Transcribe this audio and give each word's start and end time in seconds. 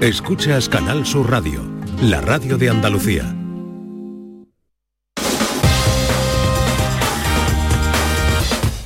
Escuchas 0.00 0.66
Canal 0.66 1.04
Sur 1.04 1.30
Radio, 1.30 1.62
la 2.00 2.22
radio 2.22 2.56
de 2.56 2.70
Andalucía. 2.70 3.36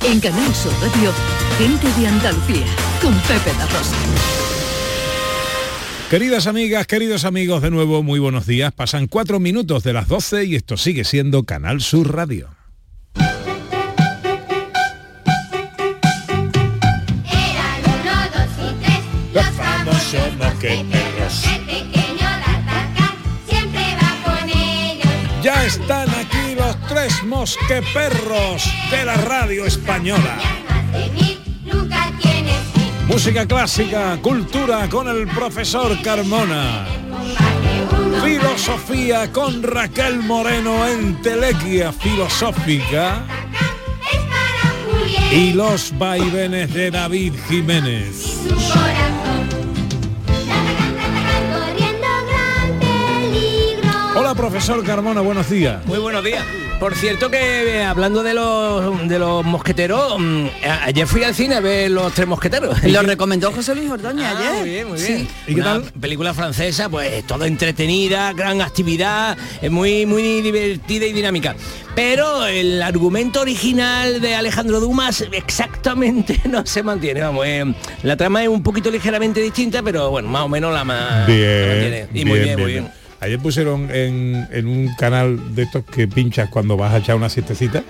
En 0.03 0.19
Canal 0.19 0.53
Sur 0.53 0.73
Radio, 0.81 1.13
gente 1.57 1.87
de 1.97 2.07
Andalucía, 2.07 2.65
con 3.01 3.13
Pepe 3.13 3.53
La 3.57 3.65
Rosa. 3.65 3.95
Queridas 6.09 6.47
amigas, 6.47 6.85
queridos 6.85 7.23
amigos, 7.23 7.61
de 7.61 7.71
nuevo 7.71 8.03
muy 8.03 8.19
buenos 8.19 8.45
días. 8.45 8.73
Pasan 8.73 9.07
cuatro 9.07 9.39
minutos 9.39 9.83
de 9.83 9.93
las 9.93 10.09
12 10.09 10.43
y 10.43 10.55
esto 10.55 10.75
sigue 10.75 11.05
siendo 11.05 11.45
Canal 11.45 11.79
Sur 11.79 12.13
Radio. 12.13 12.49
Eran 17.23 17.79
uno, 17.85 18.15
dos 18.33 18.49
y 18.59 18.83
tres, 18.83 18.99
los 19.33 19.45
famosos. 19.55 21.04
Están 25.65 26.07
aquí 26.11 26.53
los 26.55 26.79
tres 26.87 27.23
mosqueperros 27.23 28.63
de 28.91 29.03
la 29.03 29.15
radio 29.15 29.65
española. 29.65 30.37
Música 33.07 33.47
clásica, 33.47 34.17
cultura 34.21 34.87
con 34.89 35.07
el 35.07 35.27
profesor 35.27 35.99
Carmona. 36.03 36.85
Filosofía 38.23 39.31
con 39.31 39.63
Raquel 39.63 40.19
Moreno 40.19 40.85
en 40.87 41.19
Telequia 41.23 41.91
Filosófica 41.91 43.23
y 45.31 45.53
los 45.53 45.97
vaivenes 45.97 46.73
de 46.73 46.91
David 46.91 47.33
Jiménez. 47.49 48.37
Profesor 54.35 54.83
Carmona, 54.83 55.21
buenos 55.21 55.49
días. 55.49 55.85
Muy 55.85 55.97
buenos 55.99 56.23
días. 56.23 56.43
Por 56.79 56.93
cierto 56.93 57.31
que 57.31 57.77
eh, 57.77 57.83
hablando 57.85 58.21
de 58.21 58.33
los 58.33 59.07
de 59.07 59.17
los 59.17 59.45
mosqueteros, 59.45 60.19
mm, 60.19 60.45
a- 60.67 60.83
ayer 60.85 61.07
fui 61.07 61.23
al 61.23 61.33
cine 61.33 61.55
a 61.55 61.59
ver 61.61 61.89
los 61.89 62.11
tres 62.13 62.27
mosqueteros. 62.27 62.83
Lo 62.83 63.01
recomendó 63.03 63.51
José 63.53 63.73
Luis 63.75 63.89
Ordóñez 63.89 64.25
Ah, 64.25 64.35
ayer. 64.37 64.59
Muy 64.59 64.69
bien, 64.69 64.87
muy 64.89 64.99
Sí. 64.99 65.13
bien. 65.13 65.27
¿Y 65.47 65.55
qué 65.55 65.61
Una 65.61 65.73
tal? 65.79 65.83
Película 66.01 66.33
francesa, 66.33 66.89
pues 66.89 67.25
todo 67.25 67.45
entretenida, 67.45 68.33
gran 68.33 68.61
actividad, 68.61 69.37
es 69.61 69.71
muy 69.71 70.05
muy 70.05 70.41
divertida 70.41 71.05
y 71.05 71.13
dinámica. 71.13 71.55
Pero 71.95 72.45
el 72.45 72.81
argumento 72.81 73.39
original 73.39 74.19
de 74.19 74.35
Alejandro 74.35 74.81
Dumas 74.81 75.23
exactamente 75.31 76.41
no 76.49 76.65
se 76.65 76.83
mantiene. 76.83 77.21
Vamos, 77.21 77.45
eh, 77.47 77.73
la 78.03 78.17
trama 78.17 78.43
es 78.43 78.49
un 78.49 78.61
poquito 78.61 78.91
ligeramente 78.91 79.39
distinta, 79.41 79.81
pero 79.81 80.09
bueno, 80.11 80.27
más 80.27 80.41
o 80.43 80.49
menos 80.49 80.73
la 80.73 80.83
más 80.83 80.99
la 80.99 81.17
mantiene. 81.19 82.07
Y 82.13 82.25
muy 82.25 82.39
bien, 82.39 82.59
muy 82.59 82.71
bien. 82.73 83.04
Ayer 83.25 83.39
pusieron 83.39 83.89
en, 83.91 84.47
en 84.51 84.67
un 84.67 84.93
canal 84.95 85.55
de 85.55 85.63
estos 85.63 85.83
que 85.85 86.07
pinchas 86.07 86.49
cuando 86.49 86.77
vas 86.77 86.93
a 86.93 86.97
echar 86.97 87.15
una 87.15 87.27
siestecita, 87.29 87.83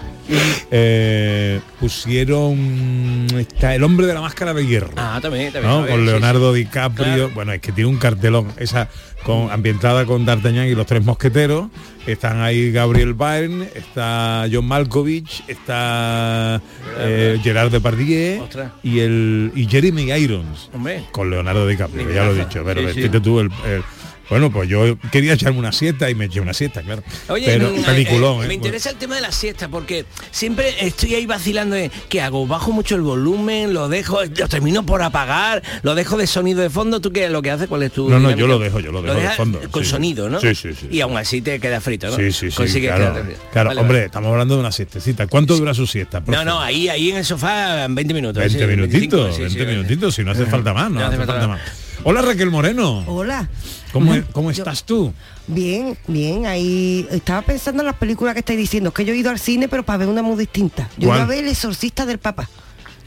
eh, 0.72 1.60
pusieron 1.80 3.28
está 3.38 3.76
el 3.76 3.84
hombre 3.84 4.08
de 4.08 4.14
la 4.14 4.22
máscara 4.22 4.54
de 4.54 4.66
hierro. 4.66 4.92
Ah, 4.96 5.20
también, 5.22 5.52
también. 5.52 5.72
¿no? 5.72 5.80
a 5.80 5.82
ver, 5.82 5.92
Con 5.92 6.00
sí, 6.02 6.06
Leonardo 6.06 6.54
sí. 6.54 6.60
DiCaprio, 6.60 7.06
Claro. 7.06 7.32
bueno, 7.34 7.54
es 7.54 7.62
que 7.62 7.72
tiene 7.72 7.90
un 7.90 7.98
cartelón, 7.98 8.48
esa 8.58 8.90
con 9.24 9.50
ambientada 9.52 10.06
con 10.06 10.24
D'Artagnan 10.26 10.68
y 10.68 10.76
los 10.76 10.86
tres 10.86 11.04
mosqueteros, 11.04 11.68
están 12.06 12.42
ahí 12.42 12.72
Gabriel 12.72 13.14
Byrne, 13.14 13.68
está 13.74 14.46
John 14.52 14.66
Malkovich, 14.68 15.44
está 15.48 16.62
eh, 17.00 17.40
Gerard 17.44 17.72
Depardieu 17.72 18.44
Ostras. 18.44 18.72
y 18.84 19.00
el 19.00 19.52
y 19.56 19.66
Jeremy 19.68 20.12
Irons 20.12 20.70
Hombre. 20.74 21.04
con 21.12 21.30
Leonardo 21.32 21.68
DiCaprio, 21.68 22.10
ya 22.14 22.24
lo 22.26 22.34
he 22.36 22.40
dicho, 22.40 22.62
pero 22.64 22.82
Sí, 22.94 23.02
sí. 23.04 23.10
tú 23.10 23.40
el, 23.40 23.50
el- 23.68 23.84
bueno, 24.30 24.52
pues 24.52 24.68
yo 24.70 24.98
quería 25.12 25.34
echarme 25.34 25.60
una 25.60 25.72
siesta 25.72 26.10
y 26.10 26.16
me 26.16 26.26
eché 26.26 26.40
una 26.40 26.54
siesta, 26.54 26.82
claro. 26.82 27.04
Oye, 27.30 27.46
pero 27.46 27.72
peliculón, 27.86 28.42
eh, 28.42 28.46
¿eh? 28.46 28.48
me 28.48 28.54
interesa 28.56 28.90
el 28.90 28.96
tema 28.98 29.16
de 29.16 29.22
la 29.22 29.32
siesta 29.32 29.68
porque 29.68 30.06
siempre 30.32 30.86
estoy 30.86 31.16
ahí 31.16 31.26
vacilando 31.26 31.76
de 31.76 31.92
qué 32.10 32.22
hago, 32.22 32.48
bajo 32.48 32.72
mucho 32.72 32.96
el 32.96 33.02
volumen, 33.02 33.74
lo 33.74 33.88
dejo, 33.90 34.24
lo 34.24 34.48
termino 34.48 34.86
por 34.86 35.02
apagar, 35.04 35.62
lo 35.84 35.96
dejo 35.96 36.18
de 36.18 36.28
sonido 36.28 36.62
de 36.62 36.70
fondo, 36.70 37.00
¿tú 37.00 37.12
qué 37.12 37.26
es 37.26 37.32
lo 37.32 37.42
que 37.42 37.52
haces? 37.52 37.68
¿Cuál 37.68 37.84
es 37.84 37.92
tu 37.92 38.04
No, 38.10 38.16
no, 38.16 38.30
dinámica? 38.30 38.40
yo 38.40 38.48
lo 38.48 38.60
dejo, 38.60 38.80
yo 38.80 38.92
lo 38.92 39.02
dejo 39.02 39.20
de 39.20 39.30
fondo, 39.32 39.62
Con 39.72 39.84
sí. 39.84 39.90
sonido, 39.92 40.30
¿no? 40.30 40.40
Sí, 40.40 40.56
sí, 40.56 40.74
sí, 40.74 40.88
Y 40.92 41.02
aún 41.02 41.18
así 41.18 41.42
te 41.42 41.60
queda 41.60 41.80
frito, 41.82 42.08
¿no? 42.08 42.16
Sí, 42.16 42.32
sí, 42.32 42.50
sí, 42.52 42.56
Consigues 42.58 42.94
claro, 42.96 43.14
quedarte 43.14 43.38
claro, 43.52 43.70
Vale, 43.70 43.82
hombre, 43.82 43.98
vale. 43.98 44.06
estamos 44.08 44.32
hablando 44.32 44.56
de 44.56 44.60
una 44.62 44.72
siestecita. 44.72 45.28
¿Cuánto 45.28 45.56
dura 45.56 45.74
su 45.74 45.86
siesta? 45.88 46.20
No, 46.20 46.26
profe? 46.26 46.46
no, 46.46 46.60
ahí, 46.60 46.90
ahí 46.90 47.12
en 47.12 47.18
el 47.18 47.26
sofá 47.26 47.88
20 47.90 48.14
minutos. 48.14 48.40
20 48.40 48.58
sí, 48.60 48.66
25, 48.66 49.16
minutitos, 49.16 49.36
sí, 49.36 49.42
20 49.42 49.60
sí, 49.60 49.66
minutitos, 49.66 50.16
si 50.16 50.24
no 50.24 50.32
hace 50.32 50.46
falta 50.46 50.74
más, 50.74 50.90
no, 50.92 51.00
No 51.00 51.06
hace 51.06 51.18
falta 51.18 51.48
más. 51.48 51.62
Hola 52.08 52.22
Raquel 52.22 52.52
Moreno, 52.52 53.04
Hola. 53.08 53.50
¿cómo, 53.92 54.14
cómo 54.32 54.52
estás 54.52 54.84
tú? 54.84 55.12
Bien, 55.48 55.98
bien. 56.08 56.46
Ahí 56.46 57.08
estaba 57.10 57.42
pensando 57.42 57.82
en 57.82 57.88
las 57.88 57.96
películas 57.96 58.36
que 58.36 58.42
estáis 58.42 58.60
diciendo. 58.60 58.92
Que 58.94 59.06
yo 59.06 59.14
he 59.14 59.18
ido 59.18 59.32
al 59.32 59.40
cine, 59.40 59.68
pero 59.68 59.82
para 59.82 59.98
ver 59.98 60.08
una 60.10 60.22
muy 60.22 60.38
distinta. 60.38 60.88
Yo 61.00 61.08
¿Cuál? 61.08 61.18
iba 61.18 61.24
a 61.24 61.28
ver 61.28 61.40
El 61.44 61.50
exorcista 61.50 62.06
del 62.06 62.20
Papa. 62.20 62.48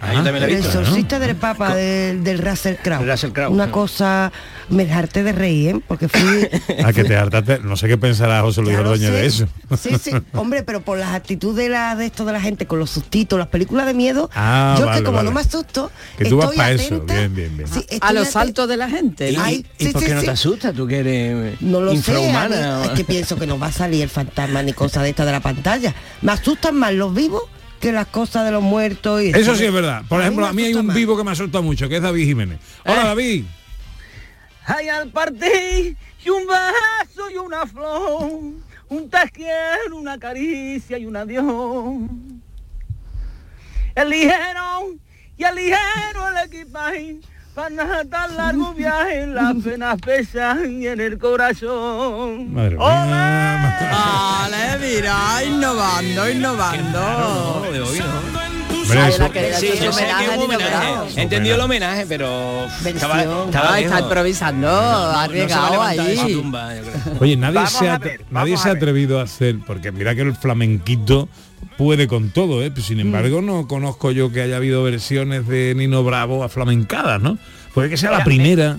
Ah, 0.00 0.12
yo 0.14 0.22
también 0.22 0.40
la 0.40 0.46
he 0.46 0.50
El 0.52 0.56
visto. 0.62 0.78
exorcista 0.80 1.18
del 1.18 1.34
Papa 1.36 1.74
del, 1.74 2.22
del 2.22 2.38
Russell 2.38 2.76
Crowe. 2.82 3.04
Russell 3.04 3.32
Crowe, 3.32 3.48
Una 3.52 3.70
cosa, 3.72 4.30
me 4.68 4.90
harté 4.92 5.24
de 5.24 5.32
reír, 5.32 5.76
¿eh? 5.76 5.80
porque 5.88 6.08
fui. 6.08 6.48
A 6.84 6.92
que 6.94 7.02
te 7.04 7.16
hartaste, 7.16 7.58
no 7.60 7.76
sé 7.76 7.88
qué 7.88 7.98
pensará 7.98 8.40
José 8.42 8.62
Luis 8.62 8.76
sé. 8.76 9.10
de 9.10 9.26
eso. 9.26 9.48
Sí, 9.80 9.96
sí, 10.00 10.12
hombre, 10.34 10.62
pero 10.62 10.82
por 10.82 10.98
las 10.98 11.14
actitudes 11.14 11.56
de, 11.64 11.68
la, 11.68 11.96
de 11.96 12.06
esto 12.06 12.24
de 12.24 12.32
la 12.32 12.40
gente, 12.40 12.66
con 12.66 12.78
los 12.78 12.90
sustitos, 12.90 13.38
las 13.38 13.48
películas 13.48 13.86
de 13.86 13.94
miedo, 13.94 14.30
Ah, 14.34 14.76
yo 14.78 14.86
vale, 14.86 14.98
que 14.98 15.04
como 15.04 15.16
vale. 15.16 15.28
no 15.30 15.34
me 15.34 15.40
asusto, 15.40 15.90
Que 16.16 16.26
tú 16.26 16.36
vas 16.36 16.44
estoy 16.50 16.56
pa' 16.58 16.70
eso, 16.70 17.00
bien, 17.00 17.34
bien, 17.34 17.56
bien. 17.56 17.68
Sí, 17.68 17.84
a 18.00 18.12
los 18.12 18.28
saltos 18.28 18.68
de 18.68 18.76
la 18.76 18.88
gente. 18.88 19.30
¿Y. 19.32 19.36
Ay, 19.36 19.66
y 19.78 19.86
sí, 19.86 19.92
por 19.92 20.02
sí, 20.02 20.08
qué 20.08 20.14
no 20.14 20.20
sí. 20.20 20.26
te 20.26 20.32
asustas? 20.32 20.74
¿Tú 20.74 20.86
que 20.86 20.98
eres 20.98 21.60
No 21.60 21.80
lo 21.80 21.90
sé, 21.90 21.96
infrahumana? 21.96 22.78
mí- 22.82 22.84
es 22.86 22.90
que 22.90 23.04
pienso 23.04 23.36
que 23.36 23.46
no 23.46 23.58
va 23.58 23.66
a 23.66 23.72
salir 23.72 24.02
el 24.02 24.08
fantasma 24.10 24.62
ni 24.62 24.72
cosa 24.74 25.02
de 25.02 25.10
esta 25.10 25.24
de 25.24 25.32
la 25.32 25.40
pantalla. 25.40 25.92
Me 26.22 26.30
asustan 26.32 26.76
más 26.76 26.92
los 26.92 27.12
vivos 27.12 27.42
que 27.80 27.92
las 27.92 28.06
cosas 28.06 28.44
de 28.44 28.50
los 28.52 28.62
muertos. 28.62 29.22
Y 29.22 29.30
Eso 29.30 29.54
sí 29.56 29.64
es 29.64 29.72
verdad. 29.72 30.02
Por 30.08 30.20
A 30.20 30.24
ejemplo, 30.24 30.46
a 30.46 30.52
mí 30.52 30.64
hay 30.64 30.74
un 30.74 30.92
vivo 30.92 31.16
que 31.16 31.24
me 31.24 31.30
asusta 31.30 31.60
mucho, 31.60 31.88
que 31.88 31.96
es 31.96 32.02
David 32.02 32.24
Jiménez. 32.26 32.58
Hola 32.84 33.02
Eh. 33.02 33.06
David. 33.06 33.44
Hay 34.66 34.88
al 34.88 35.08
partir 35.10 35.96
y 36.24 36.28
un 36.30 36.42
beso 36.46 37.30
y 37.30 37.36
una 37.38 37.64
flor, 37.66 38.30
un 38.90 39.08
te 39.10 39.30
quiero, 39.32 39.96
una 39.96 40.18
caricia 40.18 40.98
y 40.98 41.06
un 41.06 41.16
adiós. 41.16 41.46
Eligieron 43.94 45.00
y 45.36 45.44
eligieron 45.44 46.36
el 46.36 46.46
equipaje 46.46 47.20
para 47.58 48.04
tan 48.04 48.36
largo 48.36 48.72
viaje, 48.72 49.26
las 49.26 49.56
penas 49.64 50.00
pesan 50.00 50.80
y 50.80 50.86
en 50.86 51.00
el 51.00 51.18
corazón. 51.18 52.52
Madre. 52.52 52.76
Vale, 52.76 54.78
mira, 54.80 55.42
innovando, 55.44 56.30
innovando. 56.30 57.00
No, 57.00 57.72
de 57.72 57.80
hoy 57.80 57.98
no. 57.98 58.27
Hombre, 58.88 59.00
Ay, 59.00 59.10
eso- 59.12 59.22
la 59.22 59.28
que- 59.30 59.54
Sí, 59.54 59.66
Eso 59.66 59.74
es 59.74 59.80
yo 59.84 59.92
sé 59.92 59.98
homenaje 60.02 60.24
que 60.24 60.30
a 60.30 60.34
es 60.34 60.40
un 60.40 60.48
Nino 60.48 60.54
homenaje. 60.56 60.86
Bravo. 60.92 61.06
He 61.16 61.22
entendido 61.22 61.54
el 61.56 61.60
homenaje, 61.60 62.06
pero 62.08 62.66
estaba, 62.84 63.24
Ah, 63.54 63.80
está 63.80 64.00
improvisando, 64.00 64.68
a 64.68 65.22
arriesgado 65.24 65.82
ahí. 65.82 66.42
Oye, 67.20 67.36
nadie 67.36 67.54
Vamos 67.54 67.72
se 67.72 67.88
ha, 67.88 67.94
a 67.94 67.98
ver, 67.98 68.20
nadie 68.30 68.52
vamos 68.52 68.62
se 68.62 68.68
ha 68.68 68.70
a 68.70 68.74
ver. 68.74 68.82
atrevido 68.82 69.20
a 69.20 69.22
hacer, 69.24 69.56
porque 69.66 69.92
mira 69.92 70.14
que 70.14 70.22
el 70.22 70.34
flamenquito 70.34 71.28
puede 71.76 72.08
con 72.08 72.30
todo, 72.30 72.62
¿eh? 72.62 72.70
Pero 72.70 72.82
Mm. 72.82 72.86
sin 72.86 73.00
embargo 73.00 73.42
no 73.42 73.66
conozco 73.68 74.10
yo 74.10 74.32
que 74.32 74.42
haya 74.42 74.56
habido 74.56 74.82
versiones 74.82 75.46
de 75.46 75.74
Nino 75.76 76.02
Bravo 76.04 76.42
aflamencadas, 76.44 77.20
¿no? 77.20 77.38
Puede 77.74 77.88
que 77.90 77.96
sea 77.96 78.10
la 78.10 78.24
primera. 78.24 78.78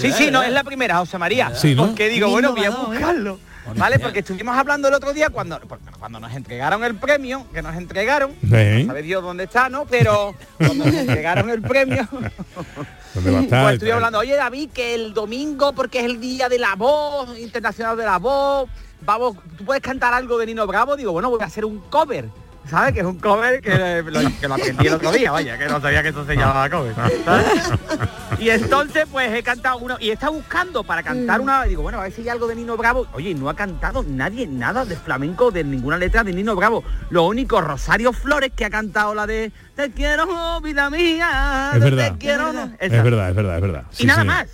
Sí, 0.00 0.10
sí, 0.12 0.28
no, 0.30 0.42
es 0.42 0.52
la 0.52 0.64
primera, 0.64 0.96
José 0.98 1.18
María. 1.18 1.54
Sí, 1.54 1.74
¿no? 1.74 1.86
Porque 1.88 2.08
digo, 2.08 2.28
bueno, 2.30 2.52
voy 2.54 2.64
a 2.64 2.68
¿eh? 2.68 3.34
¿Vale? 3.74 3.98
Porque 3.98 4.20
estuvimos 4.20 4.56
hablando 4.56 4.88
el 4.88 4.94
otro 4.94 5.12
día 5.12 5.30
cuando, 5.30 5.60
cuando 5.98 6.20
nos 6.20 6.32
entregaron 6.34 6.84
el 6.84 6.94
premio, 6.94 7.46
que 7.52 7.62
nos 7.62 7.74
entregaron, 7.74 8.32
Sí. 8.42 8.82
no 8.84 8.86
sabe 8.86 9.02
Dios 9.02 9.22
dónde 9.22 9.44
está, 9.44 9.68
¿no? 9.68 9.86
Pero 9.86 10.34
cuando 10.58 10.84
nos 10.84 10.94
entregaron 10.94 11.50
el 11.50 11.62
premio, 11.62 12.06
¿Dónde 13.14 13.30
va 13.30 13.38
a 13.38 13.42
estar? 13.42 13.62
pues 13.64 13.74
estuve 13.74 13.92
hablando, 13.92 14.18
oye 14.18 14.36
David, 14.36 14.70
que 14.70 14.94
el 14.94 15.14
domingo, 15.14 15.72
porque 15.72 15.98
es 16.00 16.04
el 16.04 16.20
día 16.20 16.48
de 16.48 16.58
la 16.58 16.74
voz, 16.76 17.36
internacional 17.38 17.96
de 17.96 18.04
la 18.04 18.18
voz, 18.18 18.68
vamos, 19.00 19.36
¿tú 19.56 19.64
puedes 19.64 19.82
cantar 19.82 20.14
algo 20.14 20.38
de 20.38 20.46
Nino 20.46 20.66
Bravo? 20.66 20.96
Digo, 20.96 21.12
bueno, 21.12 21.30
voy 21.30 21.40
a 21.42 21.46
hacer 21.46 21.64
un 21.64 21.78
cover. 21.90 22.26
¿Sabes? 22.68 22.94
Que 22.94 23.00
es 23.00 23.06
un 23.06 23.18
cover 23.18 23.60
que 23.60 24.02
lo, 24.02 24.20
que 24.40 24.48
lo 24.48 24.54
aprendí 24.56 24.86
el 24.88 24.94
otro 24.94 25.12
día, 25.12 25.30
vaya, 25.30 25.56
que 25.56 25.66
no 25.66 25.80
sabía 25.80 26.02
que 26.02 26.08
eso 26.08 26.24
se 26.26 26.34
llamaba 26.36 26.68
cover. 26.68 26.94
¿sabes? 26.94 27.46
Y 28.38 28.50
entonces 28.50 29.06
pues 29.10 29.32
he 29.32 29.42
cantado 29.42 29.78
uno 29.78 29.96
y 29.98 30.10
está 30.10 30.28
buscando 30.28 30.84
para 30.84 31.02
cantar 31.02 31.40
una, 31.40 31.64
digo, 31.64 31.80
bueno, 31.82 32.00
a 32.00 32.02
ver 32.02 32.12
si 32.12 32.20
hay 32.22 32.28
algo 32.28 32.46
de 32.46 32.54
Nino 32.54 32.76
Bravo. 32.76 33.06
Oye, 33.14 33.34
no 33.34 33.48
ha 33.48 33.54
cantado 33.56 34.02
nadie 34.06 34.46
nada 34.46 34.84
de 34.84 34.94
flamenco, 34.96 35.50
de 35.50 35.64
ninguna 35.64 35.96
letra 35.96 36.22
de 36.22 36.32
Nino 36.34 36.54
Bravo. 36.54 36.84
Lo 37.08 37.22
único, 37.24 37.60
Rosario 37.62 38.12
Flores, 38.12 38.52
que 38.54 38.66
ha 38.66 38.70
cantado 38.70 39.14
la 39.14 39.26
de 39.26 39.52
Te 39.74 39.90
quiero, 39.90 40.60
vida 40.60 40.90
mía, 40.90 41.70
Es 41.74 41.80
te 41.82 41.90
verdad. 41.90 42.16
quiero. 42.18 42.50
Es 42.78 42.92
Esa. 42.92 43.02
verdad, 43.02 43.30
es 43.30 43.36
verdad, 43.36 43.54
es 43.56 43.62
verdad. 43.62 43.84
Y 43.98 44.04
nada 44.06 44.24
más. 44.24 44.46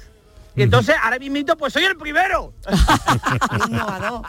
Y 0.55 0.63
entonces 0.63 0.95
ahora 1.03 1.19
mismito 1.19 1.57
pues 1.57 1.73
soy 1.73 1.85
el 1.85 1.97
primero. 1.97 2.53
Innovador. 3.69 4.23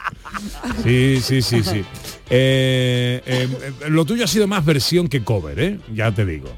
Sí, 0.82 1.20
sí, 1.22 1.42
sí, 1.42 1.62
sí. 1.62 1.84
Eh, 2.30 3.22
eh, 3.26 3.48
eh, 3.60 3.72
lo 3.90 4.04
tuyo 4.04 4.24
ha 4.24 4.26
sido 4.26 4.46
más 4.46 4.64
versión 4.64 5.08
que 5.08 5.22
cover, 5.22 5.58
¿eh? 5.60 5.78
Ya 5.92 6.10
te 6.12 6.24
digo. 6.24 6.48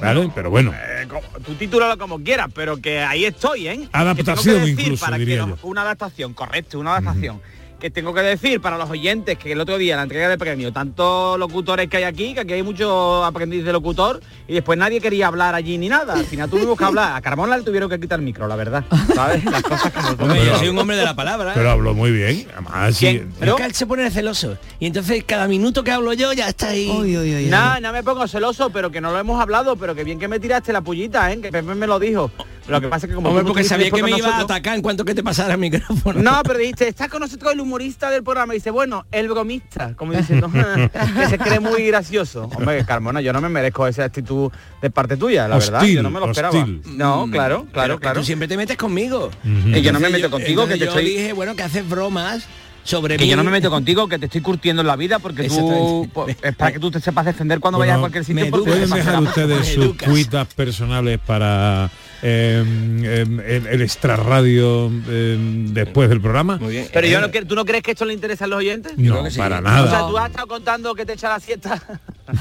¿vale? 0.00 0.30
Pero 0.34 0.50
bueno, 0.50 0.72
Eh, 0.74 1.08
tú 1.46 1.54
titúlalo 1.54 1.96
como 1.96 2.22
quieras, 2.22 2.48
pero 2.54 2.76
que 2.76 3.00
ahí 3.00 3.24
estoy, 3.24 3.68
¿eh? 3.68 3.88
Adaptación 3.92 4.16
Que 4.16 4.22
tengo 4.24 4.42
que 4.42 4.66
decir 4.70 4.80
incluso, 4.84 5.04
para 5.04 5.16
que 5.16 5.24
diría 5.24 5.46
los- 5.46 5.60
yo. 5.62 5.66
Una 5.66 5.80
adaptación, 5.82 6.34
correcto, 6.34 6.78
una 6.78 6.96
adaptación. 6.96 7.40
Que 7.82 7.90
tengo 7.90 8.14
que 8.14 8.20
decir 8.20 8.60
para 8.60 8.78
los 8.78 8.88
oyentes 8.88 9.36
que 9.36 9.50
el 9.50 9.60
otro 9.60 9.76
día 9.76 9.94
en 9.94 9.96
la 9.96 10.02
entrega 10.04 10.28
de 10.28 10.38
premio, 10.38 10.72
tantos 10.72 11.36
locutores 11.36 11.88
que 11.88 11.96
hay 11.96 12.04
aquí, 12.04 12.32
que 12.32 12.38
aquí 12.38 12.52
hay 12.52 12.62
mucho 12.62 13.24
aprendiz 13.24 13.64
de 13.64 13.72
locutor, 13.72 14.20
y 14.46 14.54
después 14.54 14.78
nadie 14.78 15.00
quería 15.00 15.26
hablar 15.26 15.56
allí 15.56 15.78
ni 15.78 15.88
nada. 15.88 16.14
Al 16.14 16.24
final 16.24 16.48
tuvimos 16.48 16.78
que 16.78 16.84
hablar. 16.84 17.16
A 17.16 17.20
Carmona 17.20 17.56
le 17.56 17.64
tuvieron 17.64 17.90
que 17.90 17.98
quitar 17.98 18.20
el 18.20 18.24
micro, 18.24 18.46
la 18.46 18.54
verdad. 18.54 18.84
¿Sabes? 19.12 19.44
Las 19.44 19.64
cosas. 19.64 19.92
Hombre, 20.16 20.46
yo 20.46 20.56
soy 20.58 20.68
un 20.68 20.78
hombre 20.78 20.96
de 20.96 21.02
la 21.04 21.16
palabra. 21.16 21.54
pero 21.56 21.72
habló 21.72 21.92
muy 21.92 22.12
bien. 22.12 22.46
Además, 22.52 22.94
sí. 22.94 23.20
Pero 23.40 23.56
es 23.56 23.60
que 23.60 23.66
él 23.66 23.74
se 23.74 23.84
pone 23.84 24.08
celoso. 24.12 24.56
Y 24.78 24.86
entonces 24.86 25.24
cada 25.24 25.48
minuto 25.48 25.82
que 25.82 25.90
hablo 25.90 26.12
yo 26.12 26.32
ya 26.32 26.48
está 26.48 26.68
ahí. 26.68 26.88
Uy, 26.88 27.16
uy, 27.16 27.34
uy, 27.34 27.44
uy. 27.46 27.46
Nada, 27.46 27.80
no 27.80 27.92
me 27.92 28.04
pongo 28.04 28.28
celoso, 28.28 28.70
pero 28.70 28.92
que 28.92 29.00
no 29.00 29.10
lo 29.10 29.18
hemos 29.18 29.40
hablado, 29.42 29.74
pero 29.74 29.96
que 29.96 30.04
bien 30.04 30.20
que 30.20 30.28
me 30.28 30.38
tiraste 30.38 30.72
la 30.72 30.82
pullita, 30.82 31.32
¿eh? 31.32 31.40
Que 31.40 31.50
Pepe 31.50 31.74
me 31.74 31.88
lo 31.88 31.98
dijo. 31.98 32.30
Lo 32.68 32.80
que 32.80 32.88
pasa 32.88 33.06
es 33.06 33.10
que 33.10 33.14
como 33.16 33.30
Hombre, 33.30 33.44
porque 33.44 33.64
sabía 33.64 33.90
que 33.90 34.02
me 34.02 34.10
iba 34.10 34.36
a 34.36 34.40
atacar 34.40 34.76
en 34.76 34.82
cuanto 34.82 35.04
que 35.04 35.14
te 35.14 35.22
pasara 35.22 35.54
el 35.54 35.60
micrófono. 35.60 36.22
No, 36.22 36.42
pero 36.44 36.58
dijiste, 36.58 36.88
está 36.88 37.08
con 37.08 37.20
nosotros 37.20 37.52
el 37.52 37.60
humorista 37.60 38.10
del 38.10 38.22
programa. 38.22 38.54
Y 38.54 38.58
dice, 38.58 38.70
bueno, 38.70 39.06
el 39.10 39.28
bromista, 39.28 39.94
como 39.96 40.12
diciendo, 40.12 40.50
que 41.16 41.26
se 41.28 41.38
cree 41.38 41.60
muy 41.60 41.86
gracioso. 41.86 42.50
Hombre, 42.54 42.84
Carmona, 42.84 43.20
yo 43.20 43.32
no 43.32 43.40
me 43.40 43.48
merezco 43.48 43.86
esa 43.86 44.04
actitud 44.04 44.50
de 44.80 44.90
parte 44.90 45.16
tuya, 45.16 45.48
la 45.48 45.58
verdad. 45.58 45.82
Yo 45.84 46.02
no 46.02 46.10
me 46.10 46.20
lo 46.20 46.30
esperaba. 46.30 46.56
hostil. 46.56 46.82
No, 46.96 47.28
claro, 47.30 47.60
Pero 47.60 47.72
claro, 47.72 47.94
que 47.96 48.02
claro. 48.02 48.20
Tú 48.20 48.26
siempre 48.26 48.48
te 48.48 48.56
metes 48.56 48.76
conmigo. 48.76 49.30
Y 49.44 49.80
yo 49.82 49.92
no 49.92 50.00
me 50.00 50.08
meto 50.08 50.30
contigo, 50.30 50.66
que 50.66 50.74
te 50.74 50.80
yo 50.80 50.86
estoy... 50.86 51.04
dije, 51.04 51.32
bueno, 51.32 51.56
que 51.56 51.62
haces 51.62 51.88
bromas 51.88 52.46
sobre 52.84 53.16
Que 53.16 53.24
mí. 53.24 53.30
yo 53.30 53.36
no 53.36 53.44
me 53.44 53.50
meto 53.50 53.70
contigo, 53.70 54.08
que 54.08 54.18
te 54.18 54.26
estoy 54.26 54.40
curtiendo 54.40 54.82
en 54.82 54.88
la 54.88 54.96
vida, 54.96 55.18
porque 55.18 55.48
tú... 55.48 56.08
Pues, 56.12 56.36
es 56.42 56.56
para 56.56 56.72
que 56.72 56.78
tú 56.80 56.90
te 56.90 57.00
sepas 57.00 57.24
defender 57.26 57.60
cuando 57.60 57.78
Bueno, 57.78 57.90
vayas 57.92 57.98
a 57.98 58.00
cualquier 58.00 58.24
sitio. 58.24 58.44
me 58.44 58.50
porque 58.50 58.70
¿Pueden 58.70 58.90
dejar 58.90 59.22
ustedes 59.22 59.68
sus 59.68 59.94
cuitas 59.96 60.48
personales 60.54 61.18
para 61.24 61.90
eh, 62.22 62.64
eh, 63.04 63.24
el, 63.46 63.66
el 63.66 63.82
extrarradio 63.82 64.90
eh, 65.08 65.36
después 65.70 66.08
del 66.08 66.20
programa? 66.20 66.58
Muy 66.58 66.72
bien. 66.72 66.88
Pero 66.92 67.06
yo 67.06 67.18
Eh, 67.18 67.20
no, 67.20 67.30
quiero- 67.30 67.46
¿tú 67.46 67.54
no 67.54 67.64
crees 67.64 67.82
que 67.82 67.92
esto 67.92 68.04
le 68.04 68.14
interesa 68.14 68.44
a 68.46 68.48
los 68.48 68.58
oyentes? 68.58 68.92
No, 68.98 69.12
creo 69.12 69.24
que 69.24 69.30
sí. 69.30 69.38
para 69.38 69.58
O 69.58 69.62
nada. 69.62 69.88
sea, 69.90 70.06
tú 70.08 70.18
has 70.18 70.30
estado 70.30 70.46
contando 70.48 70.94
que 70.94 71.06
te 71.06 71.12
echa 71.12 71.28
la 71.28 71.40
siesta. 71.40 71.80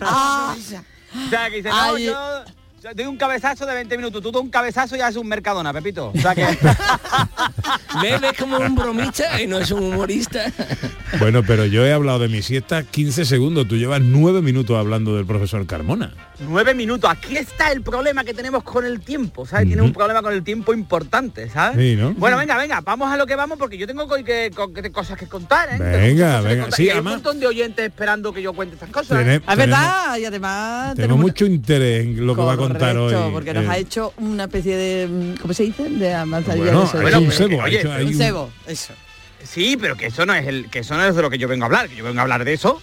o 0.00 1.28
sea, 1.30 1.50
que 1.50 1.56
dice, 1.56 1.68
no, 1.68 1.76
Ay. 1.94 2.04
yo, 2.06 2.44
doy 2.94 3.06
un 3.06 3.16
cabezazo 3.16 3.66
de 3.66 3.74
20 3.74 3.96
minutos, 3.96 4.22
tú 4.22 4.30
das 4.30 4.42
un 4.42 4.50
cabezazo 4.50 4.96
y 4.96 5.00
haces 5.00 5.16
un 5.16 5.28
mercadona, 5.28 5.72
Pepito. 5.72 6.12
O 6.14 6.18
sea 6.18 6.34
que... 6.34 6.44
¿Ves? 8.02 8.20
¿Ves 8.20 8.32
como 8.38 8.58
un 8.58 8.74
bromista 8.74 9.40
y 9.40 9.46
no 9.46 9.58
es 9.58 9.70
un 9.70 9.82
humorista? 9.82 10.50
Bueno, 11.18 11.42
pero 11.42 11.66
yo 11.66 11.84
he 11.84 11.92
hablado 11.92 12.20
de 12.20 12.28
mi 12.28 12.42
siesta 12.42 12.84
15 12.84 13.24
segundos. 13.24 13.68
Tú 13.68 13.76
llevas 13.76 14.00
9 14.00 14.42
minutos 14.42 14.78
hablando 14.78 15.16
del 15.16 15.26
profesor 15.26 15.66
Carmona. 15.66 16.14
Nueve 16.40 16.72
minutos. 16.74 17.10
Aquí 17.10 17.36
está 17.36 17.70
el 17.70 17.82
problema 17.82 18.24
que 18.24 18.32
tenemos 18.32 18.62
con 18.62 18.84
el 18.86 19.00
tiempo, 19.00 19.44
¿sabes? 19.46 19.66
Tiene 19.66 19.82
un 19.82 19.92
problema 19.92 20.22
con 20.22 20.32
el 20.32 20.42
tiempo 20.42 20.72
importante, 20.72 21.48
¿sabes? 21.50 21.78
Sí, 21.78 21.96
¿no? 21.96 22.14
Bueno, 22.14 22.38
venga, 22.38 22.56
venga, 22.56 22.80
vamos 22.80 23.12
a 23.12 23.16
lo 23.18 23.26
que 23.26 23.36
vamos 23.36 23.58
porque 23.58 23.76
yo 23.76 23.86
tengo 23.86 24.08
co- 24.08 24.16
que, 24.24 24.50
co- 24.54 24.72
que- 24.72 24.90
cosas 24.90 25.18
que 25.18 25.26
contar, 25.26 25.68
¿eh? 25.74 25.78
Venga, 25.78 26.36
cosas 26.38 26.44
venga. 26.44 26.70
Sí, 26.72 26.82
y 26.84 26.86
hay 26.86 26.92
además- 26.92 27.12
un 27.14 27.16
montón 27.18 27.40
de 27.40 27.46
oyentes 27.46 27.86
esperando 27.86 28.32
que 28.32 28.40
yo 28.40 28.52
cuente 28.54 28.74
estas 28.74 28.88
cosas. 28.90 29.26
¿eh? 29.26 29.40
Es 29.46 29.56
verdad, 29.56 30.16
y 30.16 30.24
además 30.24 30.94
Tenemos 30.94 31.18
mucho 31.18 31.44
interés 31.44 32.04
en 32.06 32.26
lo 32.26 32.34
que 32.34 32.42
va 32.42 32.54
a 32.54 32.56
contar 32.56 32.96
hoy. 32.96 33.14
Porque 33.32 33.52
nos 33.52 33.64
eh, 33.64 33.68
ha 33.68 33.76
hecho 33.78 34.14
una 34.16 34.44
especie 34.44 34.76
de, 34.76 35.08
mm, 35.08 35.34
¿cómo 35.42 35.52
se 35.52 35.64
dice? 35.64 35.90
De 35.90 36.14
avanzadilla 36.14 36.64
Bueno, 36.72 36.90
de 36.92 37.00
Bueno, 37.02 37.20
un 37.20 37.30
cebo. 37.32 37.58
oye, 37.62 37.86
un- 38.04 38.14
cebo, 38.14 38.50
eso. 38.66 38.94
Sí, 39.42 39.76
pero 39.80 39.96
que 39.96 40.06
eso 40.06 40.24
no 40.26 40.34
es 40.34 40.46
el, 40.46 40.70
que 40.70 40.80
eso 40.80 40.94
no 40.96 41.04
es 41.04 41.14
de 41.14 41.22
lo 41.22 41.28
que 41.30 41.38
yo 41.38 41.48
vengo 41.48 41.64
a 41.64 41.66
hablar, 41.66 41.88
que 41.88 41.96
yo 41.96 42.04
vengo 42.04 42.18
a 42.18 42.22
hablar 42.22 42.44
de 42.44 42.52
eso, 42.54 42.80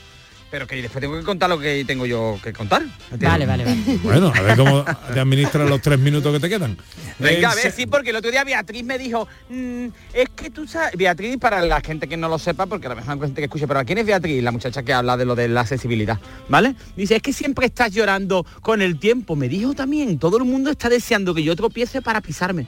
pero 0.49 0.65
que 0.67 0.81
después 0.81 1.01
tengo 1.01 1.17
que 1.17 1.23
contar 1.23 1.49
lo 1.49 1.59
que 1.59 1.83
tengo 1.85 2.05
yo 2.05 2.39
que 2.43 2.53
contar. 2.53 2.81
¿entiendes? 3.11 3.29
Vale, 3.29 3.45
vale, 3.45 3.65
vale. 3.65 3.77
Bueno, 4.03 4.31
a 4.33 4.41
ver 4.41 4.55
cómo 4.57 4.85
te 5.13 5.19
administras 5.19 5.69
los 5.69 5.81
tres 5.81 5.99
minutos 5.99 6.33
que 6.33 6.39
te 6.39 6.49
quedan. 6.49 6.77
Venga, 7.19 7.49
a 7.49 7.53
Eh, 7.53 7.55
ver, 7.55 7.71
se- 7.71 7.71
sí, 7.71 7.85
porque 7.87 8.11
el 8.11 8.15
otro 8.15 8.31
día 8.31 8.43
Beatriz 8.43 8.83
me 8.83 8.97
dijo, 8.97 9.27
"Mm, 9.49 9.87
es 10.13 10.29
que 10.35 10.49
tú 10.49 10.67
sabes, 10.67 10.91
Beatriz, 10.97 11.37
para 11.37 11.61
la 11.65 11.81
gente 11.81 12.07
que 12.07 12.15
no 12.17 12.29
lo 12.29 12.39
sepa, 12.39 12.65
porque 12.65 12.87
a 12.87 12.91
lo 12.91 12.95
mejor 12.95 13.13
hay 13.13 13.19
gente 13.19 13.41
que 13.41 13.45
escuche, 13.45 13.67
pero 13.67 13.83
¿quién 13.85 13.97
es 13.97 14.05
Beatriz? 14.05 14.41
La 14.43 14.51
muchacha 14.51 14.83
que 14.83 14.93
habla 14.93 15.17
de 15.17 15.25
lo 15.25 15.35
de 15.35 15.47
la 15.47 15.61
accesibilidad, 15.61 16.19
¿vale? 16.47 16.75
Dice, 16.95 17.15
es 17.17 17.21
que 17.21 17.33
siempre 17.33 17.65
estás 17.65 17.91
llorando 17.93 18.45
con 18.61 18.81
el 18.81 18.99
tiempo. 18.99 19.35
Me 19.35 19.49
dijo 19.49 19.73
también, 19.73 20.17
todo 20.19 20.37
el 20.37 20.45
mundo 20.45 20.69
está 20.71 20.87
deseando 20.89 21.33
que 21.33 21.43
yo 21.43 21.55
tropiece 21.55 22.01
para 22.01 22.21
pisarme. 22.21 22.67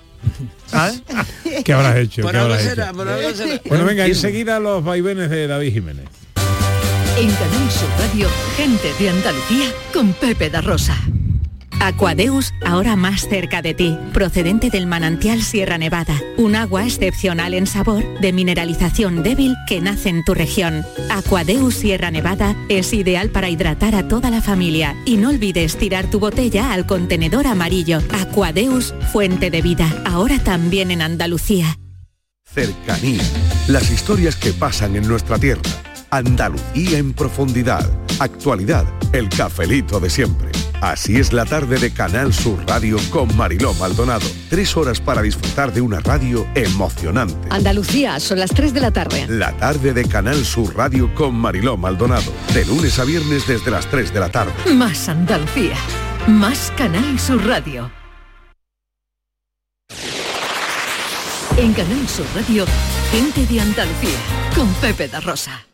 ¿Sabes? 0.66 1.02
¿Qué 1.64 1.72
habrás 1.74 1.96
hecho? 1.98 2.24
Bueno, 2.24 3.86
venga, 3.86 4.06
enseguida 4.06 4.60
los 4.60 4.84
vaivenes 4.84 5.30
de 5.30 5.48
David 5.48 5.72
Jiménez. 5.74 6.06
En 7.20 7.30
Canal 7.32 7.70
Sur 7.70 7.90
Radio, 7.98 8.30
gente 8.56 8.94
de 8.98 9.10
Andalucía 9.10 9.74
con 9.92 10.14
Pepe 10.14 10.50
da 10.50 10.62
Rosa. 10.62 10.96
Aquadeus, 11.82 12.54
ahora 12.66 12.96
más 12.96 13.28
cerca 13.28 13.62
de 13.62 13.74
ti, 13.74 13.98
procedente 14.14 14.70
del 14.70 14.88
manantial 14.88 15.42
Sierra 15.42 15.78
Nevada, 15.78 16.18
un 16.38 16.56
agua 16.56 16.86
excepcional 16.86 17.56
en 17.56 17.68
sabor, 17.68 18.06
de 18.22 18.32
mineralización 18.32 19.22
débil 19.22 19.58
que 19.68 19.82
nace 19.82 20.08
en 20.08 20.24
tu 20.24 20.34
región. 20.34 20.86
Aquadeus 21.10 21.76
Sierra 21.76 22.10
Nevada 22.10 22.56
es 22.70 22.94
ideal 22.94 23.32
para 23.32 23.50
hidratar 23.50 23.96
a 23.96 24.08
toda 24.08 24.30
la 24.30 24.42
familia 24.42 24.96
y 25.06 25.18
no 25.18 25.28
olvides 25.28 25.76
tirar 25.76 26.10
tu 26.10 26.22
botella 26.22 26.72
al 26.72 26.86
contenedor 26.86 27.48
amarillo. 27.48 28.00
Aquadeus, 28.14 28.94
fuente 29.12 29.52
de 29.52 29.62
vida, 29.62 29.94
ahora 30.06 30.40
también 30.42 30.90
en 30.90 31.02
Andalucía. 31.02 31.80
Cercanía. 32.46 33.24
Las 33.68 33.92
historias 33.92 34.38
que 34.38 34.54
pasan 34.54 34.96
en 34.96 35.06
nuestra 35.06 35.38
tierra. 35.38 35.62
Andalucía 36.12 36.98
en 36.98 37.14
profundidad. 37.14 37.88
Actualidad. 38.20 38.86
El 39.14 39.30
cafelito 39.30 40.00
de 40.00 40.10
siempre. 40.10 40.50
Así 40.82 41.18
es 41.18 41.34
la 41.34 41.46
tarde 41.46 41.78
de 41.78 41.92
Canal 41.92 42.34
Sur 42.34 42.66
Radio 42.68 42.98
con 43.12 43.36
Mariló 43.38 43.74
Maldonado. 43.76 44.26
Tres 44.50 44.76
horas 44.76 45.00
para 45.02 45.22
disfrutar 45.22 45.72
de 45.74 45.82
una 45.82 46.00
radio 46.00 46.48
emocionante. 46.56 47.36
Andalucía, 47.50 48.20
son 48.20 48.40
las 48.40 48.52
3 48.52 48.74
de 48.74 48.80
la 48.80 48.92
tarde. 48.92 49.28
La 49.28 49.56
tarde 49.58 49.94
de 49.94 50.06
Canal 50.06 50.44
Sur 50.46 50.76
Radio 50.76 51.14
con 51.14 51.36
Mariló 51.36 51.78
Maldonado. 51.78 52.32
De 52.54 52.66
lunes 52.66 52.98
a 52.98 53.04
viernes 53.04 53.46
desde 53.48 53.70
las 53.70 53.86
3 53.88 54.14
de 54.14 54.20
la 54.20 54.30
tarde. 54.30 54.54
Más 54.74 55.10
Andalucía, 55.10 55.76
más 56.28 56.72
Canal 56.78 57.20
Sur 57.20 57.46
Radio. 57.46 57.92
En 61.58 61.74
Canal 61.74 62.08
Sur 62.08 62.26
Radio, 62.34 62.66
gente 63.12 63.46
de 63.46 63.60
Andalucía 63.60 64.18
con 64.56 64.68
Pepe 64.76 65.10
da 65.10 65.20
Rosa. 65.20 65.69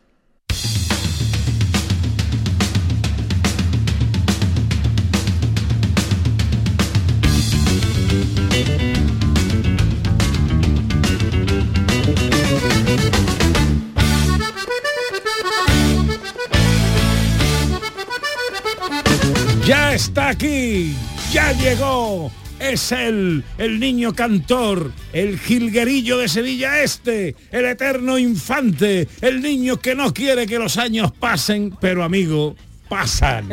Ya 19.66 19.94
está 19.94 20.28
aquí, 20.28 20.94
ya 21.32 21.50
llegó. 21.50 22.30
Es 22.60 22.92
él, 22.92 23.42
el 23.58 23.80
niño 23.80 24.14
cantor, 24.14 24.92
el 25.12 25.40
jilguerillo 25.40 26.18
de 26.18 26.28
Sevilla 26.28 26.82
Este, 26.82 27.34
el 27.50 27.64
eterno 27.66 28.16
infante, 28.16 29.08
el 29.20 29.42
niño 29.42 29.78
que 29.78 29.96
no 29.96 30.14
quiere 30.14 30.46
que 30.46 30.60
los 30.60 30.76
años 30.78 31.10
pasen, 31.10 31.76
pero 31.80 32.04
amigo, 32.04 32.54
pasan. 32.88 33.48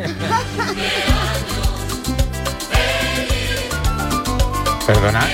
Perdona. 4.85 5.27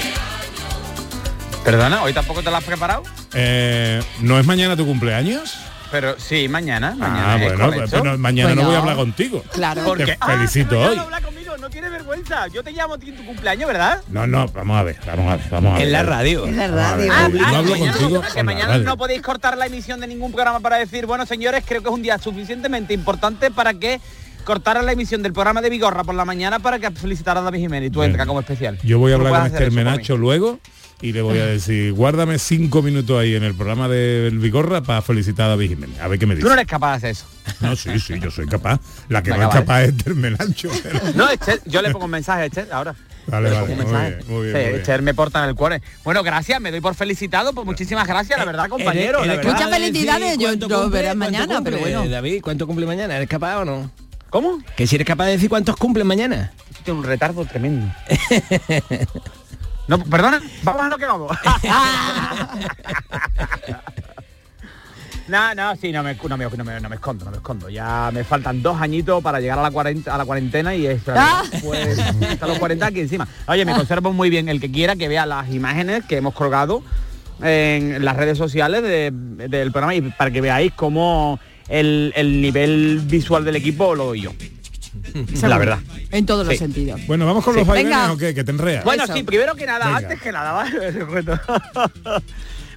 Perdona, 1.66 2.04
hoy 2.04 2.14
tampoco 2.14 2.42
te 2.42 2.50
la 2.50 2.60
has 2.60 2.64
preparado. 2.64 3.04
Eh, 3.34 4.02
¿No 4.22 4.40
es 4.40 4.46
mañana 4.46 4.78
tu 4.78 4.86
cumpleaños? 4.86 5.58
Pero 5.92 6.20
sí, 6.20 6.48
mañana. 6.48 6.96
mañana 6.96 7.34
Ah, 7.34 7.36
es 7.38 7.44
bueno, 7.44 7.66
correcto. 7.66 8.00
pero 8.04 8.18
mañana 8.18 8.56
no 8.56 8.64
voy 8.64 8.76
a 8.76 8.80
hablar 8.80 8.96
contigo. 8.96 9.44
Claro. 9.52 9.84
¿Por 9.84 9.98
Te 9.98 10.06
qué? 10.06 10.18
felicito 10.26 10.76
ya 10.76 10.90
hoy. 10.90 10.96
no 10.98 11.22
conmigo, 11.26 11.58
no 11.58 11.70
tienes 11.70 11.92
vergüenza. 11.92 12.48
Yo 12.48 12.64
te 12.64 12.72
llamo 12.72 12.94
a 12.94 12.98
ti 13.00 13.10
en 13.10 13.18
tu 13.18 13.26
cumpleaños, 13.26 13.68
¿verdad? 13.68 14.02
No, 14.10 14.28
no, 14.28 14.48
vamos 14.50 14.78
a 14.78 14.84
ver, 14.84 14.98
vamos 15.06 15.32
a 15.34 15.38
ver, 15.38 15.46
vamos 15.50 15.72
a 15.72 15.78
ver. 15.78 15.84
En 15.88 15.92
la 15.92 16.04
radio. 16.04 16.46
En 16.46 16.58
la 16.58 16.68
radio. 16.68 17.08
no 17.08 17.14
Ah, 17.14 17.28
no 17.30 17.58
hablo 17.58 17.72
mañana, 17.72 17.92
contigo 17.98 18.22
que 18.34 18.44
mañana 18.44 18.78
no 18.80 18.98
podéis 18.98 19.22
cortar 19.22 19.58
la 19.58 19.66
emisión 19.66 20.00
de 20.00 20.08
ningún 20.08 20.32
programa 20.32 20.60
para 20.60 20.78
decir, 20.78 21.06
bueno, 21.08 21.26
señores, 21.26 21.64
creo 21.68 21.82
que 21.82 21.90
es 21.90 21.94
un 21.94 22.02
día 22.04 22.18
suficientemente 22.20 22.94
importante 22.94 23.50
para 23.52 23.74
que 23.74 24.00
cortaran 24.46 24.86
la 24.86 24.92
emisión 24.94 25.22
del 25.22 25.34
programa 25.34 25.62
de 25.62 25.70
Vigorra 25.70 26.04
por 26.04 26.16
la 26.16 26.26
mañana 26.26 26.60
para 26.60 26.80
que 26.80 26.90
felicitara 26.92 27.40
a 27.40 27.44
David 27.44 27.60
Jiménez 27.60 27.88
y 27.90 27.92
tú 27.92 28.04
entras 28.04 28.26
como 28.28 28.40
especial. 28.40 28.78
Yo 28.84 28.98
voy 29.00 29.12
a 29.12 29.16
hablar 29.16 29.34
con 29.34 29.46
este 29.48 29.70
mí. 29.70 29.76
Menacho 29.76 30.18
luego 30.18 30.60
y 31.02 31.14
le 31.14 31.22
voy 31.22 31.38
a 31.40 31.46
decir, 31.46 31.94
guárdame 31.94 32.38
cinco 32.40 32.82
minutos 32.82 33.20
ahí 33.20 33.36
en 33.36 33.44
el 33.44 33.54
programa 33.56 33.88
del 33.88 34.38
Vigorra 34.40 34.82
para 34.82 35.02
felicitar 35.02 35.46
a 35.46 35.50
David 35.50 35.70
Jiménez. 35.70 36.00
A 36.00 36.08
ver 36.08 36.20
qué 36.20 36.26
me 36.26 36.34
Tú 36.36 36.38
dice. 36.40 36.48
no 36.50 36.54
eres 36.54 36.68
capaz 36.68 36.92
de 36.92 36.96
hacer 36.98 37.10
eso. 37.12 37.26
No, 37.62 37.76
sí, 37.76 38.00
sí, 38.00 38.20
yo 38.20 38.30
soy 38.32 38.46
capaz. 38.48 38.80
La 39.08 39.24
que 39.24 39.32
Venga, 39.32 39.44
no 39.46 39.50
es 39.50 39.54
vale. 39.56 39.66
capaz 39.66 39.84
es 39.84 39.98
del 40.06 40.16
Menacho. 40.16 40.70
pero- 40.84 41.00
No, 41.16 41.30
Esther, 41.30 41.62
yo 41.66 41.82
le 41.82 41.92
pongo 41.92 42.06
un 42.06 42.12
mensaje 42.12 42.42
a 42.42 42.46
Esther 42.46 42.68
ahora. 42.72 42.96
Vale, 43.28 43.50
Le 43.50 43.56
vale, 43.56 43.76
muy 43.76 43.86
bien, 43.86 43.90
muy 43.92 44.02
bien, 44.02 44.20
Sí, 44.26 44.32
muy 44.32 44.48
bien. 44.52 44.76
Esther 44.76 45.02
me 45.04 45.14
porta 45.14 45.44
en 45.44 45.50
el 45.50 45.56
cuore. 45.56 45.82
Bueno, 46.04 46.24
gracias, 46.24 46.60
me 46.60 46.72
doy 46.72 46.82
por 46.82 46.96
felicitado, 46.96 47.54
pues 47.54 47.66
muchísimas 47.66 48.08
gracias, 48.08 48.38
la 48.40 48.46
verdad, 48.46 48.68
compañero. 48.68 49.20
¿Eres- 49.20 49.28
la 49.28 49.34
eres 49.34 49.46
verdad. 49.46 49.54
Muchas 49.62 49.70
felicidades, 49.80 50.38
yo- 50.38 50.90
veré 50.90 51.08
¿Cuánto 51.10 51.16
mañana, 51.16 51.56
cumple, 51.56 51.72
pero 51.78 51.80
bueno. 51.80 52.10
David, 52.10 52.42
¿cuánto 52.42 52.66
cumple 52.68 52.86
mañana? 52.86 53.16
¿Eres 53.16 53.30
capaz 53.30 53.60
o 53.60 53.66
no? 53.66 53.92
¿Cómo? 54.30 54.60
Que 54.76 54.86
si 54.88 54.96
eres 54.96 55.08
capaz 55.08 55.26
de 55.28 55.32
decir 55.34 55.50
cuántos 55.50 55.76
cumplen 55.78 56.06
mañana. 56.08 56.52
Tiene 56.84 57.00
un 57.00 57.06
retardo 57.06 57.46
tremendo. 57.46 57.88
No, 59.90 59.98
perdona, 60.04 60.40
vamos 60.64 60.82
a 60.84 60.88
lo 60.90 60.98
que 60.98 61.06
vamos. 61.06 61.38
No, 65.28 65.54
no, 65.54 65.76
sí, 65.76 65.92
no 65.92 66.02
me, 66.02 66.16
no, 66.16 66.38
me, 66.38 66.46
no, 66.50 66.64
me, 66.64 66.80
no 66.80 66.90
me 66.90 66.96
escondo, 66.96 67.24
no 67.26 67.30
me 67.30 67.38
escondo. 67.38 67.70
Ya 67.70 68.10
me 68.12 68.24
faltan 68.24 68.64
dos 68.64 68.82
añitos 68.82 69.22
para 69.22 69.40
llegar 69.40 69.60
a 69.60 69.62
la, 69.62 69.70
cuarenta, 69.70 70.16
a 70.16 70.18
la 70.18 70.26
cuarentena 70.26 70.74
y 70.74 70.88
eso, 70.88 71.14
pues, 71.64 72.00
hasta 72.00 72.48
los 72.48 72.58
40 72.58 72.88
aquí 72.88 73.02
encima. 73.02 73.28
Oye, 73.48 73.64
me 73.64 73.76
conservo 73.76 74.12
muy 74.12 74.32
bien. 74.32 74.50
El 74.50 74.60
que 74.60 74.72
quiera 74.72 74.96
que 74.96 75.08
vea 75.08 75.28
las 75.28 75.48
imágenes 75.52 76.04
que 76.06 76.18
hemos 76.18 76.34
colgado 76.34 76.82
en 77.44 78.04
las 78.04 78.18
redes 78.18 78.40
sociales 78.40 78.82
de- 78.82 79.12
del 79.14 79.72
programa 79.72 79.94
y 79.94 80.02
para 80.02 80.32
que 80.32 80.42
veáis 80.42 80.74
cómo 80.74 81.40
el, 81.68 82.12
el 82.16 82.42
nivel 82.42 83.00
visual 83.04 83.46
del 83.46 83.56
equipo 83.58 83.94
lo 83.94 84.06
doy 84.06 84.22
yo. 84.22 84.32
La 85.44 85.58
verdad. 85.58 85.80
En 86.12 86.26
todos 86.26 86.46
los 86.48 86.58
sentidos. 86.58 87.00
Bueno, 87.08 87.26
vamos 87.26 87.44
con 87.44 87.54
Sí. 87.54 87.60
los 87.60 87.68
vaivenes 87.68 88.10
o 88.10 88.18
qué, 88.18 88.34
que 88.34 88.44
te 88.44 88.52
enreas. 88.52 88.84
Bueno, 88.84 89.04
Eso. 89.04 89.14
sí, 89.14 89.24
primero 89.24 89.56
que 89.56 89.66
nada, 89.66 89.86
Venga. 89.86 89.98
antes 90.00 90.22
que 90.22 90.32
nada, 90.32 90.52
¿vale? 90.54 92.24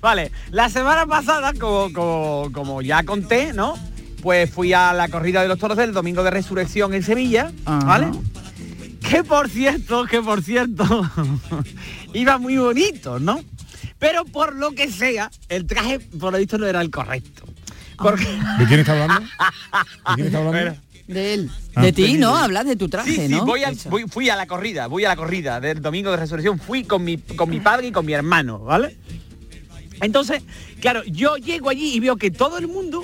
Vale, 0.01 0.33
la 0.51 0.69
semana 0.69 1.07
pasada, 1.07 1.53
como, 1.55 1.93
como, 1.93 2.51
como 2.53 2.83
ya 2.83 3.03
conté, 3.05 3.53
¿no? 3.53 3.75
Pues 4.21 4.51
fui 4.51 4.73
a 4.73 4.93
la 4.93 5.09
corrida 5.09 5.43
de 5.43 5.49
los 5.49 5.59
toros 5.59 5.77
del 5.77 5.93
domingo 5.93 6.23
de 6.23 6.31
resurrección 6.31 6.93
en 6.95 7.03
Sevilla, 7.03 7.53
Ajá. 7.65 7.85
¿vale? 7.87 8.07
Que 9.09 9.23
por 9.25 9.49
cierto, 9.49 10.05
que 10.07 10.21
por 10.21 10.43
cierto, 10.43 10.85
iba 12.15 12.39
muy 12.39 12.57
bonito, 12.59 13.19
¿no? 13.21 13.41
Pero 13.99 14.25
por 14.25 14.57
lo 14.57 14.73
que 14.73 14.91
sea, 14.91 15.31
el 15.49 15.67
traje, 15.67 16.01
por 16.01 16.33
lo 16.33 16.39
visto, 16.39 16.59
no 16.59 16.67
era 16.67 16.81
el 16.81 16.91
correcto. 16.91 17.45
Porque... 17.99 18.25
¿De 18.59 18.67
quién 18.67 18.81
está 18.81 18.93
hablando? 18.93 19.21
¿De 19.21 20.15
quién 20.15 20.27
está 20.27 20.39
hablando? 20.39 20.59
Bueno, 20.59 20.77
De 21.09 21.35
él. 21.35 21.51
Ah. 21.75 21.83
de 21.83 21.93
ti, 21.93 22.15
¿no? 22.15 22.37
Hablas 22.37 22.65
de 22.67 22.77
tu 22.77 22.89
traje, 22.89 23.11
Sí, 23.11 23.17
sí, 23.27 23.29
¿no? 23.29 23.45
voy 23.45 23.63
voy- 23.91 24.05
fui 24.09 24.29
a 24.31 24.37
la 24.37 24.47
corrida, 24.47 24.87
voy 24.87 25.05
a 25.05 25.09
la 25.09 25.17
corrida 25.17 25.61
del 25.61 25.81
domingo 25.83 26.11
de 26.11 26.17
resurrección, 26.17 26.59
fui 26.59 26.85
con 26.85 27.03
mi, 27.05 27.19
con 27.19 27.51
mi 27.51 27.61
padre 27.61 27.89
y 27.89 27.93
con 27.93 28.07
mi 28.07 28.13
hermano, 28.13 28.61
¿vale? 28.61 28.97
Entonces, 30.01 30.43
claro, 30.81 31.03
yo 31.05 31.37
llego 31.37 31.69
allí 31.71 31.95
y 31.95 32.01
veo 32.01 32.17
que 32.17 32.31
todo 32.31 32.59
el 32.59 32.67
mundo 32.69 33.03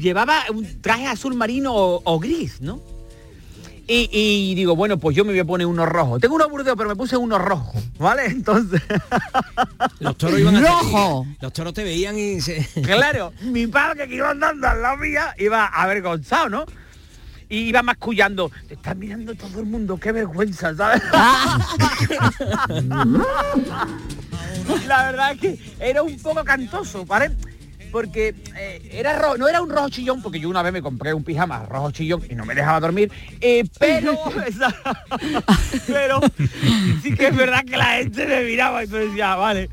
llevaba 0.00 0.44
un 0.52 0.80
traje 0.80 1.06
azul 1.06 1.34
marino 1.34 1.74
o, 1.74 2.02
o 2.04 2.18
gris, 2.18 2.60
¿no? 2.60 2.80
Y, 3.86 4.08
y 4.12 4.54
digo, 4.54 4.76
bueno, 4.76 4.98
pues 4.98 5.16
yo 5.16 5.24
me 5.24 5.32
voy 5.32 5.40
a 5.40 5.44
poner 5.44 5.66
uno 5.66 5.84
rojo. 5.84 6.20
Tengo 6.20 6.36
uno 6.36 6.48
burdeo, 6.48 6.76
pero 6.76 6.88
me 6.88 6.94
puse 6.94 7.16
uno 7.16 7.38
rojo, 7.40 7.74
¿vale? 7.98 8.26
Entonces, 8.26 8.80
Los 9.98 10.16
toros 10.16 10.38
iban 10.38 10.56
a 10.56 10.60
¡Rojo! 10.60 11.26
Los 11.40 11.52
toros 11.52 11.74
te 11.74 11.82
veían 11.82 12.16
y 12.16 12.40
se... 12.40 12.64
claro, 12.82 13.32
mi 13.42 13.66
padre 13.66 14.06
que 14.06 14.14
iba 14.14 14.30
andando 14.30 14.68
al 14.68 14.80
lado 14.80 14.96
mía 14.98 15.34
iba 15.38 15.66
avergonzado, 15.66 16.48
¿no? 16.48 16.66
Y 17.50 17.68
iba 17.68 17.82
mascullando, 17.82 18.50
te 18.68 18.74
está 18.74 18.94
mirando 18.94 19.34
todo 19.34 19.60
el 19.60 19.66
mundo, 19.66 19.98
qué 19.98 20.12
vergüenza, 20.12 20.74
¿sabes? 20.74 21.02
La 24.86 25.10
verdad 25.10 25.32
es 25.32 25.40
que 25.40 25.58
era 25.80 26.02
un 26.02 26.16
poco 26.20 26.44
cantoso, 26.44 27.04
¿vale? 27.04 27.32
Porque 27.90 28.36
eh, 28.56 28.88
era 28.92 29.18
rojo, 29.18 29.36
no 29.36 29.48
era 29.48 29.60
un 29.60 29.68
rojo 29.68 29.88
chillón, 29.88 30.22
porque 30.22 30.38
yo 30.38 30.48
una 30.48 30.62
vez 30.62 30.72
me 30.72 30.80
compré 30.80 31.12
un 31.12 31.24
pijama 31.24 31.66
rojo 31.66 31.90
chillón 31.90 32.22
y 32.30 32.36
no 32.36 32.46
me 32.46 32.54
dejaba 32.54 32.78
dormir, 32.78 33.10
eh, 33.40 33.64
pero, 33.78 34.16
pero 35.88 36.20
sí 37.02 37.14
que 37.14 37.26
es 37.26 37.36
verdad 37.36 37.64
que 37.64 37.76
la 37.76 37.96
gente 37.96 38.26
me 38.26 38.44
miraba 38.44 38.84
y 38.84 38.86
me 38.86 38.98
decía, 39.00 39.34
vale. 39.34 39.68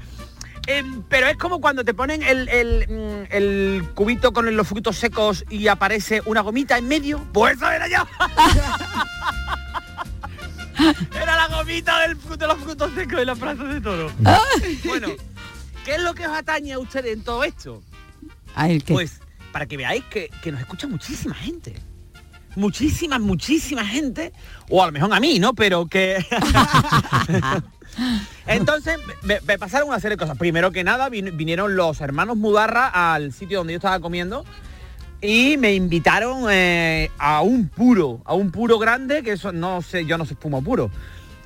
Em, 0.67 1.01
pero 1.03 1.27
es 1.27 1.37
como 1.37 1.61
cuando 1.61 1.85
te 1.85 1.93
ponen 1.93 2.21
el, 2.21 2.49
el, 2.49 2.85
mm, 2.89 3.27
el 3.31 3.89
cubito 3.95 4.33
con 4.33 4.53
los 4.53 4.67
frutos 4.67 4.97
secos 4.97 5.45
y 5.49 5.69
aparece 5.69 6.21
una 6.25 6.41
gomita 6.41 6.77
en 6.77 6.89
medio, 6.89 7.25
pues 7.31 7.55
eso 7.55 7.71
era 7.71 7.87
yo. 7.87 8.05
Era 11.19 11.35
la 11.35 11.47
gomita 11.47 12.01
del 12.01 12.15
de 12.37 12.47
los 12.47 12.59
frutos 12.59 12.93
secos 12.93 13.17
de 13.17 13.25
la 13.25 13.35
plaza 13.35 13.63
de 13.63 13.81
toro. 13.81 14.11
bueno, 14.85 15.07
¿qué 15.83 15.95
es 15.95 16.01
lo 16.01 16.13
que 16.13 16.27
os 16.27 16.37
atañe 16.37 16.73
a 16.73 16.79
ustedes 16.79 17.13
en 17.13 17.23
todo 17.23 17.43
esto? 17.43 17.81
¿el 18.57 18.83
qué? 18.83 18.93
Pues 18.93 19.19
para 19.51 19.65
que 19.65 19.75
veáis 19.75 20.03
que, 20.05 20.29
que 20.43 20.51
nos 20.51 20.61
escucha 20.61 20.85
muchísima 20.85 21.33
gente. 21.33 21.81
Muchísima, 22.55 23.17
muchísima 23.17 23.85
gente. 23.85 24.33
O 24.69 24.83
a 24.83 24.87
lo 24.87 24.91
mejor 24.91 25.11
a 25.13 25.19
mí, 25.19 25.39
¿no? 25.39 25.55
Pero 25.55 25.87
que... 25.87 26.23
Entonces 28.47 28.97
me, 29.23 29.39
pasaron 29.57 29.89
una 29.89 29.99
serie 29.99 30.15
de 30.15 30.19
cosas. 30.19 30.37
Primero 30.37 30.71
que 30.71 30.83
nada 30.83 31.09
vin- 31.09 31.35
vinieron 31.35 31.75
los 31.75 31.99
hermanos 32.01 32.37
Mudarra 32.37 32.87
al 33.13 33.33
sitio 33.33 33.59
donde 33.59 33.73
yo 33.73 33.77
estaba 33.77 33.99
comiendo 33.99 34.45
y 35.21 35.57
me 35.57 35.73
invitaron 35.73 36.45
eh, 36.49 37.09
a 37.17 37.41
un 37.41 37.67
puro, 37.69 38.21
a 38.25 38.33
un 38.35 38.51
puro 38.51 38.77
grande, 38.77 39.23
que 39.23 39.31
eso 39.31 39.51
no 39.51 39.81
sé, 39.81 40.05
yo 40.05 40.17
no 40.17 40.25
sé 40.25 40.35
fumo 40.35 40.61
puro. 40.63 40.91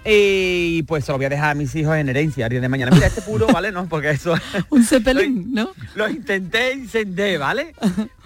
Y 0.03 0.81
pues 0.84 1.05
se 1.05 1.12
lo 1.12 1.17
voy 1.20 1.25
a 1.25 1.29
dejar 1.29 1.51
a 1.51 1.53
mis 1.55 1.75
hijos 1.75 1.96
en 1.96 2.10
herencia 2.10 2.46
el 2.48 2.50
día 2.51 2.62
de 2.62 2.70
mañana. 2.70 2.91
Mira, 2.91 3.08
este 3.08 3.22
puro, 3.22 3.46
¿vale? 3.48 3.72
No, 3.72 3.88
porque 3.88 4.10
eso... 4.12 4.34
Un 4.70 4.84
cepelín, 4.84 5.53
¿no? 5.53 5.72
Lo 5.96 6.10
intenté 6.10 6.72
encender, 6.72 7.38
¿vale? 7.38 7.75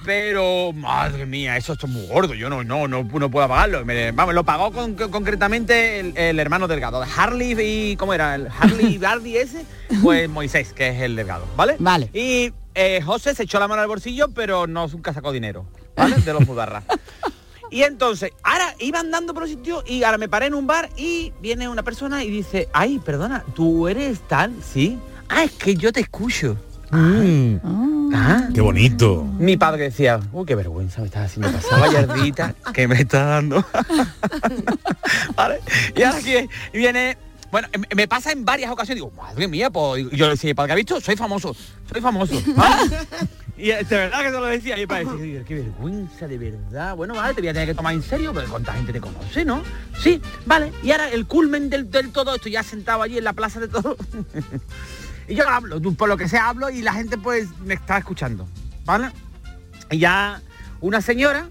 Pero, 0.05 0.71
madre 0.71 1.25
mía, 1.25 1.57
eso 1.57 1.73
es 1.73 1.83
muy 1.89 2.05
gordo, 2.07 2.33
yo 2.33 2.49
no, 2.49 2.63
no, 2.63 2.87
no, 2.87 3.03
no 3.03 3.29
puedo 3.31 3.45
apagarlo. 3.45 3.83
Me- 3.83 4.11
vamos, 4.13 4.33
lo 4.33 4.43
pagó 4.45 4.71
con- 4.71 4.95
con- 4.95 5.11
concretamente 5.11 5.99
el, 5.99 6.17
el 6.17 6.39
hermano 6.39 6.67
delgado. 6.67 7.03
Harley 7.17 7.55
y, 7.59 7.95
¿cómo 7.97 8.13
era? 8.13 8.35
El 8.35 8.47
Harley 8.57 8.97
Bardi 8.97 9.35
ese, 9.37 9.65
pues 10.01 10.29
Moisés, 10.29 10.71
que 10.73 10.89
es 10.89 11.01
el 11.01 11.15
delgado, 11.15 11.45
¿vale? 11.57 11.75
Vale. 11.79 12.09
Y 12.13 12.53
eh, 12.73 13.01
José 13.03 13.35
se 13.35 13.43
echó 13.43 13.59
la 13.59 13.67
mano 13.67 13.81
al 13.81 13.87
bolsillo, 13.87 14.29
pero 14.29 14.65
no 14.67 14.87
nunca 14.87 15.13
sacó 15.13 15.31
dinero, 15.33 15.65
¿vale? 15.97 16.15
De 16.17 16.31
los 16.33 16.45
mudarras. 16.45 16.83
Y 17.75 17.83
entonces, 17.83 18.31
ahora 18.41 18.73
iba 18.79 19.01
andando 19.01 19.33
por 19.33 19.43
un 19.43 19.49
sitio 19.49 19.83
y 19.85 20.03
ahora 20.03 20.17
me 20.17 20.29
paré 20.29 20.45
en 20.45 20.53
un 20.53 20.65
bar 20.65 20.89
y 20.95 21.33
viene 21.41 21.67
una 21.67 21.83
persona 21.83 22.23
y 22.23 22.29
dice, 22.31 22.69
ay, 22.71 22.99
perdona, 22.99 23.43
¿tú 23.53 23.89
eres 23.89 24.21
tal? 24.29 24.53
Sí. 24.63 24.97
Ah, 25.27 25.43
es 25.43 25.51
que 25.51 25.75
yo 25.75 25.91
te 25.91 25.99
escucho. 25.99 26.55
Mm, 26.91 27.55
Ah. 28.13 28.47
qué 28.53 28.61
bonito. 28.61 29.25
Mi 29.25 29.57
padre 29.57 29.83
decía, 29.83 30.21
uy, 30.31 30.45
qué 30.45 30.55
vergüenza 30.55 31.01
me 31.01 31.07
estás 31.07 31.25
haciendo 31.25 31.51
pasar, 31.51 31.81
vaya 31.81 31.99
ardita 31.99 32.55
que 32.73 32.87
me 32.87 32.95
está 33.01 33.25
dando. 33.25 33.65
¿Vale? 35.35 35.59
Y 35.97 36.03
ahora 36.03 36.19
aquí 36.19 36.33
viene, 36.71 37.17
bueno, 37.55 37.69
em- 37.71 37.85
me 37.95 38.05
pasa 38.05 38.33
en 38.33 38.43
varias 38.43 38.69
ocasiones, 38.69 39.01
digo, 39.01 39.11
madre 39.15 39.47
mía, 39.47 39.69
pues 39.69 40.05
yo 40.11 40.25
le 40.25 40.31
decía, 40.31 40.53
padre, 40.53 40.73
¿ha 40.73 40.75
visto? 40.75 40.99
Soy 40.99 41.15
famoso, 41.15 41.55
soy 41.89 42.01
famoso. 42.01 42.35
¿vale? 42.53 42.97
Y 43.57 43.71
eh, 43.71 43.85
de 43.85 43.95
verdad 43.95 44.19
que 44.19 44.25
se 44.25 44.31
lo 44.31 44.45
decía, 44.45 44.75
y 44.75 44.81
mi 44.81 44.87
padre 44.87 45.05
decía, 45.05 45.45
qué 45.45 45.55
vergüenza, 45.55 46.27
de 46.27 46.37
verdad. 46.37 46.97
Bueno, 46.97 47.15
vale, 47.15 47.33
te 47.33 47.39
voy 47.39 47.47
a 47.47 47.53
tener 47.53 47.69
que 47.69 47.73
tomar 47.73 47.93
en 47.93 48.03
serio, 48.03 48.33
pero 48.33 48.49
cuánta 48.49 48.73
gente 48.73 48.91
te 48.91 48.99
conoce, 48.99 49.45
¿no? 49.45 49.63
Sí, 49.97 50.21
vale. 50.45 50.73
Y 50.83 50.91
ahora 50.91 51.09
el 51.09 51.25
culmen 51.25 51.69
del, 51.69 51.89
del 51.89 52.11
todo 52.11 52.35
esto, 52.35 52.49
ya 52.49 52.61
sentado 52.61 53.01
allí 53.01 53.17
en 53.17 53.23
la 53.23 53.31
plaza 53.31 53.61
de 53.61 53.69
todo. 53.69 53.95
y 55.29 55.35
yo 55.35 55.47
hablo, 55.47 55.79
por 55.93 56.09
lo 56.09 56.17
que 56.17 56.27
sea 56.27 56.49
hablo 56.49 56.69
y 56.69 56.81
la 56.81 56.91
gente 56.91 57.17
pues 57.17 57.47
me 57.63 57.75
está 57.75 57.97
escuchando, 57.97 58.45
¿vale? 58.83 59.11
Y 59.89 59.99
ya 59.99 60.41
una 60.81 60.99
señora, 60.99 61.47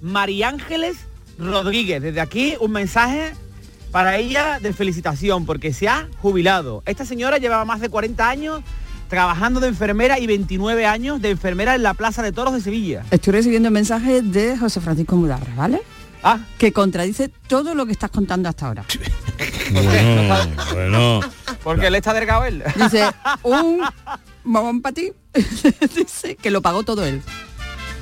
María 0.00 0.48
Ángeles 0.48 0.96
Rodríguez, 1.38 2.00
desde 2.00 2.22
aquí 2.22 2.56
un 2.58 2.72
mensaje 2.72 3.34
para 3.92 4.16
ella 4.16 4.58
de 4.58 4.72
felicitación 4.72 5.44
porque 5.44 5.72
se 5.72 5.86
ha 5.86 6.08
jubilado. 6.20 6.82
Esta 6.86 7.04
señora 7.04 7.38
llevaba 7.38 7.64
más 7.64 7.80
de 7.80 7.90
40 7.90 8.28
años 8.28 8.62
trabajando 9.08 9.60
de 9.60 9.68
enfermera 9.68 10.18
y 10.18 10.26
29 10.26 10.86
años 10.86 11.20
de 11.20 11.30
enfermera 11.30 11.74
en 11.74 11.82
la 11.82 11.92
Plaza 11.92 12.22
de 12.22 12.32
Toros 12.32 12.54
de 12.54 12.62
Sevilla. 12.62 13.04
Estoy 13.10 13.34
recibiendo 13.34 13.70
mensajes 13.70 14.32
de 14.32 14.56
José 14.56 14.80
Francisco 14.80 15.14
Mudarra, 15.16 15.54
¿vale? 15.54 15.82
Ah, 16.24 16.38
Que 16.56 16.72
contradice 16.72 17.28
todo 17.46 17.74
lo 17.74 17.84
que 17.84 17.92
estás 17.92 18.10
contando 18.10 18.48
hasta 18.48 18.68
ahora. 18.68 18.84
Bueno, 19.72 20.46
bueno. 20.72 21.20
porque 21.62 21.88
él 21.88 21.94
está 21.96 22.14
delgado 22.14 22.44
él. 22.44 22.62
Dice, 22.76 23.04
un 23.42 23.82
mamón 24.44 24.80
para 24.80 24.94
ti. 24.94 25.12
Dice 25.96 26.36
que 26.36 26.50
lo 26.50 26.62
pagó 26.62 26.82
todo 26.82 27.04
él. 27.04 27.20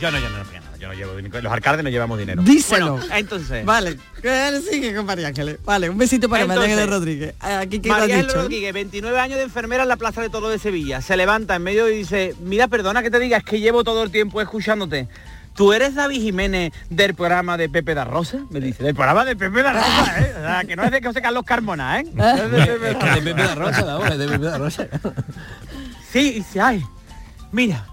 Yo 0.00 0.10
no, 0.10 0.18
yo 0.18 0.28
no, 0.30 0.38
yo 0.38 0.59
no 0.90 0.96
llevo 0.96 1.16
dinero. 1.16 1.40
Los 1.40 1.52
alcaldes 1.52 1.84
no 1.84 1.90
llevamos 1.90 2.18
dinero. 2.18 2.42
Díselo. 2.42 2.96
Bueno, 2.96 3.14
entonces. 3.14 3.64
Vale, 3.64 3.96
que 4.20 4.48
él 4.48 4.62
sigue 4.62 4.94
con 4.94 5.06
María 5.06 5.28
Ángeles. 5.28 5.58
Vale, 5.64 5.88
un 5.88 5.98
besito 5.98 6.28
para 6.28 6.46
María 6.46 6.64
Entonces, 6.64 6.78
Ángeles 6.78 6.98
Rodríguez. 6.98 7.34
Aquí 7.40 7.80
que 7.80 7.88
María 7.88 8.04
has 8.04 8.10
Ángeles 8.10 8.26
dicho. 8.26 8.42
Rodríguez, 8.42 8.72
29 8.72 9.18
años 9.18 9.38
de 9.38 9.44
enfermera 9.44 9.82
en 9.84 9.88
la 9.88 9.96
Plaza 9.96 10.20
de 10.20 10.30
Toros 10.30 10.50
de 10.50 10.58
Sevilla. 10.58 11.00
Se 11.00 11.16
levanta 11.16 11.56
en 11.56 11.62
medio 11.62 11.88
y 11.88 11.96
dice, 11.96 12.34
mira, 12.40 12.68
perdona 12.68 13.02
que 13.02 13.10
te 13.10 13.18
diga, 13.18 13.38
es 13.38 13.44
que 13.44 13.60
llevo 13.60 13.84
todo 13.84 14.02
el 14.02 14.10
tiempo 14.10 14.40
escuchándote. 14.40 15.08
¿Tú 15.54 15.72
eres 15.72 15.94
David 15.94 16.22
Jiménez 16.22 16.72
del 16.88 17.14
programa 17.14 17.56
de 17.56 17.68
Pepe 17.68 17.94
da 17.94 18.04
Rosa? 18.04 18.38
Me 18.50 18.60
dice, 18.60 18.82
del 18.82 18.94
programa 18.94 19.24
de 19.24 19.36
Pepe 19.36 19.62
da 19.62 19.72
Rosa, 19.72 20.20
¿eh? 20.20 20.34
O 20.38 20.40
sea, 20.40 20.64
que 20.64 20.76
no 20.76 20.84
es 20.84 20.90
de 20.90 21.02
José 21.02 21.20
Carlos 21.20 21.44
Carmona, 21.44 22.00
¿eh? 22.00 22.06
Es 22.16 22.50
de 22.50 22.66
Pepe 22.66 22.94
da 22.94 23.14
de 23.14 23.22
Pepe 23.22 23.42
da 23.42 23.54
Rosa, 23.54 24.08
es 24.08 24.18
de 24.18 24.28
Pepe 24.28 24.44
da 24.44 24.58
Rosa. 24.58 24.86
Sí, 26.12 26.18
y 26.20 26.32
dice, 26.34 26.60
ay, 26.60 26.82
mira, 27.52 27.86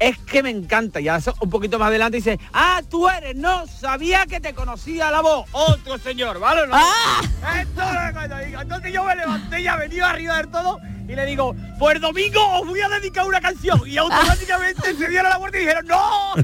es 0.00 0.18
que 0.18 0.42
me 0.42 0.50
encanta. 0.50 1.00
Y 1.00 1.08
ahora 1.08 1.32
un 1.40 1.50
poquito 1.50 1.78
más 1.78 1.88
adelante 1.88 2.16
dice, 2.16 2.40
ah, 2.52 2.80
tú 2.88 3.08
eres, 3.08 3.36
no, 3.36 3.66
sabía 3.66 4.26
que 4.26 4.40
te 4.40 4.54
conocía 4.54 5.10
la 5.10 5.20
voz. 5.20 5.46
Otro 5.52 5.98
señor, 5.98 6.40
¿vale? 6.40 6.66
¿No? 6.66 6.76
Esto 6.76 7.82
es 7.82 8.12
cuando 8.12 8.38
digo. 8.38 8.60
Entonces 8.60 8.92
yo 8.92 9.04
me 9.04 9.14
levanté 9.14 9.60
y 9.60 9.64
ya 9.64 9.76
venido 9.76 10.06
arriba 10.06 10.38
del 10.38 10.48
todo 10.48 10.80
y 11.10 11.16
le 11.16 11.26
digo, 11.26 11.54
pues 11.78 11.96
el 11.96 12.00
domingo 12.00 12.40
os 12.60 12.66
voy 12.68 12.80
a 12.80 12.88
dedicar 12.88 13.26
una 13.26 13.40
canción. 13.40 13.80
Y 13.86 13.96
automáticamente 13.98 14.94
se 14.94 15.08
dieron 15.08 15.28
la 15.30 15.38
vuelta 15.38 15.58
y 15.58 15.60
dijeron, 15.62 15.86
¡No! 15.86 16.34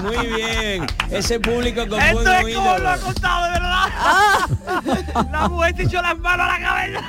Muy 0.02 0.26
bien. 0.26 0.86
Ese 1.10 1.38
público 1.40 1.86
con 1.86 2.00
Esto 2.00 2.14
buen 2.22 2.28
es 2.28 2.44
oído. 2.44 2.60
como 2.62 2.78
lo 2.78 2.88
ha 2.88 2.96
contado, 2.98 3.44
de 3.44 3.50
verdad. 3.50 3.70
La 5.32 5.48
mujer 5.48 5.76
se 5.76 5.82
echó 5.82 6.00
las 6.02 6.18
manos 6.18 6.46
a 6.48 6.58
la 6.58 6.66
cabeza. 6.66 7.00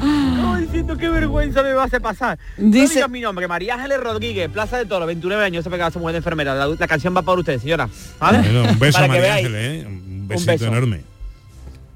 Como 0.00 0.56
diciendo 0.56 0.96
qué 0.96 1.08
vergüenza 1.08 1.62
me 1.62 1.72
va 1.72 1.82
a 1.82 1.86
hacer 1.86 2.00
pasar. 2.02 2.38
Dice- 2.56 3.00
No 3.00 3.08
mi 3.08 3.20
nombre, 3.20 3.46
María 3.48 3.74
Ángeles 3.74 4.00
Rodríguez, 4.00 4.48
Plaza 4.50 4.76
de 4.78 4.86
Toro, 4.86 5.06
29 5.06 5.44
años, 5.44 5.64
se 5.64 5.70
pegaba 5.70 5.88
a 5.88 5.90
su 5.92 5.98
mujer 6.00 6.12
de 6.14 6.18
enfermera. 6.18 6.54
La, 6.54 6.66
la 6.66 6.88
canción 6.88 7.16
va 7.16 7.22
para 7.22 7.38
usted, 7.38 7.58
señora. 7.60 7.88
¿Vale? 8.18 8.38
Bueno, 8.38 8.62
un 8.70 8.78
beso 8.78 8.98
Para 8.98 9.04
a 9.12 9.14
que 9.16 9.20
María. 9.20 9.34
Ángeles, 9.36 9.84
¿eh? 9.84 9.86
Un 9.86 10.28
besito 10.28 10.52
beso. 10.52 10.66
enorme. 10.66 11.09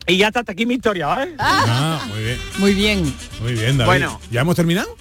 Y 0.07 0.19
ya 0.19 0.27
está 0.29 0.41
hasta 0.41 0.53
aquí 0.53 0.67
mi 0.67 0.75
historia, 0.75 1.07
¿vale? 1.07 1.35
Ah, 1.39 2.01
muy 2.09 2.23
bien, 2.23 2.39
Muy 2.59 2.75
bien. 2.75 3.15
muy 3.41 3.53
bien, 3.55 3.79
David. 3.79 3.87
Bueno. 3.87 4.21
¿Ya 4.31 4.43
hemos 4.43 4.55
terminado? 4.57 4.95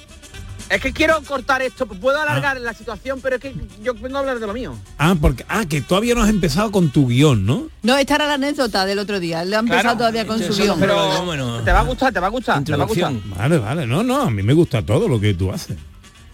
Es 0.69 0.81
que 0.81 0.91
quiero 0.93 1.21
cortar 1.23 1.61
esto, 1.61 1.85
puedo 1.85 2.19
alargar 2.19 2.59
la 2.59 2.73
situación, 2.73 3.19
pero 3.21 3.35
es 3.35 3.41
que 3.41 3.53
yo 3.83 3.93
vengo 3.93 4.17
a 4.17 4.21
hablar 4.21 4.39
de 4.39 4.47
lo 4.47 4.53
mío. 4.53 4.75
Ah, 4.97 5.13
porque 5.19 5.45
ah, 5.47 5.65
que 5.65 5.81
todavía 5.81 6.15
no 6.15 6.23
has 6.23 6.29
empezado 6.29 6.71
con 6.71 6.89
tu 6.89 7.07
guion, 7.09 7.45
¿no? 7.45 7.67
No, 7.83 7.95
esta 7.97 8.15
era 8.15 8.27
la 8.27 8.35
anécdota 8.35 8.85
del 8.85 8.97
otro 8.97 9.19
día. 9.19 9.43
Él 9.43 9.53
ha 9.53 9.59
empezado 9.59 9.81
Claro. 9.83 9.97
todavía 9.97 10.25
con 10.25 10.41
su 10.41 10.53
guion. 10.55 10.79
Pero 10.79 11.61
te 11.63 11.71
va 11.71 11.81
a 11.81 11.83
gustar, 11.83 12.11
te 12.13 12.19
va 12.19 12.27
a 12.27 12.31
gustar, 12.31 12.63
te 12.63 12.75
va 12.75 12.85
a 12.85 12.87
gustar. 12.87 13.13
Vale, 13.37 13.57
vale. 13.59 13.85
No, 13.85 14.01
no, 14.03 14.21
a 14.21 14.31
mí 14.31 14.41
me 14.41 14.53
gusta 14.53 14.81
todo 14.83 15.07
lo 15.07 15.19
que 15.19 15.33
tú 15.35 15.51
haces. 15.51 15.77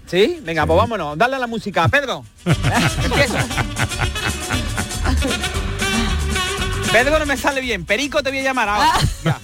¿Sí? 0.05 0.39
Venga, 0.43 0.65
pues 0.65 0.77
vámonos, 0.77 1.17
dale 1.17 1.35
a 1.35 1.39
la 1.39 1.47
música. 1.47 1.87
Pedro, 1.89 2.23
empieza. 3.03 3.45
Pedro 6.91 7.19
no 7.19 7.25
me 7.25 7.37
sale 7.37 7.61
bien, 7.61 7.85
Perico 7.85 8.23
te 8.23 8.29
voy 8.29 8.39
a 8.39 8.43
llamar 8.43 8.69
ahora. 8.69 8.91
Ya. 9.23 9.39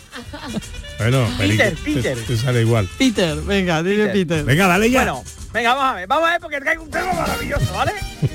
Bueno, 0.98 1.28
Peter, 1.38 1.76
Perico, 1.76 2.02
Peter. 2.02 2.18
Te, 2.18 2.24
te 2.24 2.38
sale 2.38 2.62
igual. 2.62 2.90
Peter, 2.98 3.36
venga, 3.42 3.84
dile 3.84 4.08
Peter. 4.08 4.28
Peter. 4.28 4.46
Venga, 4.46 4.68
dale 4.68 4.90
ya. 4.90 5.00
Bueno, 5.00 5.24
venga, 5.54 5.74
vamos 5.74 5.92
a 5.92 5.96
ver, 5.96 6.08
vamos 6.08 6.28
a 6.28 6.32
ver 6.32 6.42
porque 6.42 6.62
traigo 6.62 6.84
un 6.84 6.90
tema 6.90 7.14
maravilloso, 7.14 7.74
¿vale? 7.74 7.92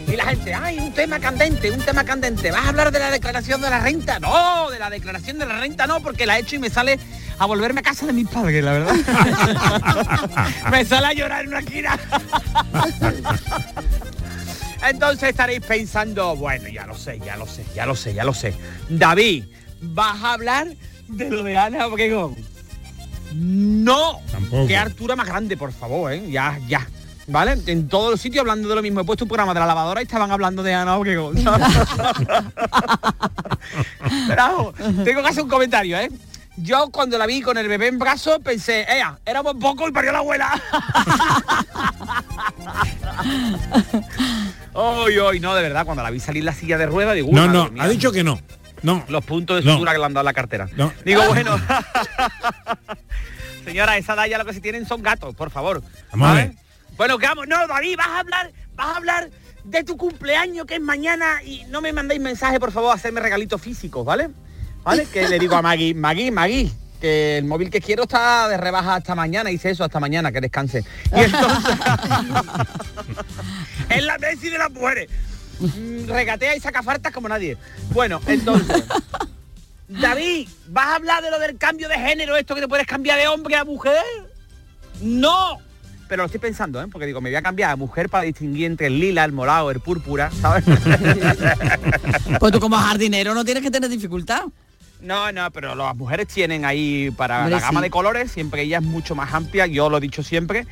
Y 0.07 0.17
la 0.17 0.25
gente, 0.27 0.55
ay, 0.55 0.79
un 0.79 0.93
tema 0.93 1.19
candente, 1.19 1.71
un 1.71 1.81
tema 1.81 2.05
candente. 2.05 2.51
¿Vas 2.51 2.65
a 2.65 2.69
hablar 2.69 2.93
de 2.93 2.99
la 2.99 3.11
declaración 3.11 3.61
de 3.61 3.71
la 3.71 3.81
renta? 3.81 4.21
No, 4.21 4.71
de 4.71 4.79
la 4.79 4.91
declaración 4.91 5.39
de 5.39 5.47
la 5.47 5.59
renta 5.59 5.87
no, 5.87 6.01
porque 6.01 6.27
la 6.27 6.39
he 6.39 6.43
hecho 6.43 6.57
y 6.57 6.59
me 6.59 6.71
sale 6.71 6.99
a 7.39 7.47
volverme 7.47 7.81
a 7.81 7.83
casa 7.83 8.07
de 8.07 8.13
mis 8.13 8.29
padres, 8.29 8.63
la 8.63 8.73
verdad. 8.73 8.95
me 10.71 10.85
sale 10.85 11.07
a 11.07 11.13
llorar 11.15 11.45
en 11.45 11.49
una 11.49 11.61
esquina. 11.61 11.99
Entonces 14.89 15.31
estaréis 15.31 15.61
pensando, 15.61 16.37
bueno, 16.37 16.69
ya 16.69 16.87
lo 16.87 16.97
sé, 16.97 17.21
ya 17.25 17.37
lo 17.37 17.47
sé, 17.47 17.65
ya 17.75 17.87
lo 17.87 17.95
sé, 17.95 18.15
ya 18.15 18.25
lo 18.25 18.35
sé. 18.35 18.55
David, 18.89 19.45
¿vas 19.81 20.23
a 20.23 20.35
hablar 20.35 20.69
de 21.09 21.31
lo 21.31 21.43
de 21.43 21.57
Ana 21.57 21.87
Obregón? 21.87 22.37
No. 23.35 24.21
Tampoco. 24.31 24.67
Qué 24.67 24.77
altura 24.77 25.17
más 25.17 25.27
grande, 25.27 25.57
por 25.57 25.73
favor, 25.73 26.13
¿eh? 26.13 26.31
Ya, 26.31 26.59
ya. 26.67 26.87
¿Vale? 27.27 27.59
En 27.67 27.89
todos 27.89 28.11
los 28.11 28.21
sitios 28.21 28.41
hablando 28.41 28.69
de 28.69 28.75
lo 28.75 28.83
mismo. 28.83 29.01
He 29.01 29.05
puesto 29.05 29.25
un 29.25 29.29
programa 29.29 29.55
de 29.55 29.61
la 29.61 29.67
lavadora 29.67 30.01
y 30.01 30.05
estaban 30.05 30.33
hablando 30.33 30.65
de 30.65 30.75
Ana 30.75 30.97
Obregón. 30.97 31.37
Pero, 34.27 34.75
tengo 35.05 35.23
que 35.23 35.29
hacer 35.29 35.45
un 35.45 35.49
comentario, 35.49 35.97
¿eh? 35.99 36.11
Yo 36.57 36.91
cuando 36.91 37.17
la 37.17 37.27
vi 37.27 37.41
con 37.41 37.57
el 37.57 37.69
bebé 37.69 37.87
en 37.87 37.99
brazos 37.99 38.41
pensé, 38.43 38.85
ella, 38.91 39.19
éramos 39.25 39.55
pocos 39.55 39.89
y 39.89 39.93
parió 39.93 40.13
la 40.13 40.19
abuela. 40.19 40.61
Hoy, 44.73 45.19
hoy, 45.19 45.41
no, 45.41 45.55
de 45.55 45.63
verdad, 45.63 45.85
cuando 45.85 46.03
la 46.03 46.11
vi 46.11 46.21
salir 46.21 46.45
la 46.45 46.55
silla 46.55 46.79
de 46.79 46.87
rueda, 46.87 47.13
digo, 47.13 47.29
No, 47.33 47.49
no, 47.49 47.71
mía, 47.71 47.83
ha 47.85 47.89
dicho 47.89 48.13
que 48.13 48.23
no. 48.23 48.41
No. 48.83 49.05
los 49.09 49.25
puntos 49.25 49.59
de 49.59 49.65
No. 49.65 49.73
sutura 49.75 49.93
que 49.93 49.99
le 49.99 50.05
han 50.05 50.15
dado 50.15 50.23
en 50.23 50.27
la 50.27 50.33
cartera. 50.33 50.69
No. 50.77 50.93
Digo, 51.05 51.23
bueno. 51.29 51.61
Señora, 53.65 53.97
esa 53.99 54.15
edad 54.15 54.27
ya 54.27 54.39
lo 54.39 54.45
que 54.45 54.55
se 54.55 54.61
tienen 54.61 54.87
son 54.87 55.03
gatos, 55.03 55.35
por 55.35 55.51
favor. 55.51 55.83
Vamos 56.13 56.29
a 56.29 56.33
¿Vale? 56.33 56.47
ver. 56.49 56.57
Bueno, 56.97 57.19
que 57.19 57.27
vamos, 57.27 57.47
no, 57.47 57.67
David, 57.67 57.97
vas 57.97 58.09
a 58.09 58.19
hablar, 58.21 58.53
vas 58.75 58.87
a 58.87 58.97
hablar 58.97 59.31
de 59.65 59.85
tu 59.85 59.97
cumpleaños 59.97 60.67
que 60.67 60.77
es 60.77 60.81
mañana 60.81 61.43
y 61.45 61.65
no 61.69 61.81
me 61.81 61.93
mandéis 61.93 62.21
mensaje, 62.21 62.59
por 62.59 62.73
favor, 62.73 62.95
hacerme 62.95 63.21
regalitos 63.21 63.61
físicos, 63.61 64.05
¿vale? 64.05 64.31
¿Vale? 64.83 65.07
Que 65.13 65.29
le 65.29 65.39
digo 65.39 65.55
a 65.57 65.63
Maggie, 65.63 65.95
Maggie, 65.95 66.31
Maggie, 66.31 66.71
que 67.01 67.39
el 67.39 67.45
móvil 67.45 67.71
que 67.71 67.81
quiero 67.81 68.05
está 68.05 68.49
de 68.49 68.57
rebaja 68.57 68.97
hasta 68.97 69.15
mañana, 69.15 69.51
hice 69.51 69.71
eso 69.71 69.85
hasta 69.85 69.99
mañana, 69.99 70.31
que 70.31 70.41
descanse. 70.41 70.85
Y 71.17 71.21
entonces, 71.21 71.77
es 73.89 74.05
la 74.05 74.19
tesis 74.19 74.53
de 74.53 74.59
las 74.59 74.71
mujeres. 74.71 75.09
Mm, 75.59 76.07
Regatea 76.09 76.57
y 76.57 76.61
saca 76.61 76.83
fartas 76.83 77.13
como 77.13 77.29
nadie. 77.29 77.57
Bueno, 77.93 78.21
entonces, 78.27 78.85
David, 79.89 80.49
¿vas 80.69 80.87
a 80.87 80.95
hablar 80.97 81.23
de 81.23 81.31
lo 81.31 81.39
del 81.39 81.59
cambio 81.59 81.89
de 81.89 81.97
género, 81.97 82.37
esto 82.37 82.55
que 82.55 82.61
te 82.61 82.69
puedes 82.69 82.87
cambiar 82.87 83.19
de 83.19 83.27
hombre 83.29 83.57
a 83.57 83.65
mujer? 83.65 84.05
No. 85.01 85.59
Pero 86.09 86.23
lo 86.23 86.27
estoy 86.27 86.41
pensando, 86.41 86.83
¿eh? 86.83 86.87
Porque 86.91 87.07
digo, 87.07 87.21
me 87.21 87.31
voy 87.31 87.37
a 87.37 87.43
cambiar 87.43 87.71
a 87.71 87.77
mujer 87.77 88.09
para 88.09 88.25
distinguir 88.25 88.67
entre 88.67 88.89
el 88.89 88.99
lila, 88.99 89.25
el 89.25 89.33
morado, 89.33 89.71
el 89.71 89.81
púrpura, 89.81 90.31
¿sabes? 90.41 90.65
Pues 92.41 92.53
tú 92.53 92.59
como 92.59 92.77
jardinero 92.77 93.33
no 93.33 93.45
tienes 93.45 93.63
que 93.63 93.71
tener 93.71 93.89
dificultad. 93.89 94.43
No, 95.03 95.33
no, 95.33 95.51
pero 95.51 95.75
las 95.75 95.97
mujeres 95.97 96.29
tienen 96.29 96.65
ahí 96.65 97.11
para 97.11 97.41
Hombre, 97.41 97.53
la 97.53 97.61
gama 97.61 97.81
sí. 97.81 97.85
de 97.85 97.91
colores, 97.91 98.33
siempre 98.33 98.63
ella 98.63 98.79
es 98.79 98.85
mucho 98.85 99.15
más 99.15 99.33
amplia, 99.33 99.67
yo 99.67 99.89
lo 99.89 99.99
he 99.99 100.01
dicho 100.01 100.23
siempre. 100.23 100.67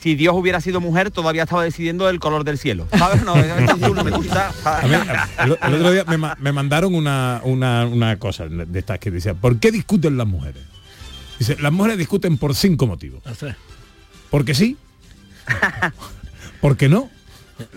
Si 0.00 0.16
Dios 0.16 0.34
hubiera 0.34 0.60
sido 0.60 0.80
mujer, 0.80 1.12
todavía 1.12 1.44
estaba 1.44 1.62
decidiendo 1.62 2.08
el 2.08 2.18
color 2.18 2.42
del 2.42 2.58
cielo. 2.58 2.88
¿Sabes? 2.96 3.22
No, 3.22 3.36
no 3.94 4.04
me 4.04 4.10
gusta. 4.10 4.52
Mí, 4.82 4.94
el, 5.38 5.58
el 5.62 5.74
otro 5.74 5.92
día 5.92 6.04
me, 6.04 6.18
me 6.38 6.52
mandaron 6.52 6.94
una, 6.94 7.40
una, 7.44 7.86
una 7.86 8.18
cosa 8.18 8.48
de 8.48 8.78
estas 8.78 8.98
que 8.98 9.12
decía, 9.12 9.34
¿por 9.34 9.60
qué 9.60 9.70
discuten 9.70 10.16
las 10.16 10.26
mujeres? 10.26 10.62
Dice, 11.38 11.56
las 11.60 11.72
mujeres 11.72 11.98
discuten 11.98 12.36
por 12.36 12.54
cinco 12.54 12.86
motivos. 12.86 13.22
Porque 14.30 14.54
sí, 14.54 14.76
porque 16.60 16.88
no, 16.88 17.10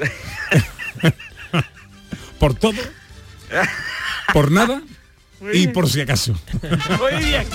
por 2.39 2.53
todo, 2.53 2.73
por 4.33 4.51
nada 4.51 4.81
y 5.53 5.67
por 5.67 5.89
si 5.89 6.01
acaso. 6.01 6.33
Muy 6.99 7.23
bien. 7.23 7.45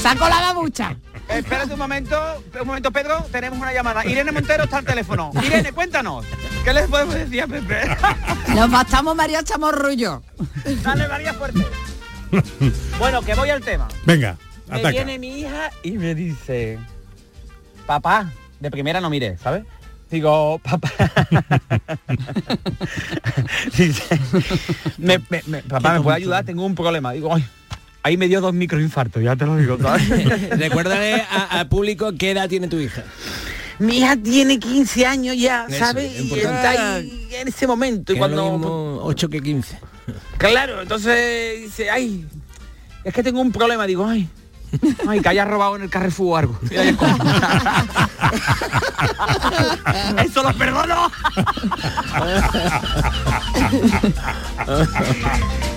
Saco 0.00 0.28
la 0.28 0.40
babucha. 0.40 0.96
Espérate 1.28 1.72
un 1.72 1.78
momento, 1.78 2.18
un 2.60 2.66
momento, 2.66 2.90
Pedro, 2.90 3.24
tenemos 3.30 3.58
una 3.58 3.72
llamada. 3.72 4.04
Irene 4.04 4.32
Montero 4.32 4.64
está 4.64 4.78
al 4.78 4.84
teléfono. 4.84 5.30
Irene, 5.42 5.72
cuéntanos. 5.72 6.26
¿Qué 6.64 6.72
les 6.72 6.88
podemos 6.88 7.14
decir 7.14 7.42
a 7.42 7.46
Pepe? 7.46 7.96
Nos 8.54 8.70
bastamos 8.70 9.14
María 9.14 9.42
yo. 9.96 10.22
Dale, 10.82 11.08
María, 11.08 11.34
fuerte. 11.34 11.64
Bueno, 12.98 13.22
que 13.22 13.34
voy 13.34 13.50
al 13.50 13.60
tema. 13.62 13.88
Venga, 14.04 14.36
Me 14.68 14.76
ataca. 14.78 14.90
viene 14.90 15.18
mi 15.18 15.40
hija 15.40 15.70
y 15.82 15.92
me 15.92 16.14
dice, 16.14 16.78
papá, 17.86 18.32
de 18.58 18.70
primera 18.70 19.00
no 19.00 19.08
mire, 19.10 19.38
¿sabes? 19.38 19.64
Digo, 20.10 20.58
papá. 20.58 20.90
Dice, 23.76 24.02
me- 24.98 25.18
me- 25.30 25.42
me- 25.46 25.62
papá, 25.62 25.94
¿me 25.94 26.00
puede 26.00 26.16
ayudar? 26.16 26.44
Tengo 26.44 26.64
un 26.64 26.74
problema. 26.74 27.12
Digo, 27.12 27.34
ay, 27.34 27.44
ahí 28.02 28.16
me 28.16 28.26
dio 28.28 28.40
dos 28.40 28.52
microinfartos, 28.52 29.22
ya 29.22 29.36
te 29.36 29.46
lo 29.46 29.56
digo. 29.56 29.76
Recuérdale 30.50 31.22
al 31.50 31.68
público 31.68 32.12
qué 32.18 32.32
edad 32.32 32.48
tiene 32.48 32.68
tu 32.68 32.78
hija. 32.78 33.04
Mi 33.78 33.98
hija 33.98 34.16
tiene 34.16 34.58
15 34.58 35.06
años 35.06 35.36
ya, 35.38 35.66
Eso, 35.68 35.78
¿sabes? 35.78 36.12
es 36.14 36.24
Y 36.26 36.34
está 36.40 36.70
ahí 36.70 37.28
en 37.32 37.48
ese 37.48 37.66
momento. 37.66 38.12
Y 38.12 38.18
cuando... 38.18 38.52
mismo 38.52 38.98
8 39.04 39.28
que 39.30 39.40
15. 39.40 39.78
Claro, 40.36 40.82
entonces 40.82 41.62
dice, 41.62 41.88
ay, 41.88 42.26
es 43.04 43.14
que 43.14 43.22
tengo 43.22 43.40
un 43.40 43.52
problema. 43.52 43.86
Digo, 43.86 44.06
ay, 44.06 44.28
ay, 45.08 45.20
que 45.20 45.28
haya 45.28 45.44
robado 45.44 45.76
en 45.76 45.82
el 45.82 45.90
Carrefour 45.90 46.32
o 46.32 46.36
algo. 46.36 46.58
Eso 50.24 50.42
lo 50.42 50.52
perdono. 50.54 51.10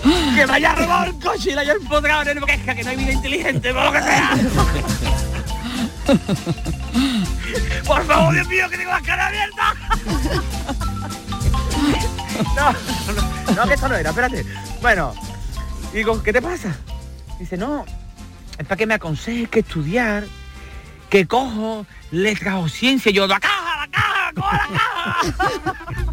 que 0.35 0.47
me 0.47 0.53
haya 0.53 0.75
robado 0.75 1.05
el 1.05 1.19
coche 1.19 1.51
y 1.51 1.53
la 1.53 1.61
haya 1.61 1.73
empotrado 1.73 2.29
en 2.29 2.37
el 2.37 2.45
queja, 2.45 2.75
que 2.75 2.83
no 2.83 2.89
hay 2.89 2.97
vida 2.97 3.13
inteligente, 3.13 3.73
por 3.73 3.85
lo 3.85 3.91
que 3.91 4.01
sea. 4.01 4.37
Por 7.87 8.05
favor, 8.05 8.33
Dios 8.33 8.47
mío, 8.47 8.69
que 8.69 8.77
tengo 8.77 8.91
la 8.91 9.01
cara 9.01 9.27
abierta. 9.27 9.73
No, 12.55 12.71
no, 12.71 13.55
no, 13.55 13.67
que 13.67 13.73
eso 13.73 13.87
no 13.87 13.95
era, 13.95 14.09
espérate. 14.09 14.45
Bueno, 14.81 15.13
digo, 15.93 16.21
¿qué 16.23 16.33
te 16.33 16.41
pasa? 16.41 16.75
Dice, 17.39 17.57
no, 17.57 17.85
es 18.63 18.67
para 18.67 18.77
que 18.77 18.87
me 18.87 18.95
aconsejes 18.95 19.47
que 19.49 19.59
estudiar, 19.59 20.25
que 21.09 21.27
cojo 21.27 21.85
letras 22.11 22.55
o 22.55 22.67
ciencia. 22.67 23.11
Yo, 23.11 23.27
la 23.27 23.39
caja, 23.39 23.85
la 23.85 23.91
caja, 23.91 24.31
cojo 24.33 24.51
la 24.51 24.67
caja. 24.67 25.93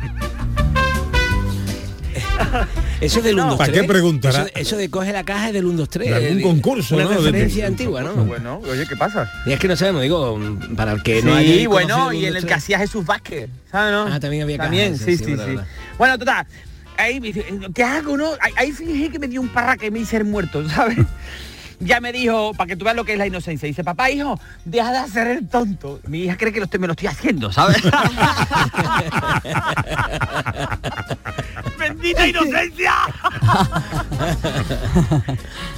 Eso 3.01 3.19
es 3.21 3.25
del 3.25 3.37
No. 3.37 3.45
1, 3.45 3.51
2, 3.53 3.59
¿Para 3.59 3.73
3. 3.73 3.83
qué 3.83 3.89
preguntará? 3.89 4.41
Eso, 4.43 4.51
eso 4.57 4.77
de 4.77 4.91
coge 4.91 5.13
la 5.13 5.25
caja 5.25 5.47
es 5.49 5.55
del 5.55 5.65
1, 5.65 5.79
2, 5.79 5.89
3. 5.89 6.11
De 6.11 6.17
algún 6.17 6.43
concurso, 6.43 6.97
Una 6.97 7.05
¿no? 7.05 7.11
De- 7.11 7.17
referencia 7.17 7.63
de- 7.63 7.67
antigua, 7.69 8.03
¿no? 8.03 8.13
Bueno, 8.25 8.61
oye, 8.69 8.85
¿qué 8.87 8.97
pasa? 8.97 9.31
Y 9.47 9.53
es 9.53 9.59
que 9.61 9.69
no 9.69 9.77
sabemos, 9.77 10.03
digo, 10.03 10.39
para 10.77 10.93
el 10.93 11.03
que 11.03 11.23
no 11.23 11.39
sí, 11.39 11.53
haya 11.61 11.69
bueno, 11.69 12.13
y 12.13 12.27
en 12.27 12.37
el 12.37 12.45
que 12.45 12.53
hacía 12.53 12.79
Jesús 12.79 13.07
Vázquez, 13.07 13.49
¿sabes, 13.71 13.93
no? 13.93 14.07
Ah, 14.13 14.21
también 14.21 14.43
había 14.43 14.59
caja, 14.59 14.69
También, 14.69 14.99
sí, 14.99 15.17
sí, 15.17 15.25
sí, 15.25 15.37
sí, 15.37 15.43
sí. 15.47 15.57
Bueno, 15.97 16.19
total, 16.19 16.47
ahí 16.99 17.21
me 17.21 17.29
dice, 17.29 17.47
¿qué 17.75 17.85
hago, 17.85 18.17
no? 18.19 18.33
Ahí, 18.41 18.53
ahí 18.57 18.73
fingí 18.73 19.09
que 19.09 19.19
me 19.19 19.29
dio 19.29 19.41
un 19.41 19.49
parra 19.49 19.77
que 19.79 19.91
me 19.91 20.01
hice 20.01 20.19
el 20.19 20.25
muerto, 20.25 20.69
¿sabes? 20.69 20.99
Ya 21.81 22.01
me 22.01 22.13
dijo, 22.13 22.53
para 22.55 22.69
que 22.69 22.77
tú 22.77 22.85
veas 22.85 22.97
lo 22.97 23.05
que 23.05 23.13
es 23.15 23.19
la 23.19 23.27
inocencia, 23.27 23.67
dice, 23.67 23.83
papá, 23.83 24.11
hijo, 24.11 24.39
deja 24.65 24.93
de 24.93 24.99
hacer 24.99 25.27
el 25.29 25.49
tonto. 25.49 25.99
Mi 26.07 26.25
hija 26.25 26.37
cree 26.37 26.53
que 26.53 26.61
lo 26.61 26.67
estoy- 26.67 26.79
me 26.81 26.87
lo 26.87 26.93
estoy 26.93 27.09
haciendo, 27.09 27.51
¿sabes? 27.53 27.79
¡Bendita 31.79 32.27
inocencia! 32.27 32.93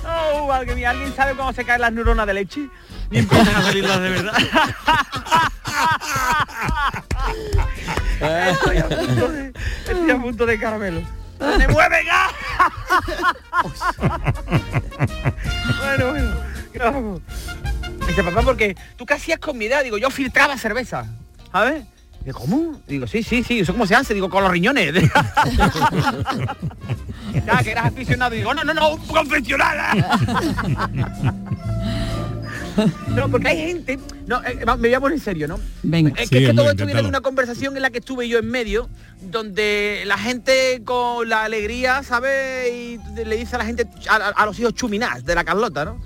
oh, 0.04 0.46
madre 0.48 0.74
mía, 0.74 0.90
¿alguien 0.90 1.14
sabe 1.14 1.36
cómo 1.36 1.52
se 1.52 1.64
caen 1.64 1.80
las 1.82 1.92
neuronas 1.92 2.26
de 2.26 2.34
leche? 2.34 2.68
Y 3.10 3.18
empiezan 3.18 3.54
a 3.54 3.62
salirlas 3.62 4.00
de 4.00 4.10
verdad. 4.10 4.32
estoy, 8.50 8.78
a 8.78 8.88
punto 8.88 9.28
de, 9.28 9.52
estoy 9.88 10.10
a 10.10 10.18
punto 10.20 10.46
de 10.46 10.58
caramelo. 10.58 11.02
¡Se 11.58 11.68
mueve 11.68 12.04
ya! 12.04 12.28
bueno, 15.78 16.12
bueno. 16.74 17.20
Dice, 18.06 18.22
papá, 18.22 18.42
porque 18.42 18.76
tú 18.96 19.06
qué 19.06 19.14
hacías 19.14 19.38
con 19.38 19.56
mi 19.56 19.64
edad, 19.66 19.84
digo, 19.84 19.98
yo 19.98 20.10
filtraba 20.10 20.58
cerveza, 20.58 21.06
¿sabes? 21.50 21.84
Digo, 22.24 22.38
¿cómo? 22.38 22.80
Digo, 22.86 23.06
sí, 23.06 23.22
sí, 23.22 23.42
sí, 23.42 23.60
¿eso 23.60 23.72
cómo 23.72 23.86
se 23.86 23.94
hace? 23.94 24.12
Digo, 24.14 24.30
con 24.30 24.42
los 24.44 24.52
riñones. 24.52 24.94
ya, 27.46 27.62
que 27.62 27.70
eras 27.70 27.86
aficionado. 27.86 28.34
Digo, 28.34 28.52
no, 28.54 28.64
no, 28.64 28.74
no, 28.74 28.94
un 28.94 29.08
profesional. 29.08 29.78
no, 33.14 33.28
porque 33.30 33.48
hay 33.48 33.58
gente... 33.58 33.98
No, 34.26 34.42
eh, 34.44 34.58
me 34.64 34.74
voy 34.88 34.94
a 34.94 35.00
poner 35.00 35.18
en 35.18 35.24
serio, 35.24 35.48
¿no? 35.48 35.58
Venga. 35.82 36.12
Es 36.16 36.28
Sí, 36.28 36.36
que, 36.36 36.44
es 36.44 36.50
que 36.50 36.56
todo 36.56 36.70
esto 36.70 36.86
viene 36.86 37.02
de 37.02 37.08
una 37.08 37.20
conversación 37.20 37.76
en 37.76 37.82
la 37.82 37.90
que 37.90 37.98
estuve 37.98 38.28
yo 38.28 38.38
en 38.38 38.48
medio, 38.48 38.88
donde 39.20 40.02
la 40.06 40.18
gente 40.18 40.82
con 40.84 41.28
la 41.28 41.44
alegría, 41.44 42.02
¿sabe? 42.02 42.70
Y 42.70 43.24
le 43.24 43.36
dice 43.36 43.56
a 43.56 43.58
la 43.58 43.64
gente, 43.64 43.86
a, 44.08 44.16
a- 44.16 44.28
a 44.30 44.46
los 44.46 44.58
hijos 44.58 44.74
chuminás 44.74 45.24
de 45.24 45.34
la 45.34 45.44
Carlota, 45.44 45.84
¿no? 45.84 46.00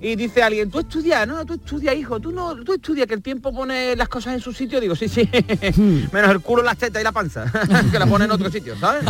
Y 0.00 0.14
dice 0.14 0.42
alguien, 0.42 0.70
tú 0.70 0.78
estudias, 0.78 1.26
no, 1.26 1.44
tú 1.44 1.54
estudias, 1.54 1.96
hijo, 1.96 2.20
tú 2.20 2.30
no, 2.30 2.54
tú 2.62 2.74
estudias, 2.74 3.08
que 3.08 3.14
el 3.14 3.22
tiempo 3.22 3.52
pone 3.52 3.96
las 3.96 4.08
cosas 4.08 4.34
en 4.34 4.40
su 4.40 4.52
sitio. 4.52 4.80
Digo, 4.80 4.94
sí, 4.94 5.08
sí, 5.08 5.28
menos 6.12 6.30
el 6.30 6.40
culo, 6.40 6.62
las 6.62 6.78
tetas 6.78 7.00
y 7.00 7.04
la 7.04 7.10
panza, 7.10 7.50
que 7.92 7.98
la 7.98 8.06
pone 8.06 8.26
en 8.26 8.30
otro 8.30 8.48
sitio, 8.50 8.78
¿sabes? 8.78 9.04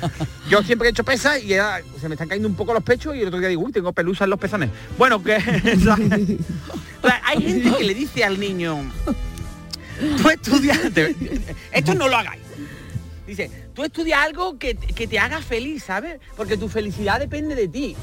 Yo 0.50 0.62
siempre 0.62 0.88
he 0.88 0.90
hecho 0.90 1.02
pesas 1.02 1.42
y 1.42 1.48
ya 1.48 1.80
se 1.98 2.08
me 2.08 2.14
están 2.14 2.28
cayendo 2.28 2.48
un 2.48 2.56
poco 2.56 2.74
los 2.74 2.82
pechos 2.82 3.16
y 3.16 3.20
el 3.20 3.28
otro 3.28 3.38
día 3.38 3.48
digo, 3.48 3.62
uy, 3.62 3.72
tengo 3.72 3.94
pelusa 3.94 4.24
en 4.24 4.30
los 4.30 4.38
pezones. 4.38 4.68
Bueno, 4.98 5.22
que... 5.22 5.32
hay 5.32 5.42
gente 7.42 7.78
que 7.78 7.84
le 7.84 7.94
dice 7.94 8.22
al 8.22 8.38
niño, 8.38 8.82
tú 10.20 10.28
estudias, 10.28 10.78
esto 11.72 11.94
no 11.94 12.06
lo 12.06 12.16
hagáis. 12.16 12.42
Dice, 13.26 13.50
tú 13.72 13.82
estudias 13.82 14.20
algo 14.20 14.58
que, 14.58 14.74
que 14.74 15.06
te 15.06 15.18
haga 15.18 15.40
feliz, 15.40 15.84
¿sabes? 15.84 16.20
Porque 16.36 16.58
tu 16.58 16.68
felicidad 16.68 17.18
depende 17.18 17.54
de 17.54 17.68
ti. 17.68 17.96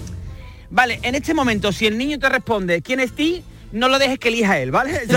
Vale, 0.72 1.00
en 1.04 1.16
este 1.16 1.34
momento, 1.34 1.72
si 1.74 1.86
el 1.86 1.98
niño 1.98 2.18
te 2.18 2.30
responde, 2.30 2.82
¿quién 2.82 3.02
es 3.02 3.14
ti? 3.14 3.44
No 3.74 3.90
lo 3.90 4.00
dejes 4.00 4.20
que 4.20 4.30
elija 4.30 4.58
él, 4.58 4.72
¿vale? 4.72 5.02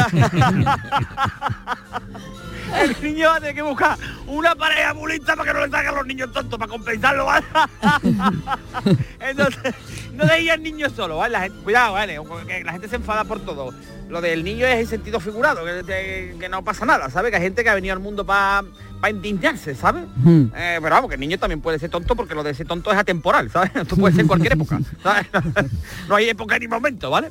El 2.82 2.96
niño 3.02 3.28
va 3.28 3.36
a 3.36 3.40
tener 3.40 3.54
que 3.54 3.62
buscar 3.62 3.96
una 4.26 4.54
pareja 4.54 4.94
muy 4.94 5.12
lista 5.12 5.36
para 5.36 5.52
que 5.52 5.58
no 5.58 5.64
le 5.66 5.70
salgan 5.70 5.94
los 5.94 6.06
niños 6.06 6.32
tontos, 6.32 6.58
para 6.58 6.70
compensarlo, 6.70 7.26
¿vale? 7.26 7.46
Entonces, 9.20 9.74
no 10.12 10.24
dejes 10.24 10.50
al 10.50 10.62
niño 10.62 10.90
solo, 10.90 11.18
¿vale? 11.18 11.32
La 11.32 11.40
gente- 11.42 11.58
cuidado, 11.62 11.92
¿vale? 11.94 12.18
Que 12.46 12.64
la 12.64 12.72
gente 12.72 12.88
se 12.88 12.96
enfada 12.96 13.24
por 13.24 13.40
todo. 13.40 13.72
Lo 14.08 14.20
del 14.20 14.44
niño 14.44 14.66
es 14.66 14.80
el 14.80 14.86
sentido 14.86 15.18
figurado, 15.20 15.64
que, 15.64 15.82
que- 15.86 16.36
que 16.38 16.48
no 16.48 16.62
pasa 16.62 16.84
nada, 16.84 17.08
¿sabes? 17.10 17.30
Que 17.30 17.36
hay 17.36 17.42
gente 17.42 17.62
que 17.64 17.70
ha 17.70 17.74
venido 17.74 17.94
al 17.94 18.00
mundo 18.00 18.24
para 18.26 18.62
indignarse, 19.08 19.74
¿sabes? 19.74 20.04
Mm. 20.16 20.44
Eh, 20.54 20.78
pero 20.82 20.94
vamos, 20.94 21.08
que 21.08 21.14
el 21.14 21.20
niño 21.20 21.38
también 21.38 21.60
puede 21.60 21.78
ser 21.78 21.90
tonto 21.90 22.14
porque 22.16 22.34
lo 22.34 22.42
de 22.42 22.54
ser 22.54 22.66
tonto 22.66 22.92
es 22.92 22.98
atemporal, 22.98 23.50
¿sabes? 23.50 23.70
Esto 23.74 23.96
puede 23.96 24.12
ser 24.14 24.22
en 24.22 24.28
cualquier 24.28 24.52
época, 24.54 24.78
¿sabes? 25.02 25.26
No 26.08 26.16
hay 26.16 26.28
época 26.28 26.58
ni 26.58 26.68
momento, 26.68 27.10
¿vale? 27.10 27.30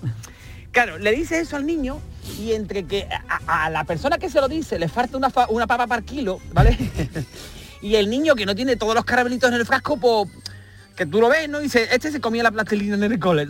Claro, 0.74 0.98
le 0.98 1.12
dice 1.12 1.40
eso 1.40 1.56
al 1.56 1.68
niño 1.68 2.02
y 2.40 2.54
entre 2.54 2.86
que 2.86 3.08
a, 3.48 3.70
la 3.70 3.84
persona 3.84 4.18
que 4.18 4.28
se 4.28 4.42
lo 4.42 4.50
dice 4.50 4.80
le 4.80 4.90
falta 4.90 5.18
una, 5.18 5.32
una 5.50 5.68
papa 5.68 5.86
par 5.86 6.04
kilo, 6.04 6.42
¿vale? 6.52 6.76
y 7.84 7.96
el 7.96 8.10
niño 8.10 8.34
que 8.34 8.48
no 8.48 8.56
tiene 8.56 8.76
todos 8.76 8.96
los 8.96 9.06
caramelitos 9.06 9.52
en 9.52 9.56
el 9.56 9.68
frasco, 9.68 9.98
pues 9.98 10.30
que 10.96 11.06
tú 11.06 11.22
lo 11.22 11.30
ves, 11.30 11.48
¿no? 11.48 11.60
Dice, 11.60 11.88
este 11.92 12.12
se 12.12 12.20
comía 12.20 12.42
la 12.42 12.52
plastilina 12.52 12.96
en 12.96 13.04
el 13.04 13.20
cole. 13.20 13.48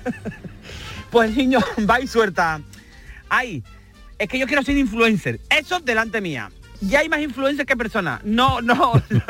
pues 1.10 1.30
el 1.30 1.36
niño 1.36 1.60
va 1.88 2.00
y 2.00 2.08
suelta. 2.08 2.60
Ay, 3.28 3.62
es 4.18 4.28
que 4.28 4.40
yo 4.40 4.48
quiero 4.48 4.64
ser 4.64 4.76
influencer. 4.76 5.38
Eso 5.48 5.78
delante 5.78 6.20
mía. 6.20 6.50
Ya 6.80 7.00
hay 7.00 7.08
más 7.08 7.20
influencers 7.20 7.68
que 7.68 7.76
personas. 7.76 8.20
No, 8.24 8.60
no, 8.60 9.00
no, 9.08 9.22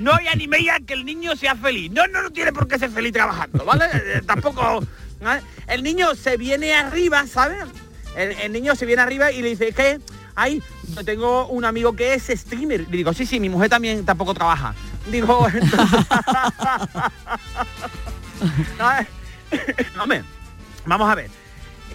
no 0.00 0.12
hay 0.12 0.26
animella 0.26 0.78
que 0.84 0.94
el 0.94 1.04
niño 1.04 1.36
sea 1.36 1.54
feliz. 1.54 1.92
No, 1.92 2.08
no, 2.08 2.20
no 2.20 2.30
tiene 2.30 2.52
por 2.52 2.66
qué 2.66 2.80
ser 2.80 2.90
feliz 2.90 3.12
trabajando, 3.12 3.64
¿vale? 3.64 3.86
Tampoco. 4.26 4.84
¿Vale? 5.22 5.42
El 5.66 5.82
niño 5.82 6.14
se 6.14 6.36
viene 6.36 6.74
arriba, 6.74 7.26
¿sabes? 7.26 7.64
El, 8.16 8.52
niño 8.52 8.74
se 8.76 8.84
viene 8.86 9.02
arriba 9.02 9.32
y 9.32 9.42
le 9.42 9.50
dice, 9.50 9.72
¿qué? 9.72 9.98
Ay, 10.34 10.62
tengo 11.04 11.46
un 11.48 11.64
amigo 11.64 11.94
que 11.94 12.14
es 12.14 12.24
streamer. 12.28 12.80
Le 12.90 12.96
digo, 12.98 13.12
sí, 13.14 13.26
sí, 13.26 13.40
mi 13.40 13.48
mujer 13.48 13.70
también 13.70 14.04
tampoco 14.04 14.34
trabaja. 14.34 14.74
Digo. 15.10 15.46
Hombre, 20.00 20.24
vamos 20.86 21.10
a 21.10 21.14
ver. 21.14 21.30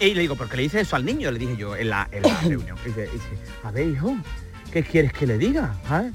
Y 0.00 0.14
le 0.14 0.20
digo, 0.22 0.36
¿por 0.36 0.48
qué 0.48 0.56
le 0.56 0.62
dice 0.64 0.80
eso 0.80 0.96
al 0.96 1.04
niño? 1.04 1.30
Le 1.30 1.38
dije 1.38 1.56
yo 1.56 1.76
en 1.76 1.90
la, 1.90 2.08
reunión. 2.42 2.76
Dice, 2.84 3.02
dice, 3.02 3.26
a 3.64 3.70
ver, 3.70 3.88
hijo, 3.88 4.16
¿qué 4.72 4.82
quieres 4.82 5.12
que 5.12 5.26
le 5.26 5.38
diga? 5.38 5.74
¿sabes? 5.86 6.12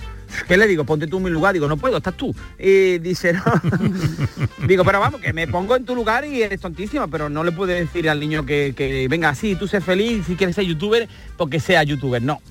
¿Qué 0.48 0.58
le 0.58 0.68
digo? 0.68 0.84
Ponte 0.84 1.08
tú 1.08 1.18
en 1.18 1.24
mi 1.24 1.30
lugar. 1.30 1.54
Digo, 1.54 1.68
no 1.68 1.78
puedo, 1.78 1.98
estás 1.98 2.16
tú. 2.16 2.36
Y 2.58 2.98
dice, 3.00 3.34
no. 3.34 3.44
digo, 4.68 4.84
pero 4.84 5.00
vamos, 5.00 5.22
que 5.22 5.34
me 5.34 5.48
pongo 5.48 5.76
en 5.76 5.86
tu 5.86 5.96
lugar 5.96 6.26
y 6.26 6.42
eres 6.42 6.60
tontísima, 6.60 7.08
pero 7.08 7.30
no 7.30 7.44
le 7.44 7.52
puedes 7.52 7.80
decir 7.80 8.10
al 8.10 8.20
niño 8.20 8.46
que, 8.46 8.74
que 8.76 9.08
venga 9.08 9.30
así, 9.30 9.56
tú 9.56 9.68
sé 9.68 9.82
feliz, 9.82 10.26
si 10.26 10.36
quieres 10.36 10.56
ser 10.56 10.66
youtuber, 10.66 11.08
porque 11.38 11.60
sea 11.60 11.84
youtuber. 11.84 12.22
No. 12.22 12.42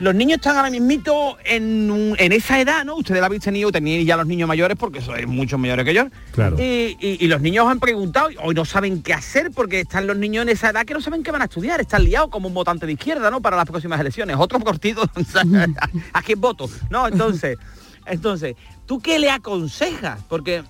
Los 0.00 0.14
niños 0.14 0.36
están 0.38 0.56
ahora 0.56 0.70
mismito 0.70 1.36
en, 1.44 2.16
esa 2.18 2.58
edad, 2.58 2.84
¿no? 2.84 2.96
Ustedes 2.96 3.20
la 3.20 3.26
habéis 3.26 3.42
tenido, 3.42 3.70
tenéis 3.70 4.06
ya 4.06 4.16
los 4.16 4.26
niños 4.26 4.48
mayores 4.48 4.76
porque 4.78 5.00
sois 5.02 5.26
mucho 5.26 5.58
mayores 5.58 5.84
que 5.84 5.92
yo. 5.94 6.06
Claro. 6.32 6.56
Y, 6.58 6.96
y- 7.00 7.18
y 7.20 7.28
los 7.28 7.40
niños 7.42 7.66
han 7.68 7.78
preguntado 7.80 8.30
hoy 8.42 8.54
no 8.54 8.64
saben 8.64 9.02
qué 9.02 9.12
hacer 9.12 9.50
porque 9.50 9.80
están 9.80 10.06
los 10.06 10.16
niños 10.16 10.42
en 10.42 10.48
esa 10.48 10.70
edad 10.70 10.84
que 10.86 10.94
no 10.94 11.00
saben 11.02 11.22
qué 11.22 11.30
van 11.30 11.42
a 11.42 11.44
estudiar, 11.44 11.80
están 11.80 12.02
liados 12.04 12.30
como 12.30 12.48
un 12.48 12.54
votante 12.54 12.86
de 12.86 12.92
izquierda, 12.92 13.30
¿no? 13.30 13.40
Para 13.42 13.56
las 13.58 13.66
próximas 13.66 14.00
elecciones. 14.00 14.36
Otro 14.38 14.58
cortito, 14.60 15.02
¿a 16.12 16.22
quién 16.22 16.40
voto? 16.40 16.68
No, 16.88 17.06
entonces, 17.06 17.58
entonces, 18.06 18.56
¿tú 18.86 19.00
qué 19.00 19.18
le 19.18 19.30
aconsejas? 19.30 20.20
Porque 20.28 20.62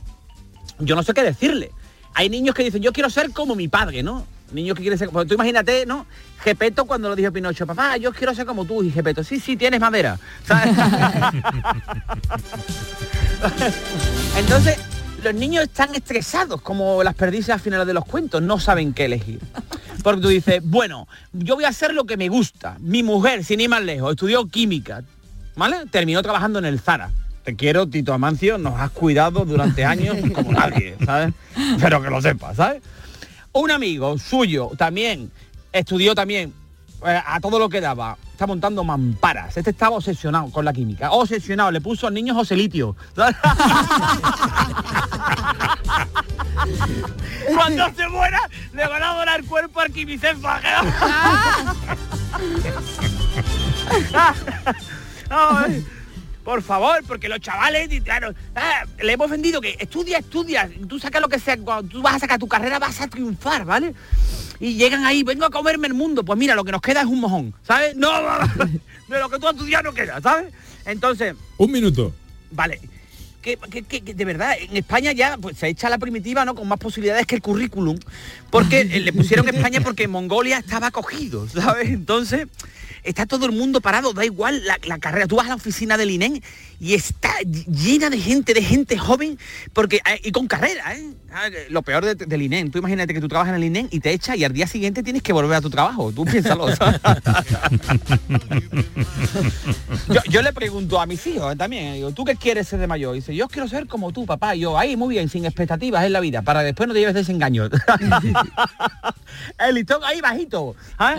yo 0.80 0.96
no 0.96 1.02
sé 1.02 1.14
qué 1.14 1.22
decirle. 1.22 1.70
Hay 2.14 2.28
niños 2.28 2.54
que 2.56 2.64
dicen, 2.64 2.82
yo 2.82 2.92
quiero 2.92 3.08
ser 3.10 3.30
como 3.30 3.54
mi 3.54 3.68
padre, 3.68 4.02
¿no? 4.02 4.26
Niños 4.52 4.76
que 4.76 4.82
quieren 4.82 4.98
ser... 4.98 5.10
Pues 5.10 5.26
tú 5.26 5.34
imagínate, 5.34 5.86
¿no? 5.86 6.06
Gepeto 6.42 6.84
cuando 6.86 7.08
lo 7.08 7.16
dijo 7.16 7.32
Pinocho, 7.32 7.66
papá, 7.66 7.96
yo 7.96 8.12
quiero 8.12 8.34
ser 8.34 8.46
como 8.46 8.64
tú. 8.64 8.82
Y 8.82 8.90
Gepeto, 8.90 9.22
sí, 9.24 9.38
sí, 9.40 9.56
tienes 9.56 9.80
madera. 9.80 10.18
Entonces, 14.36 14.78
los 15.22 15.34
niños 15.34 15.64
están 15.64 15.94
estresados, 15.94 16.62
como 16.62 17.02
las 17.02 17.14
perdices 17.14 17.50
al 17.50 17.60
final 17.60 17.86
de 17.86 17.94
los 17.94 18.04
cuentos, 18.04 18.42
no 18.42 18.58
saben 18.58 18.92
qué 18.94 19.04
elegir. 19.06 19.40
Porque 20.02 20.20
tú 20.22 20.28
dices, 20.28 20.60
bueno, 20.64 21.06
yo 21.32 21.56
voy 21.56 21.64
a 21.64 21.68
hacer 21.68 21.92
lo 21.92 22.04
que 22.04 22.16
me 22.16 22.28
gusta. 22.28 22.76
Mi 22.80 23.02
mujer, 23.02 23.44
sin 23.44 23.60
ir 23.60 23.68
más 23.68 23.82
lejos, 23.82 24.12
estudió 24.12 24.46
química, 24.48 25.02
¿vale? 25.56 25.76
Terminó 25.90 26.22
trabajando 26.22 26.58
en 26.58 26.64
el 26.64 26.80
Zara. 26.80 27.10
Te 27.44 27.56
quiero, 27.56 27.86
Tito 27.86 28.12
Amancio, 28.12 28.58
nos 28.58 28.78
has 28.80 28.90
cuidado 28.90 29.44
durante 29.44 29.84
años 29.84 30.16
como 30.34 30.52
nadie, 30.52 30.96
¿sabes? 31.04 31.34
Pero 31.80 32.02
que 32.02 32.10
lo 32.10 32.20
sepas, 32.20 32.56
¿sabes? 32.56 32.82
Un 33.52 33.70
amigo 33.70 34.16
suyo 34.18 34.70
también 34.76 35.30
estudió 35.72 36.14
también 36.14 36.52
eh, 37.04 37.20
a 37.24 37.40
todo 37.40 37.58
lo 37.58 37.68
que 37.68 37.80
daba. 37.80 38.16
Está 38.32 38.46
montando 38.46 38.84
mamparas. 38.84 39.56
Este 39.56 39.70
estaba 39.70 39.96
obsesionado 39.96 40.50
con 40.50 40.64
la 40.64 40.72
química. 40.72 41.10
Obsesionado. 41.10 41.70
Le 41.70 41.80
puso 41.80 42.06
al 42.06 42.14
niño 42.14 42.34
José 42.34 42.56
Litio. 42.56 42.94
¿sabes? 43.14 43.36
Cuando 47.54 47.92
se 47.94 48.08
muera, 48.08 48.40
le 48.72 48.86
van 48.86 49.02
a 49.02 49.14
donar 49.14 49.44
cuerpo 49.44 49.80
al 49.80 49.92
quimicefa. 49.92 50.60
Por 56.50 56.62
favor, 56.64 57.04
porque 57.06 57.28
los 57.28 57.38
chavales, 57.38 57.88
claro, 58.02 58.34
ah, 58.56 58.82
le 59.00 59.12
hemos 59.12 59.30
vendido 59.30 59.60
que 59.60 59.76
estudia, 59.78 60.18
estudia, 60.18 60.68
tú 60.88 60.98
sacas 60.98 61.22
lo 61.22 61.28
que 61.28 61.38
sea, 61.38 61.56
cuando 61.56 61.88
tú 61.88 62.02
vas 62.02 62.16
a 62.16 62.18
sacar 62.18 62.40
tu 62.40 62.48
carrera 62.48 62.80
vas 62.80 63.00
a 63.00 63.06
triunfar, 63.06 63.64
¿vale? 63.64 63.94
Y 64.58 64.74
llegan 64.74 65.04
ahí, 65.06 65.22
vengo 65.22 65.44
a 65.44 65.50
comerme 65.50 65.86
el 65.86 65.94
mundo, 65.94 66.24
pues 66.24 66.36
mira, 66.36 66.56
lo 66.56 66.64
que 66.64 66.72
nos 66.72 66.82
queda 66.82 67.02
es 67.02 67.06
un 67.06 67.20
mojón, 67.20 67.54
¿sabes? 67.62 67.94
No, 67.94 68.10
de 69.08 69.18
lo 69.20 69.28
que 69.30 69.38
tú 69.38 69.46
has 69.46 69.54
estudiado 69.54 69.84
no 69.84 69.94
queda, 69.94 70.20
¿sabes? 70.20 70.52
Entonces, 70.86 71.36
Un 71.56 71.70
minuto. 71.70 72.12
Vale. 72.50 72.80
Que- 73.42 73.56
que- 73.56 73.84
que 74.02 74.12
de 74.12 74.24
verdad, 74.24 74.54
en 74.58 74.76
España 74.76 75.12
ya 75.12 75.38
pues, 75.38 75.56
se 75.56 75.68
echa 75.68 75.88
la 75.88 75.98
primitiva, 75.98 76.44
¿no? 76.44 76.56
Con 76.56 76.66
más 76.66 76.80
posibilidades 76.80 77.26
que 77.28 77.36
el 77.36 77.42
currículum. 77.42 77.96
Porque 78.50 78.80
eh, 78.80 79.00
le 79.00 79.12
pusieron 79.12 79.48
España 79.48 79.80
porque 79.80 80.08
Mongolia 80.08 80.58
estaba 80.58 80.88
acogido, 80.88 81.48
¿sabes? 81.48 81.88
Entonces, 81.88 82.48
está 83.04 83.26
todo 83.26 83.46
el 83.46 83.52
mundo 83.52 83.80
parado, 83.80 84.12
da 84.12 84.24
igual 84.24 84.62
la, 84.64 84.98
carrera. 84.98 85.26
Tú 85.26 85.36
vas 85.36 85.46
a 85.46 85.50
la 85.50 85.54
oficina 85.54 85.96
del 85.96 86.10
INEM 86.10 86.40
y 86.80 86.94
está 86.94 87.32
llena 87.42 88.10
de 88.10 88.18
gente, 88.18 88.54
de 88.54 88.62
gente 88.62 88.98
joven, 88.98 89.38
porque 89.72 89.96
eh, 89.96 90.20
y 90.24 90.32
con 90.32 90.46
carrera, 90.46 90.94
¿eh? 90.96 91.10
Ah, 91.32 91.48
Lo 91.68 91.82
peor 91.82 92.04
de- 92.04 92.14
del 92.14 92.42
INEM, 92.42 92.70
tú 92.70 92.78
imagínate 92.78 93.14
que 93.14 93.20
tú 93.20 93.28
trabajas 93.28 93.50
en 93.50 93.56
el 93.62 93.64
INEM 93.64 93.88
y 93.90 94.00
te 94.00 94.10
echas 94.12 94.36
y 94.36 94.44
al 94.44 94.52
día 94.52 94.66
siguiente 94.66 95.02
tienes 95.02 95.22
que 95.22 95.32
volver 95.32 95.56
a 95.56 95.60
tu 95.60 95.70
trabajo. 95.70 96.10
Tú 96.12 96.24
piénsalo. 96.24 96.66
yo, 100.28 100.42
le 100.42 100.52
pregunto 100.52 101.00
a 101.00 101.06
mis 101.06 101.24
hijos 101.26 101.52
eh, 101.52 101.56
también, 101.56 101.94
digo, 101.94 102.10
¿tú 102.12 102.24
qué 102.24 102.34
quieres 102.34 102.66
ser 102.68 102.80
de 102.80 102.86
mayor? 102.86 103.14
Dice, 103.14 103.34
yo 103.34 103.46
quiero 103.48 103.68
ser 103.68 103.86
como 103.86 104.12
tú, 104.12 104.26
papá. 104.26 104.54
Yo, 104.54 104.76
ahí, 104.76 104.96
muy 104.96 105.14
bien, 105.14 105.28
sin 105.28 105.44
expectativas 105.44 106.04
en 106.04 106.12
la 106.12 106.20
vida, 106.20 106.42
para 106.42 106.62
después 106.62 106.88
no 106.88 106.94
te 106.94 107.00
lleves 107.00 107.14
desengaño. 107.14 107.68
el 109.58 109.74
listón 109.74 110.02
ahí 110.04 110.20
bajito. 110.20 110.76
¿ah? 110.98 111.16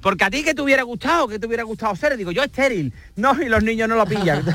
Porque 0.00 0.24
a 0.24 0.30
ti 0.30 0.44
que 0.44 0.54
te 0.54 0.62
hubiera 0.62 0.82
gustado, 0.82 1.28
que 1.28 1.38
te 1.38 1.46
hubiera 1.46 1.62
gustado 1.62 1.96
ser, 1.96 2.16
digo, 2.16 2.30
yo 2.30 2.42
estéril. 2.42 2.92
No, 3.16 3.40
y 3.40 3.48
los 3.48 3.62
niños 3.62 3.88
no 3.88 3.96
lo 3.96 4.06
pillan. 4.06 4.44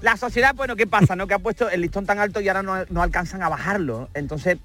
La 0.00 0.16
sociedad, 0.16 0.54
bueno, 0.54 0.76
¿qué 0.76 0.86
pasa? 0.86 1.16
no? 1.16 1.26
Que 1.26 1.34
ha 1.34 1.40
puesto 1.40 1.68
el 1.68 1.80
listón 1.80 2.06
tan 2.06 2.20
alto 2.20 2.40
y 2.40 2.46
ahora 2.46 2.62
no, 2.62 2.84
no 2.88 3.02
alcanzan 3.02 3.42
a 3.42 3.48
bajarlo. 3.48 4.08
Entonces, 4.14 4.58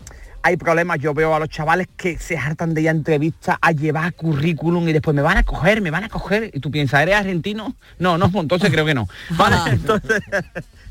hay 0.44 0.58
problemas. 0.58 1.00
Yo 1.00 1.14
veo 1.16 1.34
a 1.34 1.40
los 1.40 1.50
chavales 1.50 1.88
que 1.98 2.20
se 2.20 2.38
hartan 2.38 2.76
de 2.76 2.82
ir 2.82 2.90
a 2.90 2.92
entrevistas, 2.92 3.58
a 3.60 3.72
llevar 3.72 4.14
currículum 4.14 4.88
y 4.88 4.94
después 4.94 5.16
me 5.16 5.24
van 5.24 5.38
a 5.38 5.44
coger, 5.44 5.82
me 5.82 5.90
van 5.90 6.04
a 6.04 6.10
coger. 6.10 6.52
Y 6.54 6.60
tú 6.60 6.70
piensas, 6.70 7.02
¿eres 7.02 7.16
argentino? 7.16 7.76
No, 7.98 8.18
no, 8.18 8.30
entonces 8.36 8.70
creo 8.70 8.86
que 8.86 8.94
no. 8.94 9.08
Vale, 9.32 9.72
entonces, 9.72 10.22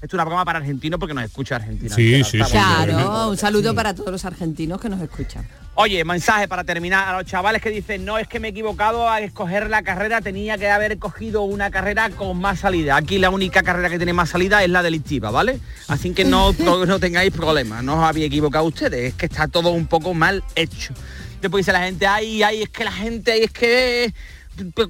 esto 0.02 0.08
es 0.08 0.14
una 0.14 0.24
broma 0.24 0.44
para 0.44 0.58
argentinos 0.58 0.98
porque 0.98 1.14
nos 1.14 1.22
escucha 1.22 1.56
Argentina. 1.56 1.94
Sí, 1.94 2.24
sí. 2.24 2.38
Claro, 2.38 3.30
un 3.30 3.36
saludo 3.36 3.72
para 3.72 3.94
todos 3.94 4.10
los 4.10 4.24
argentinos 4.24 4.80
que 4.80 4.88
nos 4.88 5.00
escuchan. 5.00 5.46
Oye, 5.76 6.04
mensaje 6.04 6.48
para 6.48 6.64
terminar 6.64 7.08
a 7.08 7.18
los 7.18 7.24
chavales 7.24 7.62
que 7.62 7.70
dicen, 7.70 8.04
no, 8.04 8.18
es 8.18 8.26
que 8.26 8.40
me 8.40 8.48
he 8.48 8.50
equivocado 8.50 9.08
al 9.08 9.22
escoger 9.22 9.70
la 9.70 9.84
carrera, 9.84 10.20
tenía 10.20 10.58
que 10.58 10.68
haber 10.68 10.98
cogido 10.98 11.42
una 11.42 11.70
carrera 11.70 12.10
con 12.10 12.36
más 12.40 12.58
salida. 12.58 12.96
Aquí 12.96 13.18
la 13.18 13.30
única 13.30 13.62
carrera 13.62 13.88
que 13.88 13.96
tiene 13.96 14.12
más 14.12 14.30
salida 14.30 14.64
es 14.64 14.70
la 14.70 14.82
delictiva, 14.82 15.30
¿vale? 15.30 15.60
Así 15.86 16.12
que 16.12 16.24
no, 16.24 16.52
no, 16.58 16.84
no 16.84 16.98
tengáis 16.98 17.32
problemas, 17.32 17.84
no 17.84 18.00
os 18.00 18.04
habéis 18.04 18.26
equivocado 18.26 18.64
ustedes, 18.64 19.12
es 19.12 19.14
que 19.14 19.26
está 19.26 19.46
todo 19.46 19.70
un 19.70 19.86
poco 19.86 20.14
mal 20.14 20.42
hecho. 20.56 20.94
Después 21.40 21.64
dice 21.64 21.72
la 21.72 21.84
gente, 21.84 22.08
ay, 22.08 22.42
ay, 22.42 22.62
es 22.62 22.70
que 22.70 22.84
la 22.84 22.92
gente, 22.92 23.44
es 23.44 23.52
que 23.52 24.12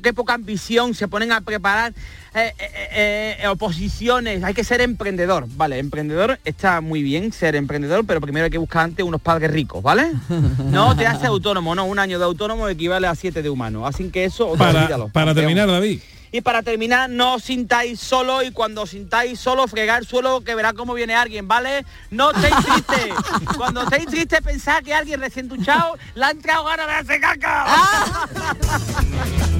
qué 0.02 0.12
poca 0.12 0.34
ambición, 0.34 0.94
se 0.94 1.08
ponen 1.08 1.32
a 1.32 1.40
preparar 1.40 1.92
eh, 2.34 2.52
eh, 2.58 3.36
eh, 3.42 3.48
oposiciones, 3.48 4.42
hay 4.42 4.54
que 4.54 4.64
ser 4.64 4.80
emprendedor, 4.80 5.46
¿vale? 5.56 5.78
Emprendedor 5.78 6.38
está 6.44 6.80
muy 6.80 7.02
bien 7.02 7.32
ser 7.32 7.54
emprendedor, 7.56 8.04
pero 8.06 8.20
primero 8.20 8.44
hay 8.44 8.50
que 8.50 8.58
buscar 8.58 8.84
antes 8.84 9.04
unos 9.04 9.20
padres 9.20 9.50
ricos, 9.50 9.82
¿vale? 9.82 10.10
No 10.64 10.96
te 10.96 11.06
hace 11.06 11.26
autónomo, 11.26 11.74
no, 11.74 11.84
un 11.84 11.98
año 11.98 12.18
de 12.18 12.24
autónomo 12.24 12.68
equivale 12.68 13.06
a 13.06 13.14
siete 13.14 13.42
de 13.42 13.50
humano, 13.50 13.86
así 13.86 14.08
que 14.10 14.24
eso, 14.24 14.54
Para, 14.54 14.80
olvídalo, 14.80 15.08
para 15.08 15.34
terminar, 15.34 15.68
David. 15.68 16.00
Y 16.34 16.40
para 16.40 16.62
terminar, 16.62 17.10
no 17.10 17.34
os 17.34 17.44
sintáis 17.44 18.00
solo 18.00 18.42
y 18.42 18.50
cuando 18.52 18.82
os 18.82 18.90
sintáis 18.90 19.38
solo, 19.38 19.68
fregar 19.68 20.00
el 20.00 20.06
suelo 20.08 20.40
que 20.40 20.54
verá 20.54 20.72
cómo 20.72 20.94
viene 20.94 21.14
alguien, 21.14 21.46
¿vale? 21.46 21.84
No 22.10 22.30
estéis 22.30 22.54
tristes. 22.64 23.14
Cuando 23.56 23.82
estéis 23.82 24.06
tristes, 24.06 24.40
pensad 24.40 24.82
que 24.82 24.94
alguien 24.94 25.20
recién 25.20 25.46
duchado 25.48 25.96
le 26.14 26.24
ha 26.24 26.30
entrado 26.30 26.64
ganas 26.64 26.86
de 26.86 26.92
hacer 26.94 27.20
caca. 27.20 28.28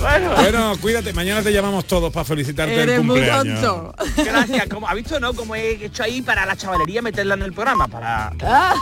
Bueno, 0.00 0.34
Bueno, 0.34 0.72
cuídate. 0.80 1.12
Mañana 1.12 1.42
te 1.42 1.52
llamamos 1.52 1.84
todos 1.84 2.12
para 2.12 2.24
felicitarte 2.24 2.74
el 2.74 2.80
Eres 2.88 3.04
muy 3.04 3.20
cumpleaños. 3.20 3.60
tonto. 3.60 3.94
gracias. 4.16 4.66
Como, 4.68 4.88
¿Ha 4.88 4.94
visto, 4.94 5.20
no? 5.20 5.32
Como 5.32 5.54
he 5.54 5.84
hecho 5.84 6.02
ahí 6.02 6.22
para 6.22 6.44
la 6.44 6.56
chavalería 6.56 7.00
meterla 7.02 7.34
en 7.34 7.42
el 7.42 7.52
programa. 7.52 7.86
Para... 7.86 8.32
Ah, 8.42 8.74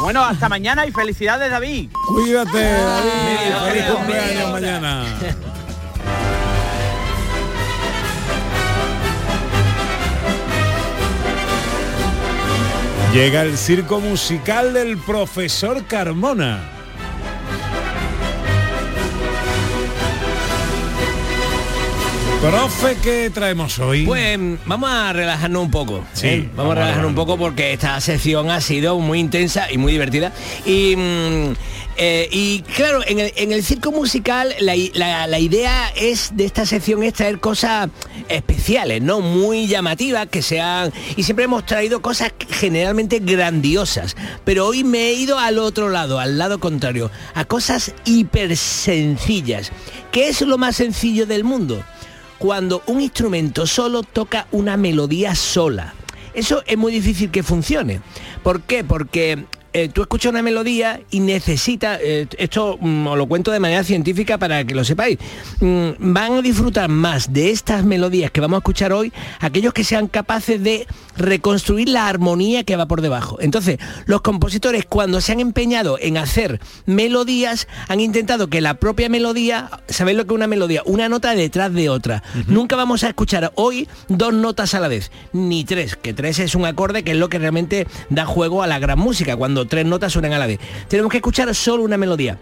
Bueno, 0.00 0.24
hasta 0.24 0.48
mañana 0.48 0.86
y 0.86 0.92
felicidades, 0.92 1.50
David. 1.50 1.90
Cuídate, 2.08 2.58
David. 2.58 3.70
Feliz 3.70 3.84
cumpleaños 3.84 4.52
mañana. 4.52 5.04
Llega 13.12 13.42
el 13.42 13.58
circo 13.58 14.00
musical 14.00 14.72
del 14.72 14.96
profesor 14.96 15.84
Carmona. 15.86 16.81
Profe, 22.42 22.96
¿qué 23.00 23.30
traemos 23.32 23.78
hoy? 23.78 24.04
Pues 24.04 24.36
vamos 24.66 24.90
a 24.90 25.12
relajarnos 25.12 25.62
un 25.62 25.70
poco. 25.70 26.04
Sí, 26.12 26.26
¿eh? 26.26 26.38
vamos 26.56 26.56
vamos, 26.56 26.72
a 26.72 26.80
relajarnos 26.80 27.08
un 27.10 27.14
poco 27.14 27.38
porque 27.38 27.72
esta 27.72 28.00
sección 28.00 28.50
ha 28.50 28.60
sido 28.60 28.98
muy 28.98 29.20
intensa 29.20 29.70
y 29.70 29.78
muy 29.78 29.92
divertida. 29.92 30.32
Y, 30.66 30.96
mm, 30.96 31.52
eh, 31.98 32.28
y 32.32 32.62
claro, 32.62 33.00
en 33.06 33.20
el, 33.20 33.32
en 33.36 33.52
el 33.52 33.62
circo 33.62 33.92
musical 33.92 34.52
la- 34.58 35.26
la 35.28 35.38
idea 35.38 35.92
es 35.94 36.36
de 36.36 36.44
esta 36.44 36.66
sección 36.66 37.04
es 37.04 37.12
traer 37.14 37.38
cosas 37.38 37.90
especiales, 38.28 39.00
¿no? 39.02 39.20
Muy 39.20 39.68
llamativas, 39.68 40.26
que 40.26 40.42
sean... 40.42 40.92
Y 41.16 41.22
siempre 41.22 41.44
hemos 41.44 41.64
traído 41.64 42.02
cosas 42.02 42.32
generalmente 42.50 43.20
grandiosas. 43.20 44.16
Pero 44.44 44.66
hoy 44.66 44.82
me 44.82 45.10
he 45.10 45.14
ido 45.14 45.38
al 45.38 45.60
otro 45.60 45.90
lado, 45.90 46.18
al 46.18 46.38
lado 46.38 46.58
contrario, 46.58 47.08
a 47.34 47.44
cosas 47.44 47.94
hiper 48.04 48.56
sencillas. 48.56 49.70
¿Qué 50.10 50.26
es 50.26 50.40
lo 50.40 50.58
más 50.58 50.74
sencillo 50.74 51.24
del 51.24 51.44
mundo? 51.44 51.84
Cuando 52.42 52.82
un 52.86 53.00
instrumento 53.00 53.68
solo 53.68 54.02
toca 54.02 54.48
una 54.50 54.76
melodía 54.76 55.36
sola. 55.36 55.94
Eso 56.34 56.64
es 56.66 56.76
muy 56.76 56.90
difícil 56.90 57.30
que 57.30 57.44
funcione. 57.44 58.00
¿Por 58.42 58.62
qué? 58.62 58.82
Porque 58.82 59.44
eh, 59.72 59.88
tú 59.88 60.02
escuchas 60.02 60.30
una 60.30 60.42
melodía 60.42 61.00
y 61.10 61.20
necesitas, 61.20 61.98
eh, 62.02 62.26
esto 62.38 62.76
mm, 62.80 63.06
os 63.06 63.18
lo 63.18 63.26
cuento 63.26 63.50
de 63.50 63.60
manera 63.60 63.84
científica 63.84 64.38
para 64.38 64.64
que 64.64 64.74
lo 64.74 64.84
sepáis, 64.84 65.18
mm, 65.60 65.90
van 65.98 66.32
a 66.34 66.42
disfrutar 66.42 66.88
más 66.88 67.32
de 67.32 67.50
estas 67.50 67.84
melodías 67.84 68.30
que 68.30 68.40
vamos 68.40 68.56
a 68.56 68.58
escuchar 68.58 68.92
hoy 68.92 69.12
aquellos 69.40 69.72
que 69.72 69.84
sean 69.84 70.08
capaces 70.08 70.62
de 70.62 70.86
reconstruir 71.16 71.88
la 71.88 72.08
armonía 72.08 72.64
que 72.64 72.76
va 72.76 72.86
por 72.86 73.00
debajo. 73.00 73.38
Entonces, 73.40 73.78
los 74.06 74.20
compositores 74.20 74.84
cuando 74.84 75.20
se 75.20 75.32
han 75.32 75.40
empeñado 75.40 75.98
en 76.00 76.16
hacer 76.18 76.60
melodías, 76.86 77.68
han 77.88 78.00
intentado 78.00 78.48
que 78.48 78.60
la 78.60 78.74
propia 78.74 79.08
melodía, 79.08 79.70
¿sabéis 79.88 80.18
lo 80.18 80.24
que 80.24 80.34
es 80.34 80.36
una 80.36 80.46
melodía? 80.46 80.82
Una 80.84 81.08
nota 81.08 81.34
detrás 81.34 81.72
de 81.72 81.88
otra. 81.88 82.22
Nunca 82.46 82.76
vamos 82.76 83.04
a 83.04 83.08
escuchar 83.08 83.52
hoy 83.54 83.88
dos 84.08 84.34
notas 84.34 84.74
a 84.74 84.80
la 84.80 84.88
vez, 84.88 85.10
ni 85.32 85.64
tres, 85.64 85.96
que 85.96 86.12
tres 86.12 86.38
es 86.38 86.54
un 86.54 86.66
acorde 86.66 87.02
que 87.02 87.12
es 87.12 87.16
lo 87.16 87.28
que 87.28 87.38
realmente 87.38 87.86
da 88.10 88.26
juego 88.26 88.62
a 88.62 88.66
la 88.66 88.78
gran 88.78 88.98
música, 88.98 89.36
cuando 89.36 89.61
tres 89.66 89.86
notas 89.86 90.12
suenan 90.12 90.32
a 90.32 90.38
la 90.38 90.46
vez. 90.46 90.58
Tenemos 90.88 91.10
que 91.10 91.18
escuchar 91.18 91.54
solo 91.54 91.82
una 91.84 91.96
melodía. 91.98 92.38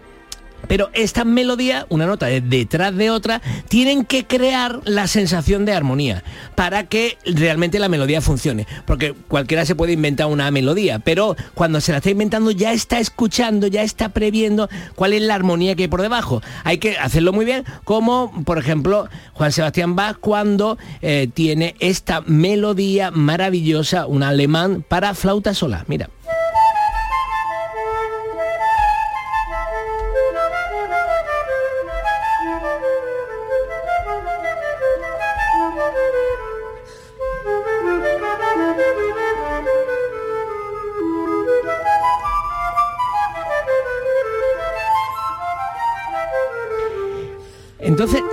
Pero 0.67 0.91
estas 0.93 1.25
melodías, 1.25 1.87
una 1.89 2.05
nota 2.05 2.27
de- 2.27 2.39
detrás 2.39 2.95
de 2.95 3.09
otra, 3.09 3.41
tienen 3.67 4.05
que 4.05 4.25
crear 4.27 4.79
la 4.85 5.07
sensación 5.07 5.65
de 5.65 5.73
armonía 5.73 6.23
para 6.53 6.85
que 6.85 7.17
realmente 7.25 7.79
la 7.79 7.89
melodía 7.89 8.21
funcione. 8.21 8.67
Porque 8.85 9.13
cualquiera 9.27 9.65
se 9.65 9.73
puede 9.73 9.93
inventar 9.93 10.27
una 10.27 10.51
melodía, 10.51 10.99
pero 10.99 11.35
cuando 11.55 11.81
se 11.81 11.91
la 11.91 11.97
está 11.97 12.11
inventando 12.11 12.51
ya 12.51 12.73
está 12.73 12.99
escuchando, 12.99 13.65
ya 13.65 13.81
está 13.81 14.09
previendo 14.09 14.69
cuál 14.93 15.13
es 15.13 15.23
la 15.23 15.33
armonía 15.33 15.75
que 15.75 15.83
hay 15.83 15.89
por 15.89 16.03
debajo. 16.03 16.43
Hay 16.63 16.77
que 16.77 16.95
hacerlo 16.95 17.33
muy 17.33 17.43
bien, 17.43 17.63
como 17.83 18.31
por 18.45 18.59
ejemplo 18.59 19.09
Juan 19.33 19.51
Sebastián 19.51 19.95
Bach 19.95 20.17
cuando 20.19 20.77
eh, 21.01 21.27
tiene 21.33 21.73
esta 21.79 22.21
melodía 22.21 23.09
maravillosa, 23.09 24.05
un 24.05 24.21
alemán 24.21 24.85
para 24.87 25.15
flauta 25.15 25.55
sola. 25.55 25.85
Mira. 25.87 26.07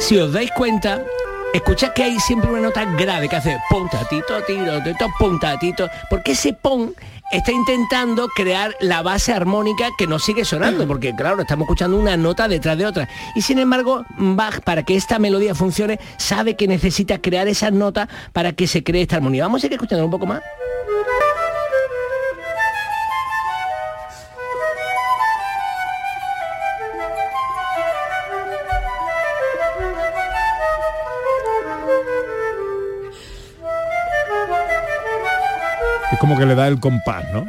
Si 0.09 0.17
os 0.17 0.33
dais 0.33 0.51
cuenta, 0.53 1.05
escuchad 1.53 1.93
que 1.93 2.03
hay 2.03 2.19
siempre 2.19 2.51
una 2.51 2.63
nota 2.63 2.83
grave 2.97 3.29
que 3.29 3.37
hace 3.37 3.59
puntatito, 3.69 4.43
tiro, 4.47 4.83
tito, 4.83 5.07
puntatito, 5.19 5.91
porque 6.09 6.33
ese 6.33 6.55
pon 6.55 6.95
está 7.31 7.53
intentando 7.53 8.27
crear 8.29 8.75
la 8.81 9.03
base 9.03 9.35
armónica 9.35 9.91
que 9.99 10.07
nos 10.07 10.25
sigue 10.25 10.47
sonando, 10.47 10.87
porque 10.87 11.15
claro, 11.15 11.43
estamos 11.43 11.67
escuchando 11.67 11.99
una 11.99 12.17
nota 12.17 12.49
detrás 12.49 12.79
de 12.79 12.87
otra. 12.87 13.07
Y 13.35 13.43
sin 13.43 13.59
embargo, 13.59 14.07
Bach, 14.17 14.63
para 14.63 14.83
que 14.83 14.97
esta 14.97 15.19
melodía 15.19 15.55
funcione, 15.55 16.01
sabe 16.17 16.57
que 16.57 16.67
necesita 16.67 17.19
crear 17.19 17.47
esas 17.47 17.75
notas 17.75 18.09
para 18.33 18.53
que 18.53 18.67
se 18.67 18.83
cree 18.83 19.03
esta 19.03 19.17
armonía. 19.17 19.43
Vamos 19.43 19.59
a 19.59 19.63
seguir 19.63 19.75
escuchando 19.75 20.07
un 20.07 20.11
poco 20.11 20.25
más. 20.25 20.41
Es 36.19 36.21
como 36.21 36.37
que 36.37 36.47
le 36.47 36.57
da 36.57 36.67
el 36.67 36.81
compás, 36.81 37.25
¿no? 37.33 37.47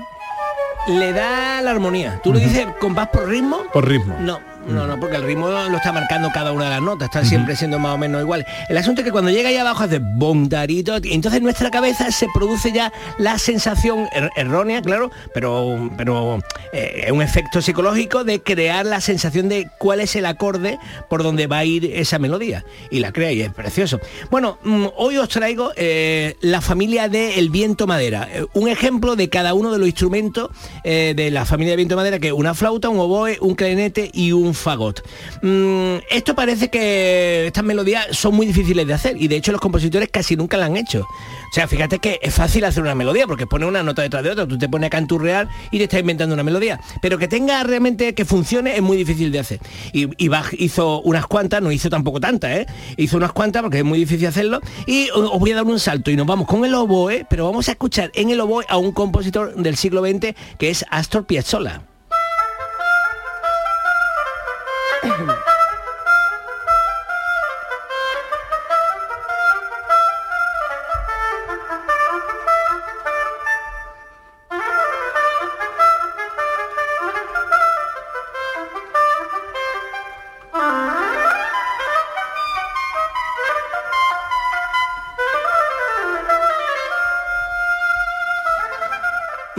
le 0.88 1.12
da 1.12 1.60
la 1.60 1.72
armonía. 1.72 2.20
¿Tú 2.24 2.32
lo 2.32 2.38
dices 2.38 2.68
compás 2.80 3.08
por 3.08 3.28
ritmo? 3.28 3.64
Por 3.74 3.88
ritmo. 3.88 4.16
No, 4.20 4.40
no, 4.68 4.86
no, 4.86 5.00
porque 5.00 5.16
el 5.16 5.24
ritmo 5.24 5.48
lo 5.50 5.78
está 5.78 5.92
marcando 5.92 6.30
cada 6.34 6.52
una 6.52 6.66
de 6.66 6.70
las 6.72 6.82
notas, 6.82 7.06
está 7.08 7.26
siempre 7.26 7.56
siendo 7.56 7.80
más 7.80 7.96
o 7.96 7.98
menos 7.98 8.22
igual. 8.22 8.46
El 8.68 8.78
asunto 8.78 9.02
es 9.02 9.06
que 9.06 9.12
cuando 9.12 9.32
llega 9.32 9.50
ahí 9.50 9.58
abajo 9.58 9.84
hace 9.84 10.00
bondarito, 10.00 10.98
y 11.04 11.14
entonces 11.14 11.38
en 11.40 11.44
nuestra 11.44 11.72
cabeza 11.72 12.12
se 12.12 12.28
produce 12.34 12.72
ya 12.72 12.92
la 13.18 13.40
sensación 13.40 14.08
er- 14.16 14.30
errónea, 14.36 14.82
claro, 14.82 15.12
pero, 15.34 15.90
pero 15.98 16.40
eh, 16.74 17.04
es 17.06 17.12
un 17.12 17.22
efecto 17.22 17.62
psicológico 17.62 18.24
de 18.24 18.42
crear 18.42 18.86
la 18.86 19.02
sensación 19.02 19.50
de 19.50 19.68
cuál 19.80 20.02
es 20.02 20.16
el 20.16 20.26
acorde 20.26 20.78
por 21.10 21.24
donde 21.24 21.48
va 21.48 21.60
a 21.60 21.66
ir 21.66 21.86
esa 21.86 22.20
melodía. 22.20 22.64
Y 22.92 23.00
la 23.00 23.12
crea 23.12 23.32
y 23.32 23.42
es 23.42 23.52
precioso. 23.54 24.00
Bueno, 24.30 24.60
mm, 24.64 24.86
hoy 24.98 25.18
os 25.18 25.30
traigo 25.30 25.72
eh, 25.76 26.36
la 26.42 26.62
familia 26.62 27.08
de 27.10 27.40
El 27.40 27.50
Viento 27.50 27.88
Madera. 27.88 28.28
Eh, 28.32 28.46
un 28.54 28.68
ejemplo 28.68 29.16
de 29.16 29.30
cada 29.30 29.54
uno 29.54 29.72
de 29.72 29.80
los 29.80 29.88
instrumentos 29.88 30.50
eh, 30.84 31.14
de 31.16 31.32
la 31.32 31.46
familia 31.46 31.72
de 31.74 31.78
Viento 31.78 31.96
Madera, 31.96 32.20
que 32.20 32.28
es 32.28 32.34
una 32.34 32.54
flauta, 32.54 32.90
un 32.90 33.00
oboe, 33.00 33.38
un 33.42 33.56
clarinete 33.56 34.12
y 34.14 34.32
un 34.32 34.49
fagot. 34.54 35.02
Mm, 35.42 35.98
esto 36.10 36.36
parece 36.36 36.70
que 36.70 37.48
estas 37.48 37.64
melodías 37.64 38.08
son 38.12 38.36
muy 38.36 38.46
difíciles 38.46 38.86
de 38.88 38.94
hacer 38.94 39.18
y 39.22 39.28
de 39.28 39.36
hecho 39.36 39.52
los 39.52 39.62
compositores 39.62 40.10
casi 40.12 40.36
nunca 40.36 40.58
la 40.58 40.66
han 40.66 40.78
hecho. 40.78 41.02
O 41.02 41.54
sea, 41.54 41.68
fíjate 41.68 42.00
que 42.00 42.20
es 42.22 42.34
fácil 42.34 42.64
hacer 42.66 42.84
una 42.84 42.96
melodía 42.96 43.28
porque 43.28 43.48
pone 43.48 43.66
una 43.66 43.84
nota 43.84 44.02
detrás 44.02 44.24
de 44.24 44.32
otra, 44.32 44.48
tú 44.48 44.58
te 44.58 44.70
pones 44.70 44.88
a 44.88 44.90
canturrear 44.90 45.48
y 45.72 45.78
te 45.78 45.86
estás 45.86 46.00
inventando 46.00 46.34
una 46.34 46.44
melodía. 46.44 46.80
Pero 47.02 47.18
que 47.18 47.28
tenga 47.28 47.64
realmente 47.64 48.14
que 48.14 48.26
funcione 48.26 48.76
es 48.76 48.82
muy 48.82 48.98
difícil 48.98 49.32
de 49.32 49.40
hacer. 49.40 49.60
Y, 49.94 50.28
Bach 50.30 50.54
hizo 50.54 51.02
unas 51.02 51.26
cuantas, 51.26 51.62
no 51.62 51.72
hizo 51.72 51.90
tampoco 51.90 52.20
tantas, 52.20 52.52
¿eh? 52.52 52.66
Hizo 52.98 53.18
unas 53.18 53.32
cuantas 53.32 53.64
porque 53.64 53.80
es 53.80 53.84
muy 53.84 54.00
difícil 54.00 54.28
hacerlo. 54.28 54.62
Y 54.86 55.10
os 55.10 55.40
voy 55.40 55.52
a 55.52 55.56
dar 55.56 55.66
un 55.66 55.80
salto 55.80 56.12
y 56.12 56.16
nos 56.16 56.28
vamos 56.28 56.48
con 56.48 56.64
el 56.66 56.74
oboe, 56.76 57.26
pero 57.30 57.46
vamos 57.46 57.68
a 57.68 57.72
escuchar 57.72 58.12
en 58.14 58.30
el 58.30 58.40
oboe 58.40 58.66
a 58.70 58.78
un 58.78 58.92
compositor 58.92 59.56
del 59.56 59.76
siglo 59.76 60.02
XX 60.02 60.36
que 60.58 60.70
es 60.70 60.86
Astor 60.90 61.26
Piazzolla. 61.26 61.89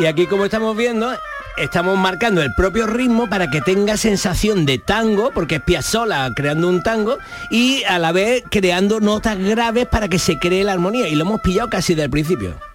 Y 0.01 0.07
aquí 0.07 0.27
como 0.27 0.47
estamos 0.47 0.75
viendo, 0.75 1.15
estamos 1.57 1.99
marcando 1.99 2.43
el 2.43 2.55
propio 2.55 2.87
ritmo 2.87 3.29
para 3.29 3.51
que 3.51 3.61
tenga 3.61 3.97
sensación 3.97 4.67
de 4.67 4.79
tango, 4.79 5.31
porque 5.33 5.57
es 5.57 5.63
Piazzolla 5.63 6.31
creando 6.35 6.69
un 6.69 6.83
tango, 6.83 7.19
y 7.51 7.85
a 7.85 7.99
la 7.99 8.13
vez 8.13 8.45
creando 8.51 9.01
notas 9.01 9.39
graves 9.39 9.87
para 9.87 10.09
que 10.09 10.19
se 10.19 10.39
cree 10.39 10.65
la 10.65 10.73
armonía. 10.73 11.09
Y 11.09 11.15
lo 11.15 11.25
hemos 11.25 11.41
pillado 11.41 11.69
casi 11.69 11.95
del 11.95 12.11
principio. 12.11 12.70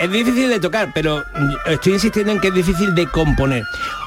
Es 0.00 0.10
difícil 0.10 0.48
de 0.48 0.58
tocar, 0.58 0.92
pero 0.94 1.24
estoy 1.66 1.94
insistiendo 1.94 2.32
en 2.32 2.40
que 2.40 2.48
es 2.48 2.54
difícil 2.54 2.94
de 2.94 3.06
componer. 3.06 3.64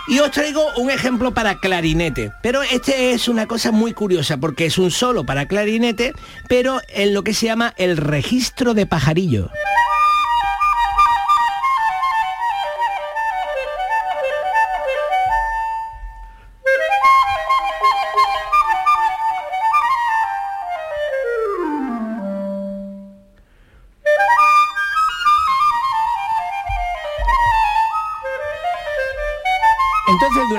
Y 0.08 0.20
os 0.20 0.32
traigo 0.32 0.62
un 0.78 0.90
ejemplo 0.90 1.34
para 1.34 1.60
clarinete, 1.60 2.34
pero 2.42 2.62
este 2.64 3.14
es 3.14 3.28
una 3.28 3.46
cosa 3.46 3.72
muy 3.72 3.94
curiosa 3.94 4.38
porque 4.38 4.66
es 4.66 4.78
un 4.78 4.92
solo 4.92 5.24
para 5.24 5.46
clarinete, 5.46 6.14
pero 6.50 6.82
en 6.90 7.14
lo 7.14 7.24
que 7.24 7.34
se 7.34 7.46
llama 7.46 7.74
el 7.78 7.98
registro 7.98 8.74
de 8.74 8.86
pajarillo. 8.86 9.50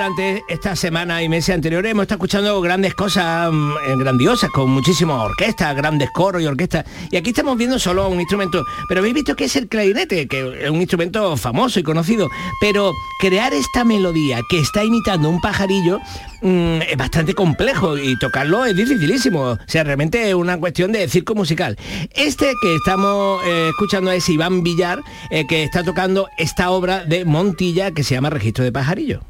Durante 0.05 0.43
esta 0.47 0.75
semana 0.75 1.23
y 1.23 1.29
meses 1.29 1.55
anteriores 1.55 1.89
hemos 1.89 2.03
estado 2.03 2.17
escuchando 2.17 2.61
grandes 2.61 2.93
cosas 2.93 3.51
mm, 3.51 3.71
eh, 3.87 3.95
grandiosas, 3.97 4.51
con 4.51 4.69
muchísimas 4.69 5.19
orquestas, 5.19 5.75
grandes 5.75 6.11
coros 6.11 6.43
y 6.43 6.45
orquestas. 6.45 6.85
Y 7.09 7.17
aquí 7.17 7.31
estamos 7.31 7.57
viendo 7.57 7.79
solo 7.79 8.07
un 8.07 8.19
instrumento. 8.19 8.63
Pero 8.87 8.99
habéis 8.99 9.15
visto 9.15 9.35
que 9.35 9.45
es 9.45 9.55
el 9.55 9.67
clarinete, 9.67 10.27
que 10.27 10.65
es 10.65 10.69
un 10.69 10.79
instrumento 10.79 11.35
famoso 11.37 11.79
y 11.79 11.83
conocido. 11.83 12.29
Pero 12.61 12.93
crear 13.19 13.51
esta 13.55 13.83
melodía 13.83 14.41
que 14.47 14.59
está 14.59 14.83
imitando 14.83 15.27
un 15.27 15.41
pajarillo 15.41 15.99
mm, 16.43 16.81
es 16.87 16.97
bastante 16.97 17.33
complejo 17.33 17.97
y 17.97 18.15
tocarlo 18.19 18.63
es 18.63 18.75
dificilísimo. 18.75 19.41
O 19.41 19.57
sea, 19.65 19.85
realmente 19.85 20.29
es 20.29 20.35
una 20.35 20.59
cuestión 20.59 20.91
de 20.91 21.07
circo 21.09 21.33
musical. 21.33 21.79
Este 22.13 22.53
que 22.61 22.75
estamos 22.75 23.43
eh, 23.43 23.69
escuchando 23.69 24.11
es 24.11 24.29
Iván 24.29 24.61
Villar, 24.61 25.01
eh, 25.31 25.47
que 25.47 25.63
está 25.63 25.83
tocando 25.83 26.27
esta 26.37 26.69
obra 26.69 27.05
de 27.05 27.25
Montilla 27.25 27.89
que 27.89 28.03
se 28.03 28.13
llama 28.13 28.29
Registro 28.29 28.63
de 28.63 28.71
Pajarillo. 28.71 29.23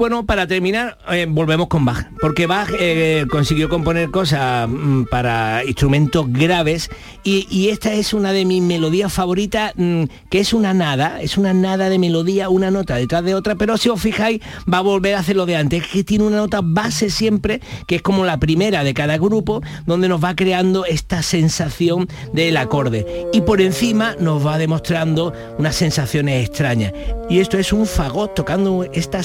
Bueno, 0.00 0.24
para 0.24 0.46
terminar, 0.46 0.96
eh, 1.10 1.26
volvemos 1.28 1.68
con 1.68 1.84
Bach, 1.84 2.06
porque 2.22 2.46
Bach 2.46 2.70
eh, 2.80 3.26
consiguió 3.30 3.68
componer 3.68 4.10
cosas 4.10 4.66
mm, 4.66 5.02
para 5.10 5.62
instrumentos 5.66 6.24
graves 6.32 6.88
y, 7.22 7.68
esta 7.68 7.92
es 7.92 8.14
una 8.14 8.32
de 8.32 8.46
mis 8.46 8.62
melodías 8.62 9.12
favoritas, 9.12 9.74
mm, 9.76 10.04
que 10.30 10.40
es 10.40 10.54
una 10.54 10.72
nada, 10.72 11.20
es 11.20 11.36
una 11.36 11.52
nada 11.52 11.90
de 11.90 11.98
melodía, 11.98 12.48
una 12.48 12.70
nota 12.70 12.96
detrás 12.96 13.22
de 13.24 13.34
otra, 13.34 13.56
pero 13.56 13.76
si 13.76 13.90
os 13.90 14.00
fijáis 14.00 14.40
va 14.72 14.78
a 14.78 14.80
volver 14.80 15.16
a 15.16 15.18
hacer 15.18 15.36
lo 15.36 15.44
de 15.44 15.56
antes, 15.56 15.86
que 15.86 16.02
tiene 16.02 16.24
una 16.24 16.38
nota 16.38 16.60
base 16.62 17.10
siempre, 17.10 17.60
que 17.86 17.96
es 17.96 18.02
como 18.02 18.24
la 18.24 18.40
primera 18.40 18.84
de 18.84 18.94
cada 18.94 19.18
grupo, 19.18 19.60
donde 19.84 20.08
nos 20.08 20.24
va 20.24 20.34
creando 20.34 20.86
esta 20.86 21.22
sensación 21.22 22.08
del 22.32 22.56
acorde. 22.56 23.26
Y 23.34 23.42
por 23.42 23.60
encima 23.60 24.16
nos 24.18 24.46
va 24.46 24.56
demostrando 24.56 25.34
unas 25.58 25.76
sensaciones 25.76 26.48
extrañas. 26.48 26.94
Y 27.28 27.40
esto 27.40 27.58
es 27.58 27.70
un 27.70 27.84
fagot 27.84 28.34
tocando 28.34 28.84
esta 28.94 29.22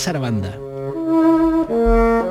sarabanda. 1.68 2.26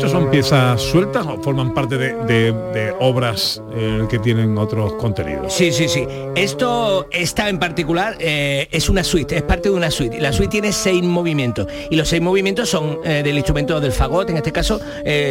¿Estos 0.00 0.12
son 0.12 0.30
piezas 0.30 0.80
sueltas 0.80 1.26
o 1.26 1.42
forman 1.42 1.74
parte 1.74 1.98
de, 1.98 2.14
de- 2.24 2.52
de 2.72 2.94
obras 3.00 3.62
eh, 3.74 4.06
que 4.08 4.18
tienen 4.18 4.56
otros 4.56 4.94
contenidos? 4.94 5.52
Sí, 5.52 5.72
sí, 5.72 5.88
sí. 5.88 6.06
Esto, 6.34 7.06
esta 7.10 7.50
en 7.50 7.58
particular, 7.58 8.16
eh, 8.18 8.66
es 8.70 8.88
una 8.88 9.04
suite, 9.04 9.36
es 9.36 9.42
parte 9.42 9.68
de 9.68 9.74
una 9.74 9.90
suite. 9.90 10.18
La 10.18 10.32
suite 10.32 10.50
tiene 10.52 10.72
seis 10.72 11.02
movimientos. 11.02 11.66
Y 11.90 11.96
los 11.96 12.08
seis 12.08 12.22
movimientos 12.22 12.70
son 12.70 13.00
eh, 13.04 13.20
del 13.22 13.36
instrumento 13.36 13.78
del 13.78 13.92
fagot, 13.92 14.30
en 14.30 14.38
este 14.38 14.52
caso, 14.52 14.80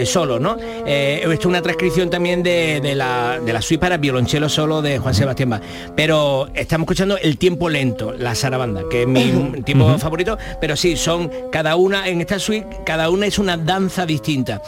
solo, 0.05 0.39
¿no? 0.39 0.55
Esto 0.86 1.32
es 1.32 1.45
una 1.47 1.63
transcripción 1.63 2.12
también 2.12 2.43
de, 2.43 2.79
de 2.79 2.93
la, 2.93 3.39
de 3.43 3.51
la 3.51 3.63
suite 3.63 3.82
para 3.82 3.97
violonchelo 3.97 4.49
solo 4.49 4.84
de 4.84 4.99
Juan 4.99 5.15
Sebastián 5.15 5.49
Bach. 5.49 5.63
Pero 5.95 6.48
estamos 6.54 6.85
escuchando 6.85 7.17
el 7.17 7.39
tiempo 7.39 7.69
lento, 7.69 8.13
la 8.13 8.35
sarabanda, 8.35 8.83
que 8.87 9.02
es 9.02 9.08
mi 9.08 9.63
tiempo 9.63 9.98
favorito. 9.98 10.37
Pero 10.62 10.75
sí, 10.75 10.96
son 10.96 11.31
cada 11.52 11.75
una, 11.75 12.08
en 12.08 12.21
esta 12.21 12.37
suite, 12.37 12.67
cada 12.85 13.10
una 13.10 13.25
es 13.25 13.39
una 13.39 13.58
danza 13.58 14.06
distinta. 14.06 14.58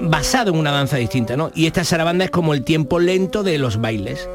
Basado 0.00 0.50
en 0.50 0.58
una 0.58 0.70
danza 0.70 0.96
distinta, 0.96 1.36
¿no? 1.36 1.50
Y 1.54 1.66
esta 1.66 1.84
sarabanda 1.84 2.24
es 2.24 2.30
como 2.30 2.54
el 2.54 2.64
tiempo 2.64 2.98
lento 2.98 3.42
de 3.42 3.58
los 3.58 3.80
bailes. 3.80 4.28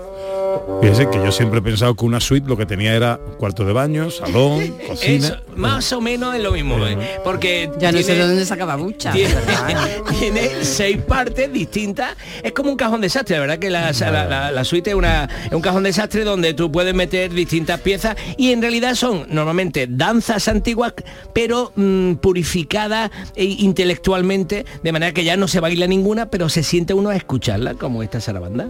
Fíjese 0.81 1.09
que 1.09 1.17
yo 1.17 1.31
siempre 1.31 1.59
he 1.59 1.61
pensado 1.61 1.95
que 1.95 2.05
una 2.05 2.19
suite 2.19 2.47
lo 2.47 2.57
que 2.57 2.65
tenía 2.65 2.93
era 2.95 3.19
cuarto 3.37 3.63
de 3.65 3.73
baño, 3.73 4.09
salón, 4.11 4.67
cocina. 4.87 5.27
Es 5.27 5.57
más 5.57 5.91
o 5.93 6.01
menos 6.01 6.35
es 6.35 6.41
lo 6.41 6.51
mismo, 6.51 6.85
¿eh? 6.85 6.97
porque 7.23 7.69
Ya 7.79 7.91
no 7.91 7.99
sé 7.99 8.03
tiene- 8.05 8.21
de 8.21 8.27
dónde 8.27 8.45
sacaba 8.45 8.75
mucha. 8.77 9.11
Tiene, 9.11 9.33
tiene 10.19 10.49
seis 10.63 10.97
partes 10.97 11.51
distintas. 11.53 12.15
Es 12.41 12.51
como 12.53 12.69
un 12.71 12.75
cajón 12.77 13.01
desastre, 13.01 13.35
la 13.37 13.41
verdad 13.41 13.59
que 13.59 13.69
la, 13.69 13.91
la- 13.91 14.25
la- 14.25 14.51
la 14.51 14.63
suite 14.63 14.89
es, 14.91 14.95
una, 14.95 15.29
es 15.45 15.51
un 15.53 15.61
cajón 15.61 15.83
desastre 15.83 16.23
donde 16.23 16.53
tú 16.53 16.71
puedes 16.71 16.93
meter 16.93 17.31
distintas 17.33 17.79
piezas 17.79 18.15
y 18.37 18.51
en 18.51 18.61
realidad 18.61 18.95
son 18.95 19.25
normalmente 19.29 19.87
danzas 19.89 20.47
antiguas, 20.47 20.93
pero 21.33 21.71
mm, 21.75 22.15
purificadas 22.15 23.11
e 23.35 23.45
intelectualmente, 23.45 24.65
de 24.83 24.91
manera 24.91 25.13
que 25.13 25.23
ya 25.23 25.37
no 25.37 25.47
se 25.47 25.59
baila 25.59 25.87
ninguna, 25.87 26.27
pero 26.29 26.49
se 26.49 26.63
siente 26.63 26.93
uno 26.93 27.09
a 27.09 27.15
escucharla, 27.15 27.75
como 27.75 28.03
esta 28.03 28.19
sarabanda. 28.19 28.67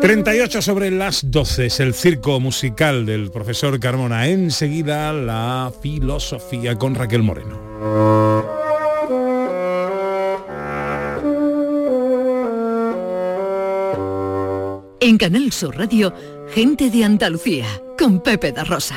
38 0.00 0.62
sobre 0.62 0.90
las 0.90 1.30
12 1.30 1.66
es 1.66 1.80
el 1.80 1.94
circo 1.94 2.38
musical 2.38 3.06
del 3.06 3.30
profesor 3.30 3.80
Carmona. 3.80 4.28
Enseguida 4.28 5.12
la 5.12 5.72
filosofía 5.82 6.76
con 6.76 6.94
Raquel 6.94 7.22
Moreno. 7.22 7.58
En 15.00 15.18
Canal 15.18 15.52
Sur 15.52 15.76
Radio, 15.76 16.12
gente 16.52 16.90
de 16.90 17.04
Andalucía, 17.04 17.66
con 17.98 18.20
Pepe 18.22 18.52
da 18.52 18.64
Rosa. 18.64 18.96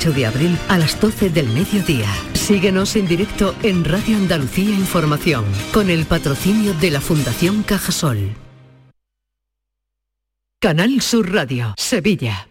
de 0.09 0.25
abril 0.25 0.57
a 0.67 0.79
las 0.79 0.99
12 0.99 1.29
del 1.29 1.47
mediodía. 1.49 2.07
Síguenos 2.33 2.95
en 2.95 3.07
directo 3.07 3.53
en 3.61 3.85
Radio 3.85 4.17
Andalucía 4.17 4.73
Información 4.73 5.45
con 5.71 5.91
el 5.91 6.05
patrocinio 6.05 6.73
de 6.73 6.89
la 6.89 7.01
Fundación 7.01 7.61
Cajasol. 7.61 8.33
Canal 10.59 11.01
Sur 11.01 11.31
Radio, 11.31 11.75
Sevilla. 11.77 12.50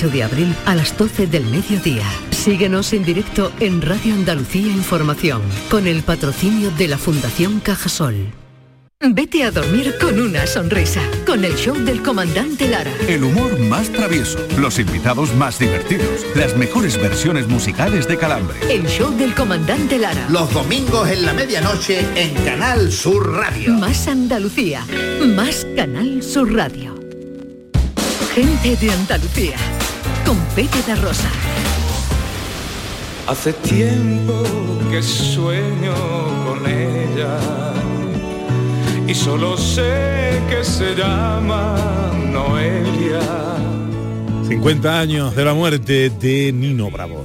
de 0.00 0.22
abril 0.22 0.54
a 0.66 0.74
las 0.74 0.96
12 0.96 1.26
del 1.26 1.44
mediodía. 1.44 2.04
Síguenos 2.30 2.92
en 2.92 3.04
directo 3.04 3.52
en 3.60 3.82
Radio 3.82 4.14
Andalucía 4.14 4.72
Información 4.72 5.42
con 5.70 5.86
el 5.86 6.02
patrocinio 6.02 6.70
de 6.72 6.88
la 6.88 6.98
Fundación 6.98 7.60
Cajasol. 7.60 8.32
Vete 9.04 9.44
a 9.44 9.50
dormir 9.50 9.94
con 10.00 10.20
una 10.20 10.46
sonrisa, 10.46 11.02
con 11.26 11.44
el 11.44 11.54
show 11.56 11.76
del 11.76 12.02
comandante 12.02 12.68
Lara. 12.68 12.92
El 13.08 13.24
humor 13.24 13.58
más 13.58 13.90
travieso, 13.90 14.38
los 14.58 14.78
invitados 14.78 15.34
más 15.34 15.58
divertidos, 15.58 16.24
las 16.36 16.56
mejores 16.56 16.96
versiones 16.96 17.48
musicales 17.48 18.06
de 18.08 18.16
Calambre. 18.16 18.56
El 18.70 18.86
show 18.86 19.10
del 19.10 19.34
comandante 19.34 19.98
Lara. 19.98 20.26
Los 20.30 20.52
domingos 20.54 21.08
en 21.10 21.26
la 21.26 21.32
medianoche 21.32 22.06
en 22.14 22.32
Canal 22.44 22.92
Sur 22.92 23.32
Radio. 23.32 23.72
Más 23.74 24.06
Andalucía, 24.08 24.86
más 25.34 25.66
Canal 25.76 26.22
Sur 26.22 26.52
Radio. 26.52 26.94
Gente 28.34 28.76
de 28.76 28.90
Andalucía, 28.90 29.56
con 30.24 30.38
Pepe 30.54 30.82
da 30.86 30.94
Rosa. 30.96 31.30
Hace 33.26 33.52
tiempo 33.52 34.42
que 34.90 35.02
sueño 35.02 35.94
con 36.44 36.66
ella 36.66 37.38
y 39.06 39.14
solo 39.14 39.56
sé 39.56 40.40
que 40.48 40.64
se 40.64 40.94
llama 40.94 41.76
Noelia. 42.30 43.20
50 44.48 45.00
años 45.00 45.36
de 45.36 45.44
la 45.44 45.54
muerte 45.54 46.10
de 46.10 46.52
Nino 46.52 46.90
Bravo. 46.90 47.24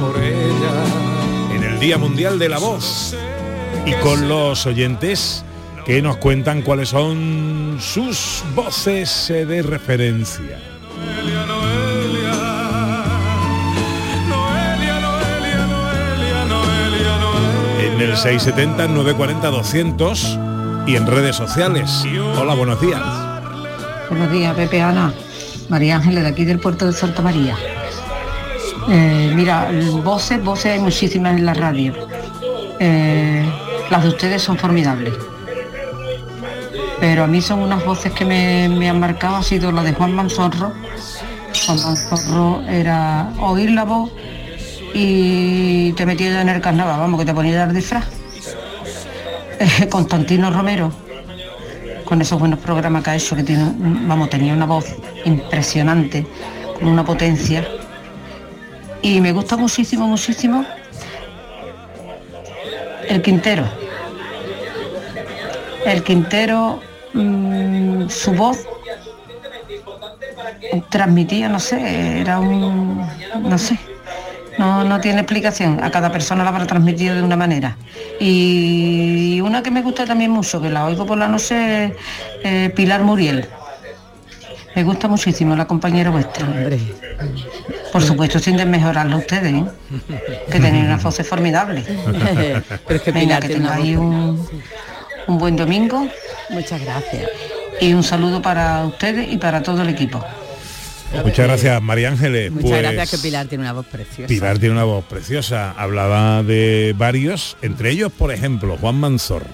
Por 0.00 0.22
ella 0.22 1.54
En 1.54 1.62
el 1.62 1.78
Día 1.80 1.96
Mundial 1.98 2.38
de 2.38 2.48
la 2.48 2.58
Voz. 2.58 3.16
Y 3.86 3.92
con 4.02 4.28
los 4.28 4.66
oyentes 4.66 5.44
que 5.84 6.00
nos 6.00 6.16
cuentan 6.16 6.62
cuáles 6.62 6.88
son 6.88 7.78
sus 7.80 8.42
voces 8.54 9.26
de 9.28 9.62
referencia. 9.62 10.58
El 18.14 18.20
670 18.20 18.86
940 18.88 19.50
200 19.50 20.38
y 20.86 20.94
en 20.94 21.04
redes 21.04 21.34
sociales. 21.34 22.04
Hola, 22.38 22.54
buenos 22.54 22.80
días. 22.80 23.00
Buenos 24.08 24.30
días, 24.30 24.54
Pepe 24.54 24.82
Ana. 24.82 25.12
María 25.68 25.96
Ángeles, 25.96 26.22
de 26.22 26.28
aquí 26.28 26.44
del 26.44 26.60
puerto 26.60 26.86
de 26.86 26.92
Santa 26.92 27.22
María. 27.22 27.56
Eh, 28.88 29.32
mira, 29.34 29.68
voces, 30.04 30.42
voces 30.44 30.74
hay 30.74 30.78
muchísimas 30.78 31.36
en 31.36 31.44
la 31.44 31.54
radio. 31.54 31.92
Eh, 32.78 33.44
las 33.90 34.04
de 34.04 34.08
ustedes 34.10 34.42
son 34.42 34.58
formidables. 34.58 35.14
Pero 37.00 37.24
a 37.24 37.26
mí 37.26 37.42
son 37.42 37.60
unas 37.60 37.84
voces 37.84 38.12
que 38.12 38.24
me, 38.24 38.68
me 38.68 38.88
han 38.88 39.00
marcado, 39.00 39.36
ha 39.36 39.42
sido 39.42 39.72
la 39.72 39.82
de 39.82 39.92
Juan 39.92 40.12
Manzorro. 40.12 40.72
Juan 41.66 41.78
Manzorro 41.82 42.62
era 42.68 43.32
oír 43.40 43.72
la 43.72 43.82
voz 43.82 44.12
y 44.94 45.92
te 45.94 46.06
metías 46.06 46.40
en 46.40 46.48
el 46.48 46.60
carnaval, 46.60 47.00
vamos, 47.00 47.18
que 47.18 47.26
te 47.26 47.34
ponía 47.34 47.64
el 47.64 47.74
disfraz. 47.74 48.04
Eh, 49.58 49.88
Constantino 49.88 50.50
Romero, 50.50 50.92
con 52.04 52.20
esos 52.22 52.38
buenos 52.38 52.60
programas 52.60 53.02
que 53.02 53.10
ha 53.10 53.16
hecho, 53.16 53.34
que 53.34 53.42
tiene, 53.42 53.72
vamos, 54.06 54.30
tenía 54.30 54.52
una 54.52 54.66
voz 54.66 54.86
impresionante, 55.24 56.24
con 56.74 56.88
una 56.88 57.04
potencia. 57.04 57.66
Y 59.02 59.20
me 59.20 59.32
gusta 59.32 59.56
muchísimo, 59.56 60.06
muchísimo 60.06 60.64
el 63.08 63.20
Quintero. 63.20 63.64
El 65.84 66.02
Quintero, 66.04 66.80
mm, 67.12 68.08
su 68.08 68.32
voz 68.32 68.66
transmitía, 70.88 71.48
no 71.48 71.58
sé, 71.58 72.20
era 72.20 72.38
un, 72.38 73.06
no 73.42 73.58
sé, 73.58 73.78
no, 74.58 74.84
no 74.84 75.00
tiene 75.00 75.20
explicación. 75.20 75.82
A 75.82 75.90
cada 75.90 76.10
persona 76.10 76.44
la 76.44 76.50
habrá 76.50 76.66
transmitido 76.66 77.14
de 77.14 77.22
una 77.22 77.36
manera. 77.36 77.76
Y 78.20 79.40
una 79.40 79.62
que 79.62 79.70
me 79.70 79.82
gusta 79.82 80.04
también 80.04 80.30
mucho, 80.30 80.60
que 80.60 80.70
la 80.70 80.84
oigo 80.84 81.06
por 81.06 81.18
la 81.18 81.28
noche, 81.28 81.86
es 81.86 81.92
eh, 82.44 82.72
Pilar 82.74 83.02
Muriel. 83.02 83.48
Me 84.74 84.82
gusta 84.82 85.06
muchísimo 85.06 85.54
la 85.54 85.66
compañera 85.66 86.10
vuestra. 86.10 86.46
Por 87.92 88.02
supuesto, 88.02 88.40
sin 88.40 88.56
desmejorarlo 88.56 89.18
ustedes, 89.18 89.54
¿eh? 89.54 89.64
que 90.50 90.58
tenéis 90.58 90.84
una 90.84 90.96
voz 90.96 91.16
formidable. 91.28 91.84
Pero 92.86 92.96
es 92.96 93.02
que 93.02 93.12
Venga, 93.12 93.38
que 93.38 93.48
tengáis 93.48 93.96
un, 93.96 94.48
un 95.28 95.38
buen 95.38 95.54
domingo. 95.54 96.08
Muchas 96.50 96.80
gracias. 96.80 97.30
Y 97.80 97.92
un 97.92 98.02
saludo 98.02 98.42
para 98.42 98.84
ustedes 98.84 99.32
y 99.32 99.36
para 99.36 99.62
todo 99.62 99.82
el 99.82 99.90
equipo. 99.90 100.24
Muchas 101.22 101.46
gracias, 101.46 101.82
María 101.82 102.08
Ángeles. 102.10 102.50
Muchas 102.50 102.70
Pues, 102.70 102.82
gracias 102.82 103.10
que 103.10 103.18
Pilar 103.18 103.46
tiene 103.46 103.62
una 103.64 103.72
voz 103.72 103.86
preciosa. 103.86 104.28
Pilar 104.28 104.58
tiene 104.58 104.74
una 104.74 104.84
voz 104.84 105.04
preciosa. 105.04 105.72
Hablaba 105.72 106.42
de 106.42 106.94
varios, 106.96 107.56
entre 107.62 107.90
ellos, 107.90 108.12
por 108.12 108.32
ejemplo, 108.32 108.76
Juan 108.80 108.96
Manzorro. 108.96 109.46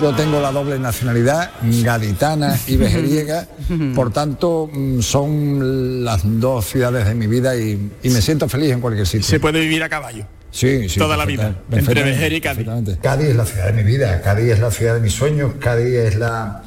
Yo 0.00 0.14
tengo 0.14 0.40
la 0.40 0.52
doble 0.52 0.78
nacionalidad, 0.78 1.50
gaditana 1.62 2.56
y 2.68 2.76
vejeriega, 2.76 3.48
por 3.94 4.12
tanto 4.12 4.70
mm, 4.72 5.00
son 5.00 6.04
las 6.04 6.20
dos 6.24 6.64
ciudades 6.66 7.06
de 7.06 7.14
mi 7.14 7.26
vida 7.26 7.56
y, 7.56 7.90
y 8.02 8.10
me 8.10 8.22
siento 8.22 8.48
feliz 8.48 8.70
en 8.70 8.80
cualquier 8.80 9.06
sitio. 9.06 9.26
Se 9.26 9.40
puede 9.40 9.58
vivir 9.60 9.82
a 9.82 9.88
caballo. 9.88 10.26
Sí, 10.52 10.88
sí. 10.88 10.98
Toda 10.98 11.16
la 11.16 11.24
vida, 11.24 11.54
entre 11.70 12.02
Vejer 12.02 12.32
y 12.32 12.40
Cádiz. 12.40 12.66
Cádiz 13.02 13.28
es 13.28 13.36
la 13.36 13.46
ciudad 13.46 13.66
de 13.66 13.72
mi 13.72 13.82
vida, 13.82 14.20
Cádiz 14.20 14.52
es 14.52 14.58
la 14.60 14.70
ciudad 14.70 14.94
de 14.94 15.00
mis 15.00 15.12
sueños, 15.12 15.54
Cádiz 15.60 15.94
es 15.94 16.16
la, 16.16 16.62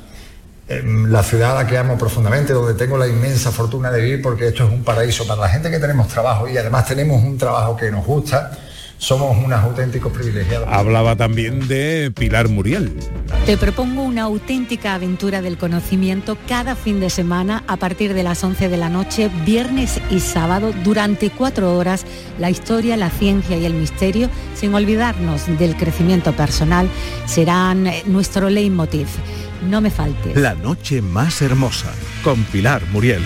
la 0.83 1.23
ciudad 1.23 1.55
la 1.55 1.67
que 1.67 1.77
amo 1.77 1.97
profundamente, 1.97 2.53
donde 2.53 2.73
tengo 2.73 2.97
la 2.97 3.07
inmensa 3.07 3.51
fortuna 3.51 3.91
de 3.91 4.01
vivir 4.01 4.21
porque 4.21 4.47
esto 4.47 4.65
es 4.65 4.71
un 4.71 4.83
paraíso 4.83 5.27
para 5.27 5.41
la 5.41 5.49
gente 5.49 5.69
que 5.69 5.79
tenemos 5.79 6.07
trabajo 6.07 6.47
y 6.47 6.57
además 6.57 6.85
tenemos 6.85 7.23
un 7.23 7.37
trabajo 7.37 7.75
que 7.75 7.91
nos 7.91 8.05
gusta, 8.05 8.57
somos 9.03 9.37
unos 9.37 9.59
auténticos 9.59 10.13
privilegiados. 10.13 10.67
Hablaba 10.71 11.15
también 11.15 11.67
de 11.67 12.11
Pilar 12.15 12.47
Muriel. 12.47 12.97
Te 13.45 13.57
propongo 13.57 14.03
una 14.03 14.23
auténtica 14.23 14.93
aventura 14.93 15.41
del 15.41 15.57
conocimiento 15.57 16.37
cada 16.47 16.75
fin 16.75 17.01
de 17.01 17.09
semana 17.09 17.63
a 17.67 17.75
partir 17.75 18.13
de 18.13 18.23
las 18.23 18.43
11 18.43 18.69
de 18.69 18.77
la 18.77 18.87
noche, 18.87 19.29
viernes 19.45 19.99
y 20.09 20.21
sábado, 20.21 20.71
durante 20.83 21.29
cuatro 21.29 21.75
horas, 21.75 22.05
la 22.39 22.49
historia, 22.49 22.95
la 22.95 23.09
ciencia 23.09 23.57
y 23.57 23.65
el 23.65 23.73
misterio, 23.73 24.29
sin 24.55 24.73
olvidarnos 24.73 25.47
del 25.59 25.75
crecimiento 25.75 26.31
personal, 26.31 26.87
serán 27.25 27.87
eh, 27.87 28.03
nuestro 28.05 28.49
leitmotiv. 28.49 29.07
No 29.69 29.81
me 29.81 29.89
faltes. 29.89 30.35
La 30.37 30.55
noche 30.55 31.01
más 31.01 31.41
hermosa 31.41 31.91
con 32.23 32.41
Pilar 32.45 32.81
Muriel. 32.91 33.23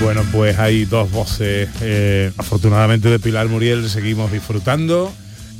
Bueno, 0.00 0.22
pues 0.32 0.58
hay 0.58 0.86
dos 0.86 1.10
voces, 1.12 1.68
eh, 1.82 2.32
afortunadamente 2.38 3.08
de 3.10 3.18
Pilar 3.18 3.48
Muriel 3.48 3.88
seguimos 3.88 4.32
disfrutando. 4.32 5.12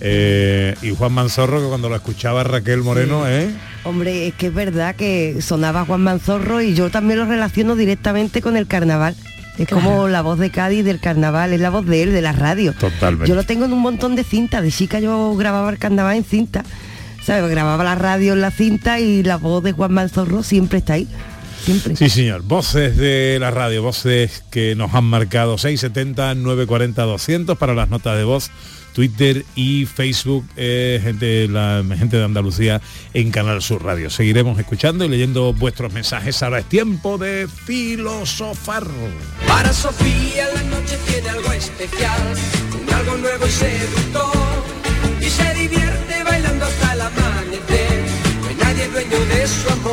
eh, 0.02 0.74
y 0.80 0.94
Juan 0.94 1.12
Manzorro, 1.12 1.60
que 1.60 1.68
cuando 1.68 1.90
lo 1.90 1.94
escuchaba 1.96 2.42
Raquel 2.42 2.80
Moreno, 2.80 3.28
¿eh? 3.28 3.50
Hombre, 3.84 4.28
es 4.28 4.34
que 4.34 4.46
es 4.46 4.54
verdad 4.54 4.96
que 4.96 5.42
sonaba 5.42 5.84
Juan 5.84 6.00
Manzorro 6.00 6.62
y 6.62 6.72
yo 6.74 6.88
también 6.88 7.18
lo 7.18 7.26
relaciono 7.26 7.76
directamente 7.76 8.40
con 8.40 8.56
el 8.56 8.66
carnaval. 8.66 9.14
Es 9.58 9.68
como 9.68 10.08
la 10.08 10.22
voz 10.22 10.38
de 10.38 10.48
Cádiz 10.48 10.86
del 10.86 11.00
carnaval, 11.00 11.52
es 11.52 11.60
la 11.60 11.68
voz 11.68 11.84
de 11.84 12.02
él, 12.02 12.12
de 12.14 12.22
la 12.22 12.32
radio. 12.32 12.72
Totalmente. 12.72 13.28
Yo 13.28 13.34
lo 13.34 13.42
tengo 13.42 13.66
en 13.66 13.74
un 13.74 13.80
montón 13.80 14.16
de 14.16 14.24
cintas. 14.24 14.62
De 14.62 14.72
chica 14.72 15.00
yo 15.00 15.34
grababa 15.36 15.68
el 15.68 15.76
carnaval 15.76 16.16
en 16.16 16.24
cinta. 16.24 16.64
¿Sabes? 17.22 17.50
Grababa 17.50 17.84
la 17.84 17.94
radio 17.94 18.32
en 18.32 18.40
la 18.40 18.50
cinta 18.50 19.00
y 19.00 19.22
la 19.22 19.36
voz 19.36 19.62
de 19.62 19.72
Juan 19.72 19.92
Manzorro 19.92 20.42
siempre 20.42 20.78
está 20.78 20.94
ahí. 20.94 21.06
Siempre. 21.64 21.96
Sí, 21.96 22.08
señor. 22.08 22.42
Voces 22.42 22.96
de 22.96 23.38
la 23.40 23.50
radio, 23.50 23.82
voces 23.82 24.42
que 24.50 24.74
nos 24.74 24.94
han 24.94 25.04
marcado 25.04 25.58
670 25.58 26.34
940 26.34 27.02
200 27.02 27.58
para 27.58 27.74
las 27.74 27.88
notas 27.88 28.16
de 28.16 28.24
voz. 28.24 28.50
Twitter 28.92 29.44
y 29.54 29.86
Facebook, 29.86 30.44
eh, 30.56 31.00
gente, 31.02 31.48
la 31.48 31.84
gente 31.96 32.16
de 32.16 32.24
Andalucía 32.24 32.80
en 33.14 33.30
Canal 33.30 33.62
Sur 33.62 33.84
Radio. 33.84 34.10
Seguiremos 34.10 34.58
escuchando 34.58 35.04
y 35.04 35.08
leyendo 35.08 35.52
vuestros 35.52 35.92
mensajes. 35.92 36.42
Ahora 36.42 36.58
es 36.60 36.66
tiempo 36.66 37.18
de 37.18 37.48
filosofar. 37.48 38.84
Para 39.46 39.72
Sofía 39.72 40.48
la 40.54 40.62
noche 40.64 40.98
tiene 41.06 41.28
algo 41.28 41.52
especial, 41.52 42.34
un 42.82 42.94
algo 42.94 43.16
nuevo 43.18 43.46
y 43.46 43.50
seductor, 43.50 44.32
y 45.20 45.30
se 45.30 45.54
divierte 45.54 45.89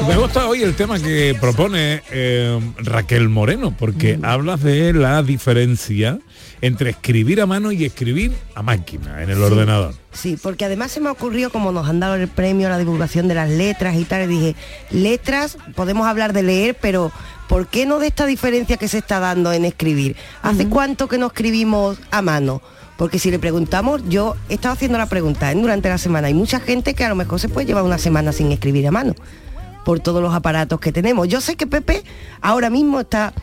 Me 0.07 0.15
gusta 0.17 0.47
hoy 0.47 0.63
el 0.63 0.75
tema 0.75 0.99
que 0.99 1.35
propone 1.39 2.01
eh, 2.11 2.59
Raquel 2.77 3.27
Moreno, 3.29 3.75
porque 3.77 4.17
hablas 4.23 4.63
de 4.63 4.93
la 4.93 5.21
diferencia 5.23 6.19
entre 6.61 6.91
escribir 6.91 7.41
a 7.41 7.45
mano 7.45 7.71
y 7.71 7.83
escribir 7.85 8.31
a 8.55 8.61
máquina 8.63 9.21
en 9.23 9.29
el 9.29 9.37
Sí. 9.37 9.41
ordenador. 9.43 9.93
Sí, 10.11 10.37
porque 10.41 10.65
además 10.65 10.91
se 10.91 10.99
me 11.01 11.09
ocurrió, 11.09 11.49
como 11.51 11.71
nos 11.71 11.87
han 11.87 11.99
dado 11.99 12.15
el 12.15 12.27
premio 12.27 12.67
a 12.67 12.71
la 12.71 12.77
divulgación 12.77 13.27
de 13.27 13.35
las 13.35 13.49
letras 13.49 13.95
y 13.95 14.05
tal, 14.05 14.23
y 14.23 14.27
dije, 14.27 14.55
letras, 14.91 15.57
podemos 15.75 16.07
hablar 16.07 16.33
de 16.33 16.43
leer, 16.43 16.77
pero 16.81 17.11
¿por 17.47 17.67
qué 17.67 17.85
no 17.85 17.99
de 17.99 18.07
esta 18.07 18.25
diferencia 18.25 18.77
que 18.77 18.87
se 18.87 18.97
está 18.99 19.19
dando 19.19 19.51
en 19.53 19.65
escribir? 19.65 20.15
¿Hace 20.41 20.67
cuánto 20.67 21.07
que 21.07 21.17
no 21.17 21.27
escribimos 21.27 21.99
a 22.11 22.21
mano? 22.21 22.61
Porque 22.97 23.19
si 23.19 23.29
le 23.31 23.39
preguntamos, 23.39 24.01
yo 24.09 24.35
he 24.49 24.55
estado 24.55 24.73
haciendo 24.73 24.97
la 24.97 25.05
pregunta 25.07 25.51
¿eh? 25.51 25.55
durante 25.55 25.87
la 25.89 25.97
semana, 25.97 26.27
hay 26.27 26.33
mucha 26.33 26.59
gente 26.59 26.93
que 26.95 27.03
a 27.05 27.09
lo 27.09 27.15
mejor 27.15 27.39
se 27.39 27.47
puede 27.49 27.67
llevar 27.67 27.83
una 27.83 27.97
semana 27.99 28.31
sin 28.31 28.51
escribir 28.51 28.87
a 28.87 28.91
mano, 28.91 29.13
por 29.85 29.99
todos 29.99 30.21
los 30.21 30.33
aparatos 30.33 30.79
que 30.79 30.91
tenemos. 30.91 31.27
Yo 31.27 31.39
sé 31.39 31.55
que 31.55 31.67
Pepe 31.67 32.03
ahora 32.41 32.69
mismo 32.69 32.99
está... 32.99 33.33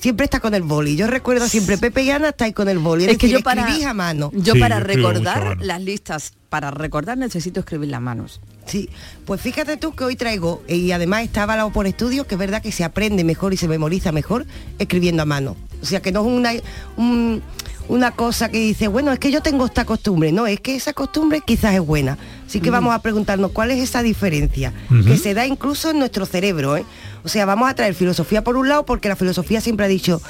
Siempre 0.00 0.24
está 0.24 0.40
con 0.40 0.54
el 0.54 0.62
boli. 0.62 0.96
Yo 0.96 1.08
recuerdo 1.08 1.46
siempre 1.46 1.76
Pepe 1.76 2.02
y 2.04 2.10
Ana 2.10 2.30
estáis 2.30 2.54
con 2.54 2.70
el 2.70 2.78
boli. 2.78 3.04
Es, 3.04 3.10
Es 3.10 3.18
que 3.18 3.26
decir, 3.26 3.40
yo 3.40 3.44
para, 3.44 3.60
escribís 3.62 3.84
a 3.84 3.92
mano. 3.92 4.30
yo 4.32 4.54
para 4.58 4.80
recordar 4.80 5.58
las 5.60 5.82
listas, 5.82 6.32
para 6.48 6.70
recordar 6.70 7.18
necesito 7.18 7.60
escribir 7.60 7.90
las 7.90 8.00
manos. 8.00 8.40
Sí, 8.64 8.88
pues 9.26 9.42
fíjate 9.42 9.76
tú 9.76 9.92
que 9.94 10.04
hoy 10.04 10.16
traigo, 10.16 10.62
y 10.66 10.92
además 10.92 11.24
está 11.24 11.42
avalado 11.42 11.70
por 11.70 11.86
estudios, 11.86 12.26
que 12.26 12.36
es 12.36 12.38
verdad 12.38 12.62
que 12.62 12.72
se 12.72 12.82
aprende 12.82 13.24
mejor 13.24 13.52
y 13.52 13.58
se 13.58 13.68
memoriza 13.68 14.10
mejor 14.10 14.46
escribiendo 14.78 15.22
a 15.22 15.26
mano. 15.26 15.54
O 15.82 15.84
sea, 15.84 16.00
que 16.00 16.12
no 16.12 16.20
es 16.20 16.26
una, 16.32 16.52
un- 16.96 17.42
una 17.88 18.12
cosa 18.12 18.50
que 18.50 18.58
dice, 18.58 18.88
bueno, 18.88 19.12
es 19.12 19.18
que 19.18 19.30
yo 19.30 19.42
tengo 19.42 19.66
esta 19.66 19.84
costumbre. 19.84 20.32
No, 20.32 20.46
es 20.46 20.60
que 20.60 20.76
esa 20.76 20.92
costumbre 20.92 21.42
quizás 21.44 21.74
es 21.74 21.80
buena. 21.80 22.18
Así 22.46 22.60
que 22.60 22.70
vamos 22.70 22.94
a 22.94 23.00
preguntarnos 23.00 23.52
cuál 23.52 23.70
es 23.70 23.78
esa 23.78 24.02
diferencia, 24.02 24.72
que 25.06 25.16
se 25.16 25.34
da 25.34 25.46
incluso 25.46 25.90
en 25.90 25.98
nuestro 25.98 26.26
cerebro. 26.26 26.76
¿eh? 26.76 26.84
O 27.24 27.28
sea, 27.28 27.46
vamos 27.46 27.70
a 27.70 27.74
traer 27.74 27.94
filosofía 27.94 28.42
por 28.42 28.56
un 28.56 28.68
lado, 28.68 28.84
porque 28.84 29.08
la 29.08 29.16
filosofía 29.16 29.60
siempre 29.60 29.86
ha 29.86 29.88
dicho, 29.88 30.20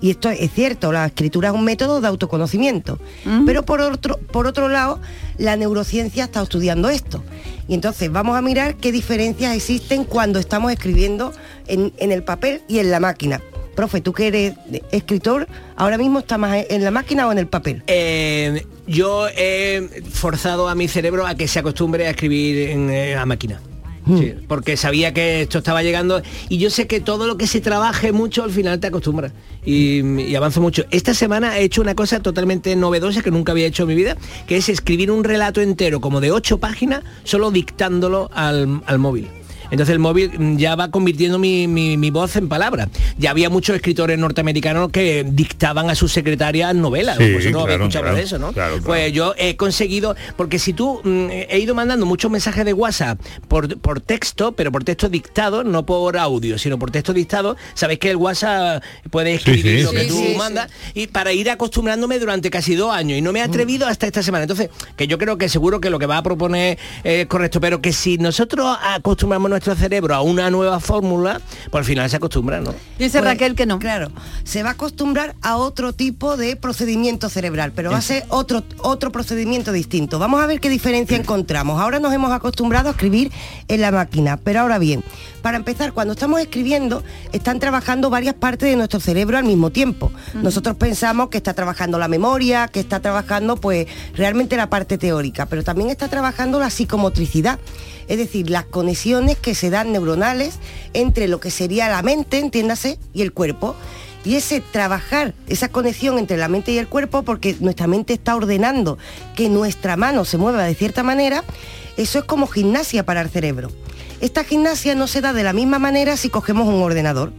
y 0.00 0.10
esto 0.10 0.30
es 0.30 0.50
cierto, 0.52 0.92
la 0.92 1.06
escritura 1.06 1.48
es 1.48 1.54
un 1.54 1.64
método 1.64 2.00
de 2.00 2.08
autoconocimiento. 2.08 2.98
Pero 3.44 3.64
por 3.64 3.80
otro, 3.80 4.18
por 4.18 4.46
otro 4.46 4.68
lado, 4.68 5.00
la 5.38 5.56
neurociencia 5.56 6.24
está 6.24 6.42
estudiando 6.42 6.88
esto. 6.88 7.22
Y 7.68 7.74
entonces 7.74 8.12
vamos 8.12 8.36
a 8.36 8.42
mirar 8.42 8.76
qué 8.76 8.92
diferencias 8.92 9.54
existen 9.54 10.04
cuando 10.04 10.38
estamos 10.38 10.72
escribiendo 10.72 11.32
en, 11.66 11.92
en 11.98 12.12
el 12.12 12.22
papel 12.22 12.62
y 12.68 12.78
en 12.78 12.90
la 12.90 13.00
máquina. 13.00 13.40
Profe, 13.76 14.00
tú 14.00 14.12
que 14.14 14.28
eres 14.28 14.54
escritor, 14.90 15.46
ahora 15.76 15.98
mismo 15.98 16.20
está 16.20 16.38
más 16.38 16.64
en 16.70 16.82
la 16.82 16.90
máquina 16.90 17.28
o 17.28 17.32
en 17.32 17.38
el 17.38 17.46
papel. 17.46 17.82
Eh, 17.86 18.66
yo 18.86 19.28
he 19.28 20.02
forzado 20.10 20.68
a 20.68 20.74
mi 20.74 20.88
cerebro 20.88 21.26
a 21.26 21.34
que 21.34 21.46
se 21.46 21.58
acostumbre 21.58 22.06
a 22.06 22.10
escribir 22.10 22.70
en, 22.70 22.90
eh, 22.90 23.14
a 23.14 23.26
máquina. 23.26 23.60
Sí, 24.06 24.34
porque 24.46 24.76
sabía 24.76 25.12
que 25.12 25.42
esto 25.42 25.58
estaba 25.58 25.82
llegando 25.82 26.22
y 26.48 26.58
yo 26.58 26.70
sé 26.70 26.86
que 26.86 27.00
todo 27.00 27.26
lo 27.26 27.36
que 27.36 27.48
se 27.48 27.60
trabaje 27.60 28.12
mucho 28.12 28.44
al 28.44 28.52
final 28.52 28.78
te 28.78 28.86
acostumbras 28.86 29.32
y, 29.64 30.00
y 30.22 30.36
avanzo 30.36 30.60
mucho. 30.60 30.84
Esta 30.92 31.12
semana 31.12 31.58
he 31.58 31.64
hecho 31.64 31.82
una 31.82 31.96
cosa 31.96 32.20
totalmente 32.20 32.76
novedosa 32.76 33.20
que 33.20 33.32
nunca 33.32 33.50
había 33.50 33.66
hecho 33.66 33.82
en 33.82 33.88
mi 33.88 33.96
vida, 33.96 34.16
que 34.46 34.58
es 34.58 34.68
escribir 34.68 35.10
un 35.10 35.24
relato 35.24 35.60
entero 35.60 36.00
como 36.00 36.20
de 36.20 36.30
ocho 36.30 36.58
páginas 36.58 37.02
solo 37.24 37.50
dictándolo 37.50 38.30
al, 38.32 38.80
al 38.86 38.98
móvil. 39.00 39.28
Entonces 39.70 39.92
el 39.92 39.98
móvil 39.98 40.30
mm, 40.38 40.56
ya 40.56 40.74
va 40.76 40.90
convirtiendo 40.90 41.38
mi, 41.38 41.66
mi- 41.68 41.96
mi 41.96 42.10
voz 42.10 42.36
en 42.36 42.48
palabras. 42.48 42.88
Ya 43.18 43.30
había 43.30 43.50
muchos 43.50 43.76
escritores 43.76 44.18
norteamericanos 44.18 44.90
que 44.90 45.24
dictaban 45.28 45.90
a 45.90 45.94
sus 45.94 46.12
secretarias 46.12 46.74
novelas. 46.74 47.16
Sí, 47.18 47.30
Pues 47.32 47.50
no 47.50 47.64
claro, 47.64 47.82
escuchado 47.84 48.02
claro, 48.04 48.16
de 48.16 48.22
eso, 48.22 48.38
¿no? 48.38 48.52
claro. 48.52 48.78
Pues 48.84 49.12
yo 49.12 49.34
he 49.38 49.56
conseguido, 49.56 50.14
porque 50.36 50.58
si 50.58 50.72
tú 50.72 51.00
mm, 51.02 51.28
he 51.30 51.58
ido 51.58 51.74
mandando 51.74 52.06
muchos 52.06 52.30
mensajes 52.30 52.64
de 52.64 52.72
WhatsApp 52.72 53.18
por, 53.48 53.78
por 53.78 54.00
texto, 54.00 54.52
pero 54.52 54.70
por 54.72 54.84
texto 54.84 55.08
dictado, 55.08 55.64
no 55.64 55.84
por 55.86 56.16
audio, 56.16 56.58
sino 56.58 56.78
por 56.78 56.90
texto 56.90 57.12
dictado, 57.12 57.56
sabéis 57.74 57.98
que 58.00 58.10
el 58.10 58.16
WhatsApp 58.16 58.82
puede 59.10 59.34
escribir 59.34 59.78
sí, 59.78 59.82
lo 59.82 59.92
que 59.92 60.04
tú 60.04 60.22
mandas 60.36 60.70
y 60.94 61.06
para 61.08 61.32
ir 61.32 61.50
acostumbrándome 61.50 62.18
durante 62.18 62.50
casi 62.50 62.74
dos 62.74 62.92
años 62.94 63.18
y 63.18 63.22
no 63.22 63.32
me 63.32 63.40
he 63.40 63.42
atrevido 63.42 63.86
hasta 63.86 64.06
esta 64.06 64.22
semana. 64.22 64.44
Entonces, 64.44 64.70
que 64.96 65.06
yo 65.06 65.18
creo 65.18 65.38
que 65.38 65.48
seguro 65.48 65.80
que 65.80 65.90
lo 65.90 65.98
que 65.98 66.06
va 66.06 66.18
a 66.18 66.22
proponer 66.22 66.78
es 67.04 67.26
correcto, 67.26 67.60
pero 67.60 67.80
que 67.80 67.92
si 67.92 68.18
nosotros 68.18 68.76
acostumbramos 68.82 69.50
nuestro 69.56 69.74
cerebro 69.74 70.14
a 70.14 70.20
una 70.20 70.50
nueva 70.50 70.80
fórmula, 70.80 71.40
pues 71.70 71.80
al 71.80 71.84
final 71.84 72.10
se 72.10 72.16
acostumbra, 72.16 72.60
¿no? 72.60 72.74
Dice 72.98 73.20
Raquel 73.22 73.54
que 73.54 73.64
no. 73.64 73.78
Claro, 73.78 74.10
se 74.44 74.62
va 74.62 74.70
a 74.70 74.72
acostumbrar 74.72 75.34
a 75.40 75.56
otro 75.56 75.94
tipo 75.94 76.36
de 76.36 76.56
procedimiento 76.56 77.30
cerebral, 77.30 77.72
pero 77.74 77.90
va 77.90 77.96
a 77.96 78.02
ser 78.02 78.24
otro, 78.28 78.64
otro 78.82 79.10
procedimiento 79.10 79.72
distinto. 79.72 80.18
Vamos 80.18 80.42
a 80.42 80.46
ver 80.46 80.60
qué 80.60 80.68
diferencia 80.68 81.16
encontramos. 81.16 81.80
Ahora 81.80 81.98
nos 82.00 82.12
hemos 82.12 82.32
acostumbrado 82.32 82.88
a 82.88 82.92
escribir 82.92 83.32
en 83.68 83.80
la 83.80 83.90
máquina, 83.90 84.36
pero 84.36 84.60
ahora 84.60 84.78
bien, 84.78 85.02
para 85.40 85.56
empezar, 85.56 85.92
cuando 85.92 86.12
estamos 86.12 86.40
escribiendo, 86.40 87.02
están 87.32 87.60
trabajando 87.60 88.10
varias 88.10 88.34
partes 88.34 88.68
de 88.68 88.76
nuestro 88.76 89.00
cerebro 89.00 89.38
al 89.38 89.44
mismo 89.44 89.70
tiempo. 89.70 90.12
Nosotros 90.34 90.76
pensamos 90.76 91.28
que 91.28 91.38
está 91.38 91.54
trabajando 91.54 91.98
la 91.98 92.08
memoria, 92.08 92.68
que 92.68 92.80
está 92.80 93.00
trabajando 93.00 93.56
pues 93.56 93.86
realmente 94.14 94.56
la 94.56 94.68
parte 94.68 94.98
teórica, 94.98 95.46
pero 95.46 95.62
también 95.62 95.88
está 95.88 96.08
trabajando 96.08 96.58
la 96.58 96.68
psicomotricidad. 96.68 97.58
Es 98.08 98.18
decir, 98.18 98.50
las 98.50 98.64
conexiones 98.64 99.36
que 99.46 99.54
se 99.54 99.70
dan 99.70 99.92
neuronales 99.92 100.58
entre 100.92 101.28
lo 101.28 101.38
que 101.38 101.52
sería 101.52 101.88
la 101.88 102.02
mente, 102.02 102.40
entiéndase, 102.40 102.98
y 103.14 103.22
el 103.22 103.32
cuerpo. 103.32 103.76
Y 104.24 104.34
ese 104.34 104.60
trabajar, 104.60 105.34
esa 105.46 105.68
conexión 105.68 106.18
entre 106.18 106.36
la 106.36 106.48
mente 106.48 106.72
y 106.72 106.78
el 106.78 106.88
cuerpo, 106.88 107.22
porque 107.22 107.54
nuestra 107.60 107.86
mente 107.86 108.14
está 108.14 108.34
ordenando 108.34 108.98
que 109.36 109.48
nuestra 109.48 109.96
mano 109.96 110.24
se 110.24 110.36
mueva 110.36 110.64
de 110.64 110.74
cierta 110.74 111.04
manera, 111.04 111.44
eso 111.96 112.18
es 112.18 112.24
como 112.24 112.48
gimnasia 112.48 113.06
para 113.06 113.20
el 113.20 113.28
cerebro. 113.30 113.70
Esta 114.20 114.44
gimnasia 114.44 114.94
no 114.94 115.06
se 115.06 115.20
da 115.20 115.32
de 115.32 115.42
la 115.42 115.52
misma 115.52 115.78
manera 115.78 116.16
si 116.16 116.30
cogemos 116.30 116.66
un 116.66 116.82
ordenador, 116.82 117.32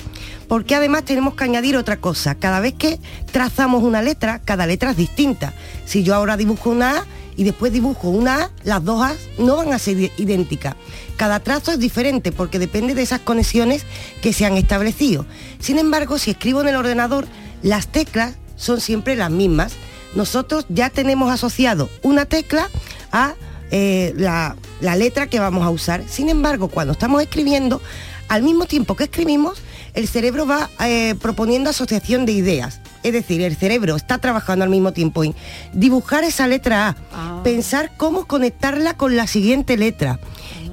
porque 0.47 0.75
además 0.75 1.05
tenemos 1.05 1.33
que 1.33 1.43
añadir 1.43 1.75
otra 1.75 1.97
cosa. 1.97 2.35
Cada 2.35 2.59
vez 2.59 2.73
que 2.75 2.99
trazamos 3.31 3.83
una 3.83 4.03
letra, 4.03 4.39
cada 4.39 4.67
letra 4.67 4.91
es 4.91 4.97
distinta. 4.97 5.53
Si 5.85 6.03
yo 6.03 6.13
ahora 6.13 6.37
dibujo 6.37 6.69
una 6.69 6.99
A 6.99 7.05
y 7.35 7.43
después 7.43 7.73
dibujo 7.73 8.09
una 8.09 8.43
A, 8.43 8.51
las 8.63 8.83
dos 8.83 9.01
A 9.01 9.15
no 9.39 9.55
van 9.55 9.73
a 9.73 9.79
ser 9.79 10.11
idénticas. 10.17 10.75
Cada 11.17 11.39
trazo 11.39 11.71
es 11.71 11.79
diferente 11.79 12.31
porque 12.31 12.59
depende 12.59 12.93
de 12.93 13.01
esas 13.01 13.21
conexiones 13.21 13.83
que 14.21 14.31
se 14.31 14.45
han 14.45 14.55
establecido. 14.55 15.25
Sin 15.59 15.79
embargo, 15.79 16.19
si 16.19 16.31
escribo 16.31 16.61
en 16.61 16.67
el 16.67 16.75
ordenador, 16.75 17.27
las 17.63 17.87
teclas 17.87 18.35
son 18.55 18.81
siempre 18.81 19.15
las 19.15 19.31
mismas. 19.31 19.73
Nosotros 20.13 20.65
ya 20.69 20.91
tenemos 20.91 21.31
asociado 21.31 21.89
una 22.03 22.25
tecla 22.25 22.69
a 23.11 23.33
eh, 23.71 24.13
la, 24.15 24.55
la 24.81 24.95
letra 24.95 25.27
que 25.27 25.39
vamos 25.39 25.65
a 25.65 25.69
usar. 25.69 26.03
Sin 26.07 26.29
embargo, 26.29 26.67
cuando 26.67 26.93
estamos 26.93 27.21
escribiendo, 27.21 27.81
al 28.27 28.43
mismo 28.43 28.65
tiempo 28.65 28.95
que 28.95 29.05
escribimos, 29.05 29.61
el 29.93 30.07
cerebro 30.07 30.45
va 30.45 30.69
eh, 30.85 31.15
proponiendo 31.21 31.69
asociación 31.69 32.25
de 32.25 32.33
ideas. 32.33 32.81
Es 33.03 33.13
decir, 33.13 33.41
el 33.41 33.55
cerebro 33.55 33.95
está 33.95 34.17
trabajando 34.17 34.63
al 34.63 34.69
mismo 34.69 34.91
tiempo 34.91 35.23
en 35.23 35.33
dibujar 35.73 36.23
esa 36.23 36.47
letra 36.47 36.95
A, 37.13 37.41
pensar 37.43 37.91
cómo 37.95 38.25
conectarla 38.25 38.95
con 38.95 39.15
la 39.15 39.27
siguiente 39.27 39.77
letra. 39.77 40.19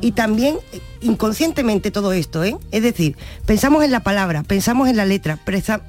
Y 0.05 0.13
también 0.13 0.59
eh, 0.75 0.83
inconscientemente 1.01 1.91
todo 1.91 2.13
esto, 2.13 2.45
¿eh? 2.45 2.59
Es 2.73 2.83
decir, 2.83 3.17
pensamos 3.47 3.83
en 3.85 3.91
la 3.91 4.01
palabra, 4.01 4.43
pensamos 4.43 4.91
en 4.91 4.99
la 4.99 5.07
letra, 5.07 5.39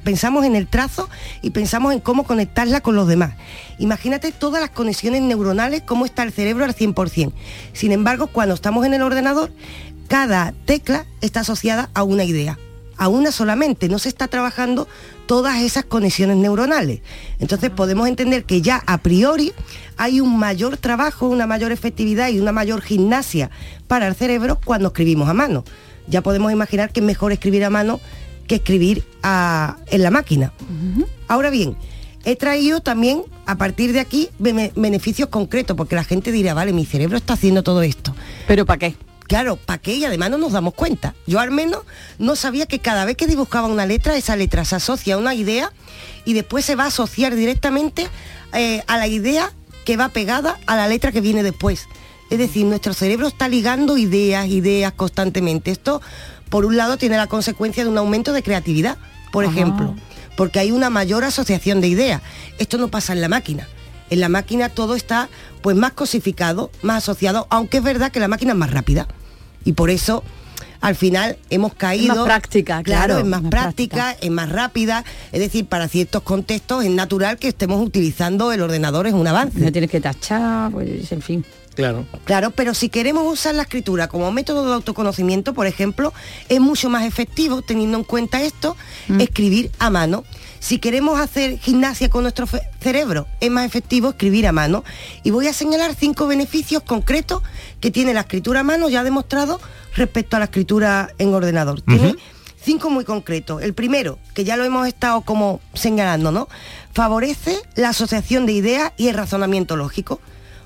pensamos 0.05 0.45
en 0.45 0.55
el 0.55 0.67
trazo 0.67 1.09
y 1.41 1.49
pensamos 1.49 1.91
en 1.91 1.99
cómo 1.99 2.23
conectarla 2.23 2.79
con 2.79 2.95
los 2.95 3.09
demás. 3.09 3.33
Imagínate 3.77 4.31
todas 4.31 4.61
las 4.61 4.69
conexiones 4.69 5.21
neuronales, 5.21 5.81
cómo 5.81 6.05
está 6.05 6.23
el 6.23 6.31
cerebro 6.31 6.63
al 6.63 6.73
100%. 6.73 7.33
Sin 7.73 7.91
embargo, 7.91 8.27
cuando 8.27 8.55
estamos 8.55 8.85
en 8.85 8.93
el 8.93 9.01
ordenador, 9.01 9.51
cada 10.07 10.53
tecla 10.63 11.05
está 11.19 11.41
asociada 11.41 11.89
a 11.93 12.03
una 12.03 12.23
idea, 12.23 12.57
a 12.97 13.07
una 13.07 13.31
solamente, 13.31 13.89
no 13.89 13.99
se 13.99 14.09
está 14.09 14.27
trabajando 14.27 14.87
todas 15.25 15.61
esas 15.61 15.85
conexiones 15.85 16.37
neuronales. 16.37 17.01
Entonces 17.39 17.69
podemos 17.71 18.07
entender 18.07 18.43
que 18.45 18.61
ya 18.61 18.83
a 18.85 18.97
priori 18.99 19.53
hay 19.97 20.21
un 20.21 20.37
mayor 20.37 20.77
trabajo, 20.77 21.27
una 21.27 21.47
mayor 21.47 21.71
efectividad 21.71 22.29
y 22.29 22.39
una 22.39 22.51
mayor 22.51 22.81
gimnasia 22.81 23.49
para 23.87 24.07
el 24.07 24.15
cerebro 24.15 24.59
cuando 24.63 24.87
escribimos 24.89 25.27
a 25.29 25.33
mano. 25.33 25.63
Ya 26.07 26.21
podemos 26.21 26.51
imaginar 26.51 26.91
que 26.91 26.99
es 26.99 27.05
mejor 27.05 27.31
escribir 27.31 27.63
a 27.65 27.69
mano 27.69 27.99
que 28.47 28.55
escribir 28.55 29.03
a- 29.23 29.77
en 29.87 30.03
la 30.03 30.11
máquina. 30.11 30.53
Ahora 31.27 31.49
bien, 31.49 31.75
he 32.23 32.35
traído 32.35 32.81
también 32.81 33.23
a 33.47 33.55
partir 33.57 33.91
de 33.93 33.99
aquí 33.99 34.29
bene- 34.37 34.71
beneficios 34.75 35.29
concretos, 35.29 35.75
porque 35.75 35.95
la 35.95 36.03
gente 36.03 36.31
dirá, 36.31 36.53
vale, 36.53 36.71
mi 36.73 36.85
cerebro 36.85 37.17
está 37.17 37.33
haciendo 37.33 37.63
todo 37.63 37.81
esto. 37.81 38.15
¿Pero 38.47 38.65
para 38.65 38.77
qué? 38.77 38.95
Claro, 39.27 39.55
¿para 39.55 39.81
qué? 39.81 39.95
Y 39.95 40.05
además 40.05 40.29
no 40.29 40.37
nos 40.37 40.51
damos 40.51 40.73
cuenta. 40.73 41.15
Yo 41.25 41.39
al 41.39 41.51
menos 41.51 41.81
no 42.19 42.35
sabía 42.35 42.67
que 42.67 42.79
cada 42.79 43.05
vez 43.05 43.17
que 43.17 43.27
dibujaba 43.27 43.67
una 43.67 43.85
letra, 43.85 44.15
esa 44.15 44.35
letra 44.35 44.65
se 44.65 44.75
asocia 44.75 45.15
a 45.15 45.17
una 45.17 45.33
idea 45.33 45.71
y 46.25 46.33
después 46.33 46.63
se 46.65 46.75
va 46.75 46.83
a 46.83 46.87
asociar 46.87 47.35
directamente 47.35 48.07
eh, 48.53 48.83
a 48.87 48.97
la 48.97 49.07
idea 49.07 49.51
que 49.83 49.97
va 49.97 50.09
pegada 50.09 50.59
a 50.67 50.75
la 50.75 50.87
letra 50.87 51.11
que 51.11 51.21
viene 51.21 51.43
después. 51.43 51.87
Es 52.29 52.39
decir, 52.39 52.65
nuestro 52.65 52.93
cerebro 52.93 53.27
está 53.27 53.47
ligando 53.47 53.97
ideas, 53.97 54.47
ideas 54.47 54.93
constantemente. 54.93 55.71
Esto, 55.71 56.01
por 56.49 56.65
un 56.65 56.77
lado, 56.77 56.97
tiene 56.97 57.17
la 57.17 57.27
consecuencia 57.27 57.83
de 57.83 57.89
un 57.89 57.97
aumento 57.97 58.33
de 58.33 58.43
creatividad, 58.43 58.97
por 59.31 59.45
Ajá. 59.45 59.53
ejemplo, 59.53 59.95
porque 60.35 60.59
hay 60.59 60.71
una 60.71 60.89
mayor 60.89 61.23
asociación 61.23 61.81
de 61.81 61.87
ideas. 61.87 62.21
Esto 62.57 62.77
no 62.77 62.89
pasa 62.89 63.13
en 63.13 63.21
la 63.21 63.29
máquina. 63.29 63.67
En 64.09 64.19
la 64.19 64.29
máquina 64.29 64.69
todo 64.69 64.95
está 64.95 65.29
pues 65.61 65.75
más 65.75 65.93
cosificado, 65.93 66.71
más 66.81 67.03
asociado, 67.03 67.47
aunque 67.49 67.77
es 67.77 67.83
verdad 67.83 68.11
que 68.11 68.19
la 68.19 68.27
máquina 68.27 68.51
es 68.51 68.57
más 68.57 68.71
rápida. 68.71 69.07
Y 69.63 69.73
por 69.73 69.89
eso 69.89 70.23
al 70.81 70.95
final 70.95 71.37
hemos 71.49 71.73
caído. 71.73 72.15
más 72.15 72.25
práctica, 72.25 72.83
claro, 72.83 73.17
es 73.17 73.25
más, 73.25 73.41
más 73.41 73.49
práctica, 73.49 74.15
es 74.21 74.29
más 74.29 74.49
rápida. 74.49 75.03
Es 75.31 75.39
decir, 75.39 75.65
para 75.65 75.87
ciertos 75.87 76.21
contextos 76.21 76.83
es 76.83 76.91
natural 76.91 77.37
que 77.37 77.47
estemos 77.47 77.83
utilizando 77.83 78.51
el 78.51 78.61
ordenador, 78.61 79.07
es 79.07 79.13
un 79.13 79.27
avance. 79.27 79.59
No 79.59 79.71
tienes 79.71 79.89
que 79.89 79.99
tachar, 79.99 80.71
pues 80.71 81.11
en 81.11 81.21
fin. 81.23 81.45
Claro. 81.75 82.05
Claro, 82.23 82.51
pero 82.51 82.73
si 82.73 82.89
queremos 82.89 83.31
usar 83.31 83.53
la 83.55 83.63
escritura 83.63 84.07
como 84.07 84.31
método 84.31 84.65
de 84.67 84.73
autoconocimiento, 84.75 85.53
por 85.53 85.67
ejemplo, 85.67 86.13
es 86.47 86.61
mucho 86.61 86.89
más 86.89 87.03
efectivo, 87.03 87.61
teniendo 87.61 87.97
en 87.97 88.03
cuenta 88.03 88.41
esto, 88.41 88.77
escribir 89.19 89.71
a 89.79 89.89
mano. 89.89 90.23
Si 90.65 90.79
queremos 90.79 91.19
hacer 91.19 91.59
gimnasia 91.59 92.09
con 92.09 92.23
nuestro 92.23 92.47
cerebro, 92.79 93.27
es 93.39 93.51
más 93.51 93.67
efectivo 93.67 94.09
escribir 94.09 94.47
a 94.47 94.51
mano. 94.51 94.83
Y 95.21 95.29
voy 95.29 95.45
a 95.45 95.53
señalar 95.53 95.93
cinco 95.93 96.25
beneficios 96.25 96.81
concretos 96.81 97.43
que 97.79 97.91
tiene 97.91 98.15
la 98.15 98.21
escritura 98.21 98.61
a 98.61 98.63
mano 98.63 98.89
ya 98.89 99.03
demostrado 99.03 99.61
respecto 99.95 100.37
a 100.37 100.39
la 100.39 100.45
escritura 100.45 101.11
en 101.19 101.35
ordenador. 101.35 101.81
Tiene 101.81 102.15
cinco 102.59 102.89
muy 102.89 103.05
concretos. 103.05 103.61
El 103.61 103.75
primero, 103.75 104.17
que 104.33 104.43
ya 104.43 104.57
lo 104.57 104.63
hemos 104.63 104.87
estado 104.87 105.21
como 105.21 105.61
señalando, 105.75 106.31
¿no? 106.31 106.47
Favorece 106.93 107.59
la 107.75 107.89
asociación 107.89 108.47
de 108.47 108.53
ideas 108.53 108.91
y 108.97 109.09
el 109.09 109.13
razonamiento 109.13 109.75
lógico. 109.75 110.19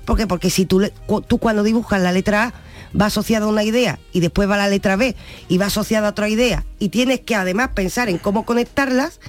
¿Por 0.06 0.16
qué? 0.16 0.26
Porque 0.26 0.48
si 0.48 0.64
tú, 0.64 0.80
tú 1.28 1.36
cuando 1.36 1.62
dibujas 1.62 2.00
la 2.00 2.12
letra 2.12 2.44
A 2.44 2.54
va 2.98 3.06
asociada 3.06 3.44
a 3.44 3.48
una 3.48 3.64
idea 3.64 3.98
y 4.12 4.20
después 4.20 4.48
va 4.48 4.56
la 4.56 4.68
letra 4.68 4.96
B 4.96 5.14
y 5.48 5.58
va 5.58 5.66
asociada 5.66 6.08
a 6.08 6.10
otra 6.12 6.30
idea 6.30 6.64
y 6.78 6.88
tienes 6.88 7.20
que 7.20 7.34
además 7.34 7.70
pensar 7.74 8.08
en 8.08 8.18
cómo 8.18 8.44
conectarlas, 8.44 9.20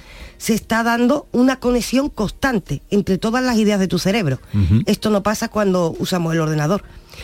se 0.42 0.54
está 0.54 0.82
dando 0.82 1.28
una 1.30 1.60
conexión 1.60 2.08
constante 2.08 2.82
entre 2.90 3.16
todas 3.16 3.44
las 3.44 3.56
ideas 3.58 3.78
de 3.78 3.86
tu 3.86 4.00
cerebro. 4.00 4.40
Esto 4.86 5.08
no 5.10 5.22
pasa 5.22 5.46
cuando 5.46 5.94
usamos 6.00 6.32
el 6.32 6.40
ordenador. 6.40 6.82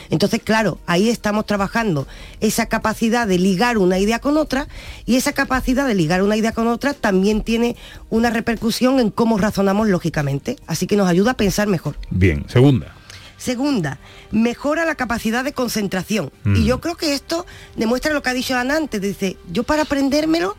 Entonces, 0.08 0.40
claro, 0.40 0.78
ahí 0.86 1.08
estamos 1.08 1.44
trabajando 1.44 2.06
esa 2.38 2.66
capacidad 2.66 3.26
de 3.26 3.40
ligar 3.40 3.76
una 3.76 3.98
idea 3.98 4.20
con 4.20 4.36
otra 4.36 4.68
y 5.04 5.16
esa 5.16 5.32
capacidad 5.32 5.88
de 5.88 5.96
ligar 5.96 6.22
una 6.22 6.36
idea 6.36 6.52
con 6.52 6.68
otra 6.68 6.94
también 6.94 7.42
tiene 7.42 7.74
una 8.08 8.30
repercusión 8.30 9.00
en 9.00 9.10
cómo 9.10 9.36
razonamos 9.36 9.88
lógicamente. 9.88 10.56
Así 10.68 10.86
que 10.86 10.96
nos 10.96 11.08
ayuda 11.08 11.32
a 11.32 11.36
pensar 11.36 11.66
mejor. 11.66 11.96
Bien, 12.10 12.44
segunda. 12.48 12.94
Segunda, 13.36 13.98
mejora 14.30 14.84
la 14.84 14.94
capacidad 14.94 15.42
de 15.42 15.52
concentración. 15.52 16.30
Mm. 16.44 16.54
Y 16.54 16.66
yo 16.66 16.80
creo 16.80 16.96
que 16.96 17.14
esto 17.14 17.46
demuestra 17.74 18.12
lo 18.12 18.22
que 18.22 18.30
ha 18.30 18.34
dicho 18.34 18.56
Ana 18.56 18.76
antes. 18.76 19.00
Dice, 19.00 19.36
yo 19.50 19.64
para 19.64 19.82
aprendérmelo 19.82 20.56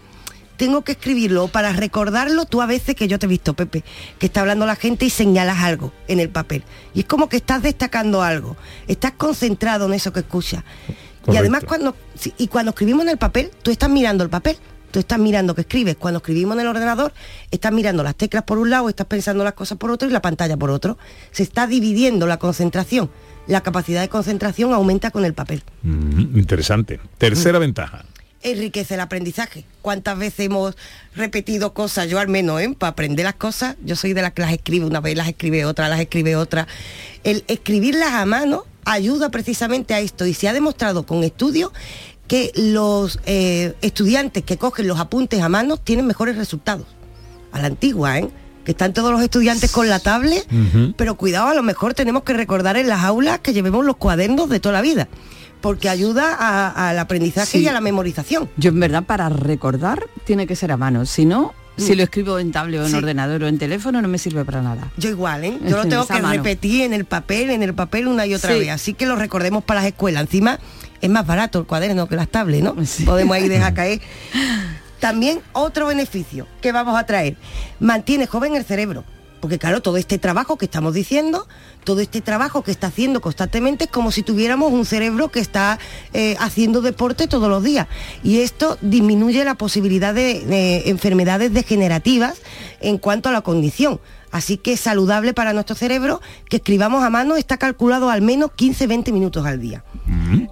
tengo 0.60 0.84
que 0.84 0.92
escribirlo 0.92 1.48
para 1.48 1.72
recordarlo 1.72 2.44
tú 2.44 2.62
a 2.62 2.66
veces 2.66 2.94
que 2.94 3.08
yo 3.08 3.18
te 3.18 3.28
he 3.28 3.30
visto, 3.30 3.54
Pepe, 3.54 3.86
que 4.20 4.26
está 4.26 4.42
hablando 4.42 4.66
la 4.66 4.76
gente 4.76 5.06
y 5.06 5.10
señalas 5.10 5.60
algo 5.60 5.94
en 6.10 6.20
el 6.20 6.30
papel. 6.30 6.66
Y 6.94 7.00
es 7.00 7.06
como 7.06 7.30
que 7.30 7.38
estás 7.38 7.64
destacando 7.64 8.22
algo, 8.22 8.58
estás 8.86 9.14
concentrado 9.14 9.86
en 9.86 9.94
eso 9.94 10.12
que 10.12 10.20
escuchas. 10.20 10.66
Y 11.32 11.38
además 11.38 11.64
cuando, 11.64 11.96
y 12.38 12.48
cuando 12.48 12.72
escribimos 12.72 13.04
en 13.04 13.10
el 13.10 13.18
papel, 13.18 13.52
tú 13.64 13.72
estás 13.72 13.90
mirando 13.90 14.24
el 14.24 14.30
papel. 14.30 14.58
Tú 14.92 15.00
estás 15.00 15.20
mirando 15.20 15.54
que 15.54 15.62
escribes. 15.62 15.96
Cuando 15.98 16.18
escribimos 16.18 16.56
en 16.56 16.62
el 16.62 16.68
ordenador, 16.68 17.14
estás 17.52 17.72
mirando 17.72 18.02
las 18.02 18.16
teclas 18.16 18.42
por 18.42 18.58
un 18.58 18.72
lado, 18.72 18.90
estás 18.90 19.06
pensando 19.06 19.44
las 19.44 19.54
cosas 19.54 19.78
por 19.78 19.92
otro 19.92 20.10
y 20.10 20.12
la 20.12 20.22
pantalla 20.22 20.58
por 20.58 20.72
otro. 20.72 20.98
Se 21.32 21.44
está 21.44 21.68
dividiendo 21.68 22.26
la 22.26 22.38
concentración. 22.38 23.10
La 23.46 23.62
capacidad 23.62 24.02
de 24.02 24.10
concentración 24.10 24.74
aumenta 24.74 25.12
con 25.12 25.26
el 25.26 25.36
papel. 25.36 25.64
Mm, 25.84 26.40
interesante. 26.40 27.00
Tercera 27.20 27.60
ventaja. 27.60 28.04
Enriquece 28.42 28.96
el 28.96 29.00
aprendizaje. 29.00 29.66
¿Cuántas 29.82 30.18
veces 30.18 30.46
hemos 30.46 30.76
repetido 31.16 31.74
cosas? 31.74 32.10
Yo 32.10 32.20
al 32.20 32.28
menos, 32.28 32.62
¿eh? 32.62 32.74
Para 32.78 32.92
aprender 32.92 33.26
las 33.26 33.36
cosas, 33.36 33.76
yo 33.84 33.96
soy 33.96 34.14
de 34.14 34.22
las 34.22 34.34
que 34.34 34.42
las 34.42 34.54
escribe 34.54 34.86
una 34.86 35.02
vez, 35.02 35.16
las 35.16 35.28
escribe 35.28 35.66
otra, 35.66 35.90
las 35.90 36.00
escribe 36.00 36.36
otra. 36.36 36.68
El 37.24 37.44
escribirlas 37.48 38.14
a 38.14 38.26
mano 38.26 38.66
ayuda 38.86 39.30
precisamente 39.30 39.94
a 39.94 40.00
esto 40.00 40.26
y 40.26 40.34
se 40.34 40.48
ha 40.48 40.54
demostrado 40.54 41.06
con 41.06 41.24
estudios 41.24 41.72
que 42.28 42.52
los 42.56 43.20
eh, 43.26 43.74
estudiantes 43.82 44.44
que 44.44 44.58
cogen 44.58 44.88
los 44.88 45.00
apuntes 45.00 45.42
a 45.42 45.50
mano 45.50 45.78
tienen 45.78 46.06
mejores 46.06 46.38
resultados. 46.38 46.86
A 47.52 47.60
la 47.60 47.68
antigua, 47.68 48.20
¿eh? 48.20 48.30
Que 48.64 48.72
están 48.72 48.94
todos 48.94 49.12
los 49.12 49.24
estudiantes 49.24 49.72
con 49.72 49.90
la 49.90 49.98
tablet, 49.98 50.46
pero 50.96 51.16
cuidado, 51.16 51.48
a 51.48 51.56
lo 51.56 51.64
mejor 51.64 51.96
tenemos 51.96 52.22
que 52.22 52.34
recordar 52.34 52.78
en 52.78 52.88
las 52.88 53.04
aulas 53.04 53.40
que 53.40 53.52
llevemos 53.52 53.84
los 53.84 53.98
cuadernos 53.98 54.48
de 54.48 54.60
toda 54.60 54.74
la 54.74 54.82
vida, 54.82 55.08
porque 55.62 55.90
ayuda 55.90 56.36
a- 56.38 56.90
al 56.90 57.00
aprendizaje 57.00 57.58
Sí. 57.58 57.64
y 57.64 57.68
a 57.68 57.74
la 57.74 57.82
memorización. 57.82 58.50
Yo 58.58 58.70
en 58.70 58.80
verdad 58.80 59.04
para 59.04 59.30
recordar 59.30 60.06
tiene 60.26 60.48
que 60.48 60.56
ser 60.56 60.72
a 60.72 60.78
mano, 60.78 61.06
si 61.06 61.26
no, 61.26 61.54
si 61.78 61.96
lo 61.96 62.04
escribo 62.04 62.40
en 62.40 62.52
tablet 62.52 62.82
o 62.82 62.84
en 62.86 62.90
Sí. 62.92 62.96
ordenador 62.98 63.44
o 63.44 63.48
en 63.48 63.58
teléfono 63.58 64.02
no 64.02 64.08
me 64.10 64.18
sirve 64.18 64.44
para 64.44 64.62
nada. 64.62 64.90
Yo 64.98 65.10
igual, 65.10 65.46
¿eh? 65.46 65.58
Yo 65.66 65.78
lo 65.78 65.86
tengo 65.88 66.06
que 66.06 66.20
repetir 66.20 66.82
en 66.84 66.92
el 66.94 67.06
papel, 67.06 67.50
en 67.52 67.64
el 67.64 67.74
papel 67.74 68.08
una 68.08 68.26
y 68.26 68.34
otra 68.34 68.54
Sí. 68.54 68.60
vez. 68.60 68.70
Así 68.70 68.94
que 68.94 69.06
lo 69.06 69.16
recordemos 69.16 69.64
para 69.64 69.80
las 69.82 69.88
escuelas. 69.88 70.24
Encima 70.24 70.60
es 71.02 71.10
más 71.10 71.26
barato 71.26 71.60
el 71.60 71.66
cuaderno 71.66 72.08
que 72.10 72.16
las 72.18 72.28
tablets, 72.28 72.64
¿no? 72.64 72.76
Podemos 73.06 73.36
ahí 73.36 73.48
dejar 73.48 73.74
caer. 73.74 74.02
También 75.00 75.40
otro 75.54 75.88
beneficio 75.88 76.46
que 76.62 76.74
vamos 76.74 77.00
a 77.00 77.06
traer. 77.06 77.38
Mantiene 77.80 78.28
joven 78.28 78.56
el 78.56 78.66
cerebro. 78.66 79.06
Porque 79.40 79.58
claro, 79.58 79.82
todo 79.82 79.98
este 79.98 80.18
trabajo 80.18 80.58
que 80.58 80.66
estamos 80.66 80.94
diciendo, 80.94 81.48
todo 81.84 82.02
este 82.02 82.22
trabajo 82.22 82.64
que 82.64 82.72
está 82.72 82.88
haciendo 82.88 83.22
constantemente 83.22 83.86
es 83.86 83.90
como 83.90 84.12
si 84.12 84.24
tuviéramos 84.24 84.72
un 84.72 84.86
cerebro 84.86 85.30
que 85.30 85.40
está 85.40 85.80
eh, 86.14 86.36
haciendo 86.40 86.82
deporte 86.82 87.28
todos 87.28 87.50
los 87.50 87.64
días. 87.64 87.88
Y 88.24 88.40
esto 88.42 88.78
disminuye 88.82 89.44
la 89.44 89.56
posibilidad 89.56 90.14
de, 90.14 90.42
de 90.46 90.90
enfermedades 90.90 91.54
degenerativas 91.54 92.42
en 92.82 92.98
cuanto 92.98 93.30
a 93.30 93.32
la 93.32 93.42
condición. 93.42 94.00
Así 94.32 94.58
que 94.58 94.74
es 94.74 94.80
saludable 94.80 95.34
para 95.34 95.54
nuestro 95.54 95.76
cerebro 95.76 96.22
que 96.50 96.58
escribamos 96.58 97.04
a 97.04 97.10
mano, 97.10 97.36
está 97.36 97.58
calculado 97.58 98.10
al 98.10 98.22
menos 98.22 98.52
15-20 98.52 99.12
minutos 99.12 99.46
al 99.46 99.60
día. 99.60 99.84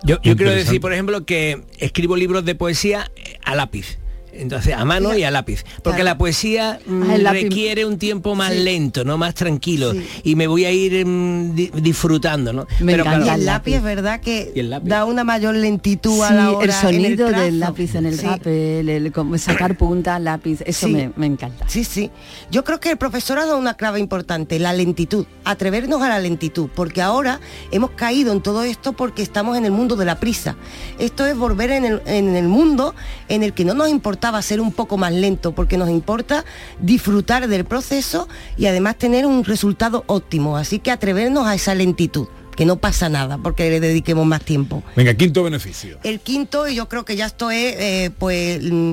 Yo, 0.03 0.17
yo 0.23 0.35
quiero 0.35 0.51
decir, 0.51 0.81
por 0.81 0.93
ejemplo, 0.93 1.25
que 1.25 1.63
escribo 1.77 2.15
libros 2.15 2.43
de 2.45 2.55
poesía 2.55 3.11
a 3.43 3.55
lápiz. 3.55 3.99
Entonces, 4.37 4.73
a 4.73 4.85
mano 4.85 5.15
y 5.15 5.23
a 5.23 5.31
lápiz. 5.31 5.63
Porque 5.83 5.97
Claro. 6.01 6.03
la 6.03 6.17
poesía 6.17 6.79
mm, 6.85 7.03
Ah, 7.09 7.15
el 7.15 7.25
requiere 7.27 7.85
un 7.85 7.97
tiempo 7.97 8.35
más 8.35 8.51
Sí. 8.53 8.59
lento, 8.59 9.03
¿no? 9.03 9.17
Más 9.17 9.33
tranquilo. 9.33 9.93
Y 10.23 10.35
me 10.35 10.47
voy 10.47 10.65
a 10.65 10.71
ir 10.71 11.05
mm, 11.05 11.55
di- 11.55 11.71
disfrutando, 11.81 12.53
¿no? 12.53 12.67
y 12.79 12.91
el 12.91 13.45
lápiz 13.45 13.75
es 13.75 13.83
verdad 13.83 14.19
que 14.19 14.51
el 14.55 14.69
lápiz. 14.69 14.89
da 14.89 15.05
una 15.05 15.23
mayor 15.23 15.55
lentitud 15.55 16.21
a 16.23 16.27
Sí, 16.29 16.33
la 16.33 16.51
hora 16.51 16.65
el 16.65 16.71
sonido 16.71 17.27
en 17.29 17.35
el 17.35 17.41
del 17.41 17.59
lápiz 17.59 17.95
en 17.95 18.05
el 18.05 18.17
Sí. 18.19 18.25
papel, 18.25 18.89
el, 18.89 19.11
como 19.11 19.37
sacar 19.37 19.77
punta 19.77 20.15
al 20.15 20.23
lápiz, 20.25 20.59
eso 20.65 20.87
Sí. 20.87 20.93
me, 20.93 21.11
me 21.15 21.25
encanta. 21.25 21.65
Sí, 21.67 21.83
sí. 21.83 22.11
Yo 22.51 22.63
creo 22.63 22.79
que 22.79 22.89
el 22.91 22.97
profesor 22.97 23.39
ha 23.39 23.45
dado 23.45 23.57
una 23.57 23.73
clave 23.75 23.99
importante, 23.99 24.59
la 24.59 24.73
lentitud, 24.73 25.25
atrevernos 25.45 26.01
a 26.01 26.09
la 26.09 26.19
lentitud, 26.19 26.69
porque 26.75 27.01
ahora 27.01 27.39
hemos 27.71 27.91
caído 27.91 28.31
en 28.33 28.41
todo 28.41 28.63
esto 28.63 28.93
porque 28.93 29.21
estamos 29.21 29.57
en 29.57 29.65
el 29.65 29.71
mundo 29.71 29.95
de 29.95 30.05
la 30.05 30.19
prisa. 30.19 30.55
Esto 30.99 31.25
es 31.25 31.35
volver 31.37 31.71
en 31.71 31.85
el, 31.85 32.01
en 32.05 32.35
el 32.35 32.47
mundo 32.47 32.93
en 33.29 33.43
el 33.43 33.53
que 33.53 33.65
no 33.65 33.73
nos 33.73 33.89
importaba 34.27 34.41
ser 34.41 34.59
un 34.59 34.73
poco 34.73 34.97
más 34.97 35.13
lento, 35.13 35.53
porque 35.53 35.77
nos 35.77 35.89
importa 35.89 36.43
disfrutar 36.81 37.47
del 37.47 37.63
proceso 37.63 38.27
y 38.57 38.65
además 38.65 38.97
tener 38.97 39.25
un 39.25 39.45
resultado 39.45 40.03
óptimo. 40.07 40.57
Así 40.57 40.79
que 40.79 40.91
atrevernos 40.91 41.47
a 41.47 41.55
esa 41.55 41.73
lentitud, 41.75 42.27
que 42.57 42.65
no 42.65 42.75
pasa 42.75 43.07
nada 43.07 43.37
porque 43.37 43.69
le 43.69 43.79
dediquemos 43.79 44.25
más 44.25 44.41
tiempo. 44.41 44.83
Venga, 44.97 45.13
quinto 45.13 45.43
beneficio. 45.43 45.97
El 46.03 46.19
quinto, 46.19 46.67
y 46.67 46.75
yo 46.75 46.89
creo 46.89 47.05
que 47.05 47.15
ya 47.15 47.25
esto 47.25 47.51
es 47.51 47.75
eh, 47.77 48.11
pues 48.19 48.61
mm, 48.61 48.91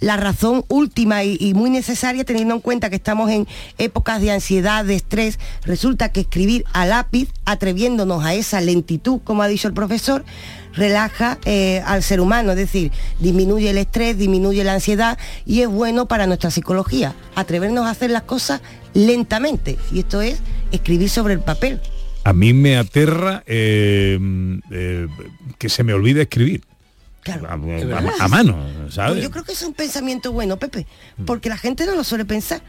la 0.00 0.16
razón 0.16 0.64
última 0.66 1.22
y, 1.22 1.36
y 1.38 1.54
muy 1.54 1.70
necesaria 1.70 2.24
teniendo 2.24 2.54
en 2.54 2.60
cuenta 2.60 2.90
que 2.90 2.96
estamos 2.96 3.30
en 3.30 3.46
épocas 3.78 4.20
de 4.20 4.32
ansiedad, 4.32 4.84
de 4.84 4.96
estrés, 4.96 5.38
resulta 5.62 6.10
que 6.10 6.22
escribir 6.22 6.64
a 6.72 6.84
lápiz, 6.84 7.28
atreviéndonos 7.44 8.24
a 8.24 8.34
esa 8.34 8.60
lentitud, 8.60 9.20
como 9.22 9.44
ha 9.44 9.46
dicho 9.46 9.68
el 9.68 9.74
profesor, 9.74 10.24
relaja 10.76 11.38
eh, 11.44 11.82
al 11.86 12.02
ser 12.02 12.20
humano, 12.20 12.52
es 12.52 12.56
decir, 12.56 12.92
disminuye 13.20 13.70
el 13.70 13.78
estrés, 13.78 14.18
disminuye 14.18 14.64
la 14.64 14.74
ansiedad 14.74 15.18
y 15.46 15.62
es 15.62 15.68
bueno 15.68 16.06
para 16.06 16.26
nuestra 16.26 16.50
psicología, 16.50 17.14
atrevernos 17.34 17.86
a 17.86 17.90
hacer 17.90 18.10
las 18.10 18.22
cosas 18.22 18.60
lentamente. 18.92 19.78
Y 19.92 20.00
esto 20.00 20.20
es 20.20 20.40
escribir 20.72 21.08
sobre 21.10 21.34
el 21.34 21.40
papel. 21.40 21.80
A 22.24 22.32
mí 22.32 22.52
me 22.54 22.76
aterra 22.76 23.42
eh, 23.46 24.18
eh, 24.70 25.08
que 25.58 25.68
se 25.68 25.84
me 25.84 25.92
olvide 25.92 26.22
escribir. 26.22 26.62
A, 27.32 27.54
a- 27.96 28.24
a 28.24 28.28
mano, 28.28 28.56
¿sabes? 28.90 29.12
Pues 29.12 29.22
yo 29.24 29.30
creo 29.30 29.44
que 29.44 29.52
es 29.52 29.62
un 29.62 29.72
pensamiento 29.74 30.32
bueno, 30.32 30.56
Pepe, 30.58 30.86
porque 31.26 31.48
la 31.48 31.56
gente 31.56 31.86
no 31.86 31.94
lo 31.94 32.04
suele 32.04 32.24
pensar. 32.24 32.60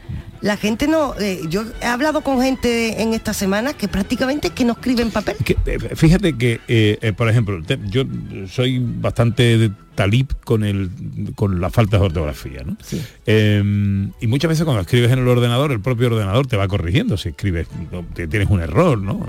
La 0.42 0.56
gente 0.56 0.86
no, 0.86 1.14
eh, 1.18 1.40
yo 1.48 1.64
he 1.80 1.86
hablado 1.86 2.20
con 2.22 2.40
gente 2.42 3.00
en 3.02 3.14
esta 3.14 3.32
semana 3.32 3.72
que 3.72 3.88
prácticamente 3.88 4.48
es 4.48 4.54
que 4.54 4.64
no 4.64 4.72
escribe 4.74 5.02
en 5.02 5.10
papel. 5.10 5.36
Que, 5.44 5.56
eh, 5.66 5.78
fíjate 5.96 6.36
que, 6.36 6.60
eh, 6.68 6.98
eh, 7.00 7.12
por 7.12 7.28
ejemplo, 7.28 7.62
te- 7.62 7.78
yo 7.88 8.04
soy 8.48 8.78
bastante 8.80 9.70
talib 9.94 10.26
con 10.44 10.62
el 10.62 10.90
con 11.34 11.58
las 11.60 11.72
faltas 11.72 12.00
de 12.00 12.06
ortografía, 12.06 12.62
¿no? 12.64 12.76
Eh, 13.24 14.08
y 14.20 14.26
muchas 14.26 14.50
veces 14.50 14.64
cuando 14.64 14.82
escribes 14.82 15.10
en 15.10 15.20
el 15.20 15.28
ordenador, 15.28 15.72
el 15.72 15.80
propio 15.80 16.08
ordenador 16.08 16.46
te 16.46 16.56
va 16.56 16.68
corrigiendo 16.68 17.16
si 17.16 17.30
escribes, 17.30 17.66
tienes 18.14 18.50
un 18.50 18.60
error, 18.60 18.98
¿no? 18.98 19.26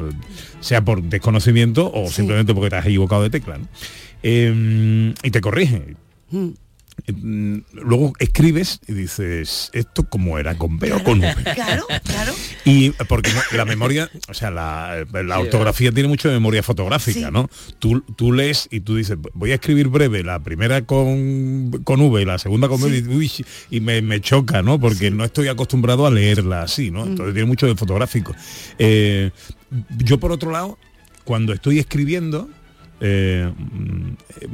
Sea 0.60 0.84
por 0.84 1.02
desconocimiento 1.02 1.90
o 1.94 2.10
simplemente 2.10 2.54
porque 2.54 2.70
te 2.70 2.76
has 2.76 2.86
equivocado 2.86 3.24
de 3.24 3.30
tecla, 3.30 3.58
¿no? 3.60 3.68
Eh, 4.24 5.14
y 5.24 5.32
te 5.32 5.42
corrige. 5.42 5.96
Mm. 6.32 6.48
Mm, 7.14 7.60
Luego 7.74 8.14
escribes 8.18 8.80
y 8.88 8.94
dices, 8.94 9.70
¿esto 9.74 10.10
cómo 10.10 10.40
era? 10.40 10.58
¿Con 10.58 10.80
B 10.80 10.92
o 10.94 11.04
con 11.04 11.20
V? 11.20 11.36
Claro, 11.54 11.86
claro. 12.04 12.34
Y 12.66 12.88
eh, 12.88 12.94
porque 13.08 13.30
la 13.56 13.66
memoria, 13.66 14.10
o 14.28 14.34
sea, 14.34 14.50
la, 14.50 15.06
la 15.24 15.40
ortografía 15.40 15.92
tiene 15.92 16.10
mucho 16.10 16.28
de 16.28 16.34
memoria 16.34 16.64
fotográfica, 16.64 17.28
Sí. 17.28 17.32
¿no? 17.32 17.50
Tú, 17.78 18.02
tú 18.16 18.34
lees 18.34 18.68
y 18.72 18.80
tú 18.80 18.96
dices, 18.96 19.16
voy 19.36 19.52
a 19.52 19.56
escribir 19.56 19.90
breve, 19.90 20.24
la 20.24 20.40
primera 20.40 20.82
con, 20.82 21.70
con 21.84 22.02
V 22.02 22.22
y 22.24 22.26
la 22.26 22.40
segunda 22.40 22.68
con 22.68 22.82
B, 22.82 22.90
y, 22.98 23.08
uy, 23.16 23.32
y 23.70 23.80
me, 23.80 24.02
me 24.02 24.20
choca, 24.20 24.64
¿no? 24.64 24.80
Porque 24.80 25.12
no 25.12 25.24
estoy 25.24 25.50
acostumbrado 25.50 26.08
a 26.08 26.12
leerla 26.12 26.64
así, 26.64 26.90
¿no? 26.90 27.06
Entonces 27.06 27.36
tiene 27.36 27.48
mucho 27.48 27.68
de 27.68 27.76
fotográfico. 27.76 28.36
Eh, 28.80 29.30
yo, 30.00 30.18
por 30.20 30.32
otro 30.32 30.50
lado, 30.52 30.80
cuando 31.24 31.54
estoy 31.54 31.78
escribiendo, 31.78 32.50
eh, 33.00 33.52
mm, 33.58 34.10
eh, 34.42 34.48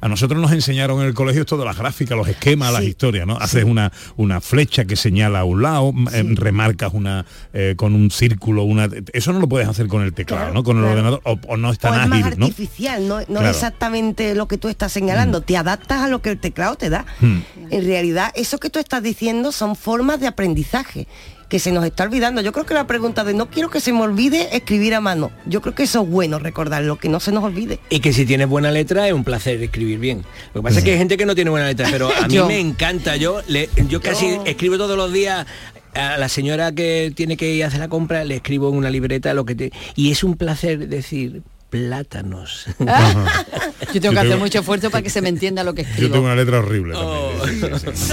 a, 0.00 0.08
nosotros 0.08 0.40
nos 0.40 0.52
enseñaron 0.52 1.00
en 1.00 1.06
el 1.06 1.14
colegio 1.14 1.42
esto 1.42 1.56
de 1.56 1.64
las 1.64 1.78
gráficas, 1.78 2.16
los 2.16 2.28
esquemas, 2.28 2.72
las 2.72 2.84
historias, 2.84 3.26
¿no? 3.26 3.36
Haces 3.38 3.64
una, 3.64 3.92
una 4.16 4.40
flecha 4.40 4.84
que 4.84 4.96
señala 4.96 5.40
a 5.40 5.44
un 5.44 5.62
lado, 5.62 5.92
eh, 6.12 6.22
remarcas 6.34 6.92
una 6.92 7.24
eh, 7.52 7.74
con 7.76 7.94
un 7.94 8.10
círculo, 8.10 8.64
una. 8.64 8.88
Eso 9.12 9.32
no 9.32 9.40
lo 9.40 9.48
puedes 9.48 9.68
hacer 9.68 9.86
con 9.88 10.02
el 10.02 10.12
teclado, 10.12 10.42
Claro, 10.42 10.54
¿no? 10.54 10.62
Con 10.64 10.76
el 10.78 10.82
claro. 10.82 10.92
ordenador, 10.98 11.20
o, 11.24 11.38
o 11.48 11.56
no 11.56 11.70
es 11.70 11.78
O 11.78 11.80
tan 11.80 12.00
es 12.02 12.08
más 12.08 12.22
ágil, 12.22 12.38
¿no? 12.38 12.46
artificial, 12.46 13.08
no, 13.08 13.20
no 13.20 13.26
Claro. 13.26 13.48
es 13.48 13.56
exactamente 13.56 14.34
lo 14.34 14.48
que 14.48 14.58
tú 14.58 14.68
estás 14.68 14.92
señalando, 14.92 15.40
te 15.40 15.56
adaptas 15.56 16.02
a 16.02 16.08
lo 16.08 16.20
que 16.22 16.30
el 16.30 16.38
teclado 16.38 16.76
te 16.76 16.90
da. 16.90 17.06
Hmm. 17.20 17.40
En 17.70 17.84
realidad, 17.84 18.32
eso 18.34 18.58
que 18.58 18.70
tú 18.70 18.78
estás 18.78 19.02
diciendo 19.02 19.52
son 19.52 19.76
formas 19.76 20.20
de 20.20 20.26
aprendizaje 20.26 21.06
que 21.52 21.58
se 21.58 21.70
nos 21.70 21.84
está 21.84 22.04
olvidando. 22.04 22.40
Yo 22.40 22.50
creo 22.50 22.64
que 22.64 22.72
la 22.72 22.86
pregunta 22.86 23.24
de 23.24 23.34
no 23.34 23.50
quiero 23.50 23.68
que 23.68 23.78
se 23.78 23.92
me 23.92 24.00
olvide 24.00 24.56
escribir 24.56 24.94
a 24.94 25.02
mano. 25.02 25.30
Yo 25.44 25.60
creo 25.60 25.74
que 25.74 25.82
eso 25.82 26.00
es 26.00 26.08
bueno 26.08 26.38
recordarlo, 26.38 26.96
que 26.96 27.10
no 27.10 27.20
se 27.20 27.30
nos 27.30 27.44
olvide. 27.44 27.78
Y 27.90 28.00
que 28.00 28.14
si 28.14 28.24
tienes 28.24 28.48
buena 28.48 28.70
letra 28.70 29.06
es 29.06 29.12
un 29.12 29.22
placer 29.22 29.62
escribir 29.62 29.98
bien. 29.98 30.24
Lo 30.54 30.62
que 30.62 30.64
pasa 30.64 30.78
es 30.78 30.84
que 30.86 30.92
hay 30.92 30.96
gente 30.96 31.18
que 31.18 31.26
no 31.26 31.34
tiene 31.34 31.50
buena 31.50 31.66
letra, 31.66 31.88
pero 31.90 32.08
a 32.10 32.26
mí 32.26 32.36
Yo. 32.36 32.46
me 32.46 32.58
encanta. 32.58 33.16
Yo 33.16 33.42
le, 33.48 33.68
yo 33.90 34.00
casi 34.00 34.38
escribo 34.46 34.78
todos 34.78 34.96
los 34.96 35.12
días 35.12 35.46
a 35.92 36.16
la 36.16 36.30
señora 36.30 36.72
que 36.72 37.12
tiene 37.14 37.36
que 37.36 37.52
ir 37.52 37.64
a 37.64 37.66
hacer 37.66 37.80
la 37.80 37.88
compra, 37.88 38.24
le 38.24 38.36
escribo 38.36 38.70
en 38.70 38.76
una 38.76 38.88
libreta 38.88 39.34
lo 39.34 39.44
que 39.44 39.54
te. 39.54 39.72
Y 39.94 40.10
es 40.10 40.24
un 40.24 40.38
placer 40.38 40.88
decir 40.88 41.42
plátanos. 41.72 42.66
Yo 42.78 44.00
tengo 44.00 44.04
Yo 44.04 44.10
que 44.12 44.18
hacer 44.18 44.28
tengo- 44.32 44.38
mucho 44.44 44.58
esfuerzo 44.60 44.90
para 44.90 45.02
que 45.02 45.08
se 45.10 45.22
me 45.22 45.30
entienda 45.30 45.64
lo 45.64 45.72
que 45.74 45.82
Yo 45.84 45.88
escribo. 45.88 46.12
tengo 46.12 46.26
una 46.26 46.34
letra 46.36 46.58
horrible 46.58 46.94
también. 46.94 47.80
sí, 47.80 47.90
sí, 47.96 48.06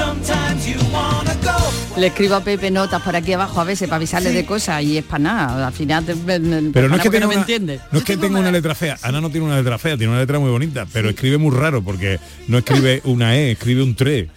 sí. 0.63 0.75
Le 1.97 2.07
escribo 2.07 2.35
a 2.35 2.43
Pepe 2.43 2.71
notas 2.71 3.01
por 3.01 3.15
aquí 3.15 3.33
abajo 3.33 3.59
a 3.59 3.65
veces 3.65 3.87
para 3.89 3.97
avisarle 3.97 4.31
de 4.31 4.45
cosas 4.45 4.81
y 4.81 4.97
es 4.97 5.03
para 5.03 5.19
nada. 5.23 5.67
Al 5.67 5.73
final 5.73 6.05
te- 6.05 6.15
me- 6.15 6.39
me- 6.39 6.71
Pero 6.71 6.87
no 6.87 6.95
es 6.95 7.01
que 7.01 7.09
tenga 7.09 7.25
no 7.25 7.27
me 7.27 7.35
una, 7.35 7.41
entiende. 7.41 7.79
no 7.91 7.99
es 7.99 8.05
que 8.05 8.15
tenga 8.17 8.39
una 8.39 8.51
letra 8.51 8.73
fea. 8.75 8.97
Ana 9.01 9.19
no 9.19 9.29
tiene 9.29 9.45
una 9.47 9.57
letra 9.57 9.77
fea, 9.77 9.97
tiene 9.97 10.11
una 10.13 10.21
letra 10.21 10.39
muy 10.39 10.49
bonita, 10.49 10.87
pero 10.93 11.09
escribe 11.09 11.37
muy 11.37 11.53
raro 11.55 11.81
porque 11.81 12.19
no 12.47 12.59
escribe 12.59 13.01
una 13.03 13.35
E, 13.35 13.51
escribe 13.51 13.83
un 13.83 13.95
3. 13.95 14.27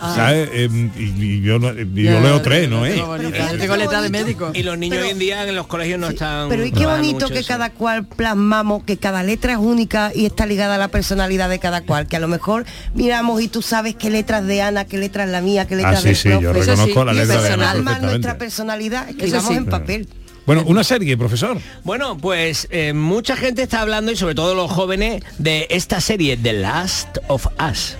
Ah. 0.00 0.12
¿Sabes? 0.16 0.50
Em, 0.52 0.90
y, 0.96 1.02
y 1.02 1.40
yo, 1.40 1.56
y 1.58 2.02
yo 2.02 2.12
Ya, 2.12 2.20
leo 2.20 2.36
ya, 2.38 2.42
3, 2.42 2.62
ya, 2.62 2.68
no 2.68 2.84
E. 2.86 3.00
bonita, 3.00 3.52
yo 3.52 3.58
tengo 3.58 3.76
letra 3.76 4.02
de 4.02 4.10
médico. 4.10 4.50
Y 4.54 4.62
los 4.64 4.76
niños 4.76 4.98
hoy 5.02 5.10
en 5.10 5.18
día 5.18 5.46
en 5.48 5.54
los 5.54 5.66
colegios 5.68 6.00
no 6.00 6.08
están. 6.08 6.48
Pero 6.48 6.64
y 6.64 6.72
qué 6.72 6.86
bonito 6.86 7.28
que 7.28 7.38
eso. 7.38 7.48
cada 7.48 7.70
cual 7.70 8.04
plasmamos, 8.06 8.82
que 8.84 8.96
cada 8.96 9.22
letra 9.22 9.52
es 9.52 9.58
única 9.58 10.10
y 10.14 10.26
está 10.26 10.46
ligada 10.46 10.74
a 10.74 10.78
la 10.78 10.88
personalidad 10.88 11.48
de 11.48 11.58
cada 11.60 11.82
cual, 11.82 12.06
que 12.08 12.16
a 12.16 12.20
lo 12.20 12.28
mejor 12.28 12.64
miramos 12.94 13.40
y 13.40 13.48
tú 13.48 13.62
sabes 13.62 13.94
qué 13.94 14.10
letra 14.10 14.38
es 14.38 14.46
de 14.46 14.62
Ana, 14.62 14.84
qué 14.84 14.98
letra 14.98 15.24
es 15.24 15.30
la 15.30 15.40
mía, 15.40 15.66
qué 15.68 15.76
letra 15.76 15.90
Ah, 15.92 15.96
sí, 15.96 16.08
del 16.08 16.16
sí, 16.16 16.28
yo 16.28 16.40
profe. 16.52 16.60
reconozco 16.60 17.04
la 17.04 17.12
letra 17.12 17.40
de 17.42 17.48
Ana 17.52 17.72
perfectamente. 17.72 18.06
nuestra 18.06 18.38
personalidad, 18.38 19.08
escribamos 19.08 19.48
sí. 19.50 19.54
en 19.56 19.66
papel. 19.66 20.08
Bueno, 20.44 20.64
una 20.66 20.82
serie, 20.82 21.16
profesor. 21.16 21.58
Bueno, 21.84 22.16
pues 22.16 22.66
eh, 22.70 22.94
mucha 22.94 23.36
gente 23.36 23.62
está 23.62 23.82
hablando 23.82 24.10
y 24.10 24.16
sobre 24.16 24.34
todo 24.34 24.54
los 24.54 24.70
jóvenes 24.72 25.22
de 25.38 25.66
esta 25.70 26.00
serie 26.00 26.36
The 26.38 26.54
Last 26.54 27.18
of 27.28 27.46
Us. 27.70 27.96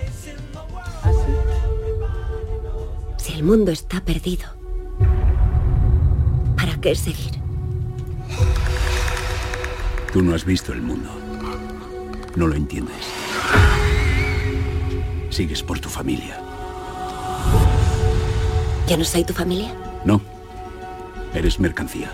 El 3.39 3.45
mundo 3.45 3.71
está 3.71 4.01
perdido, 4.01 4.49
¿para 6.57 6.75
qué 6.81 6.93
seguir? 6.97 7.39
Tú 10.13 10.23
no 10.23 10.35
has 10.35 10.45
visto 10.45 10.73
el 10.73 10.83
mundo. 10.83 11.09
No 12.35 12.49
lo 12.49 12.57
entiendes. 12.57 12.97
Sigues 15.31 15.63
por 15.63 15.79
tu 15.79 15.89
familia. 15.89 16.41
¿Yo 18.89 18.97
no 18.97 19.05
soy 19.05 19.23
tu 19.23 19.33
familia? 19.33 19.73
No. 20.05 20.21
Eres 21.33 21.61
mercancía. 21.61 22.11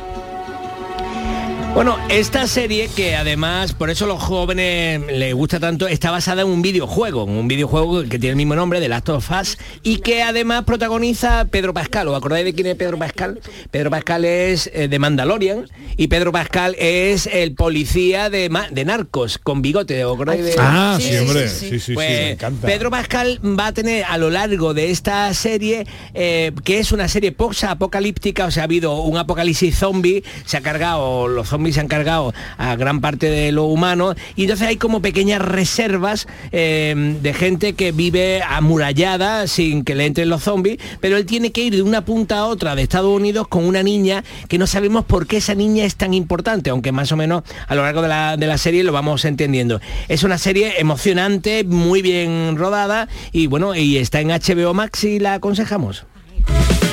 Bueno, 1.74 1.98
esta 2.08 2.46
serie 2.46 2.88
que 2.94 3.16
además, 3.16 3.72
por 3.72 3.90
eso 3.90 4.04
a 4.04 4.08
los 4.08 4.22
jóvenes 4.22 5.00
les 5.08 5.34
gusta 5.34 5.58
tanto, 5.58 5.88
está 5.88 6.12
basada 6.12 6.42
en 6.42 6.48
un 6.48 6.62
videojuego, 6.62 7.24
en 7.24 7.30
un 7.30 7.48
videojuego 7.48 8.02
que 8.04 8.20
tiene 8.20 8.30
el 8.30 8.36
mismo 8.36 8.54
nombre, 8.54 8.78
de 8.78 8.88
Last 8.88 9.08
of 9.08 9.28
Us, 9.32 9.58
y 9.82 9.96
que 9.96 10.22
además 10.22 10.62
protagoniza 10.64 11.46
Pedro 11.46 11.74
Pascal. 11.74 12.06
¿Os 12.06 12.16
acordáis 12.16 12.44
de 12.44 12.54
quién 12.54 12.68
es 12.68 12.76
Pedro 12.76 12.96
Pascal? 12.96 13.40
Pedro 13.72 13.90
Pascal 13.90 14.24
es 14.24 14.70
eh, 14.72 14.86
de 14.86 14.98
Mandalorian 15.00 15.66
y 15.96 16.06
Pedro 16.06 16.30
Pascal 16.30 16.76
es 16.78 17.26
el 17.26 17.54
policía 17.56 18.30
de, 18.30 18.48
de 18.70 18.84
Narcos, 18.84 19.38
con 19.38 19.60
bigote. 19.60 20.04
¿Os 20.04 20.14
acordáis 20.14 20.44
de- 20.44 20.54
Ah, 20.56 20.96
sí, 21.00 21.16
hombre. 21.16 21.48
Sí, 21.48 21.70
sí, 21.70 21.80
sí, 21.80 21.94
Pues, 21.94 22.08
me 22.08 22.30
encanta. 22.30 22.68
Pedro 22.68 22.92
Pascal 22.92 23.40
va 23.44 23.66
a 23.66 23.72
tener 23.72 24.04
a 24.04 24.16
lo 24.16 24.30
largo 24.30 24.74
de 24.74 24.92
esta 24.92 25.34
serie, 25.34 25.88
eh, 26.14 26.52
que 26.62 26.78
es 26.78 26.92
una 26.92 27.08
serie 27.08 27.32
post-apocalíptica, 27.32 28.46
o 28.46 28.50
sea, 28.52 28.62
ha 28.62 28.64
habido 28.66 29.00
un 29.02 29.18
apocalipsis 29.18 29.76
zombie, 29.76 30.22
se 30.44 30.56
ha 30.56 30.60
cargado, 30.60 31.26
los 31.26 31.48
zombies 31.48 31.63
se 31.72 31.80
han 31.80 31.88
cargado 31.88 32.34
a 32.58 32.76
gran 32.76 33.00
parte 33.00 33.30
de 33.30 33.52
lo 33.52 33.64
humano, 33.64 34.14
y 34.36 34.42
entonces 34.42 34.68
hay 34.68 34.76
como 34.76 35.00
pequeñas 35.02 35.40
reservas 35.40 36.26
eh, 36.52 37.16
de 37.20 37.34
gente 37.34 37.74
que 37.74 37.92
vive 37.92 38.42
amurallada 38.42 39.46
sin 39.46 39.84
que 39.84 39.94
le 39.94 40.06
entren 40.06 40.28
los 40.28 40.42
zombies, 40.42 40.78
pero 41.00 41.16
él 41.16 41.26
tiene 41.26 41.52
que 41.52 41.62
ir 41.62 41.74
de 41.74 41.82
una 41.82 42.04
punta 42.04 42.38
a 42.38 42.46
otra 42.46 42.74
de 42.74 42.82
Estados 42.82 43.14
Unidos 43.14 43.48
con 43.48 43.64
una 43.64 43.82
niña 43.82 44.24
que 44.48 44.58
no 44.58 44.66
sabemos 44.66 45.04
por 45.04 45.26
qué 45.26 45.38
esa 45.38 45.54
niña 45.54 45.84
es 45.84 45.96
tan 45.96 46.14
importante, 46.14 46.70
aunque 46.70 46.92
más 46.92 47.12
o 47.12 47.16
menos 47.16 47.44
a 47.66 47.74
lo 47.74 47.82
largo 47.82 48.02
de 48.02 48.08
la, 48.08 48.36
de 48.36 48.46
la 48.46 48.58
serie 48.58 48.84
lo 48.84 48.92
vamos 48.92 49.24
entendiendo. 49.24 49.80
Es 50.08 50.22
una 50.22 50.38
serie 50.38 50.80
emocionante, 50.80 51.64
muy 51.64 52.02
bien 52.02 52.56
rodada 52.56 53.08
y 53.32 53.46
bueno, 53.46 53.74
y 53.74 53.98
está 53.98 54.20
en 54.20 54.28
HBO 54.28 54.74
Max 54.74 55.04
y 55.04 55.18
la 55.18 55.34
aconsejamos. 55.34 56.04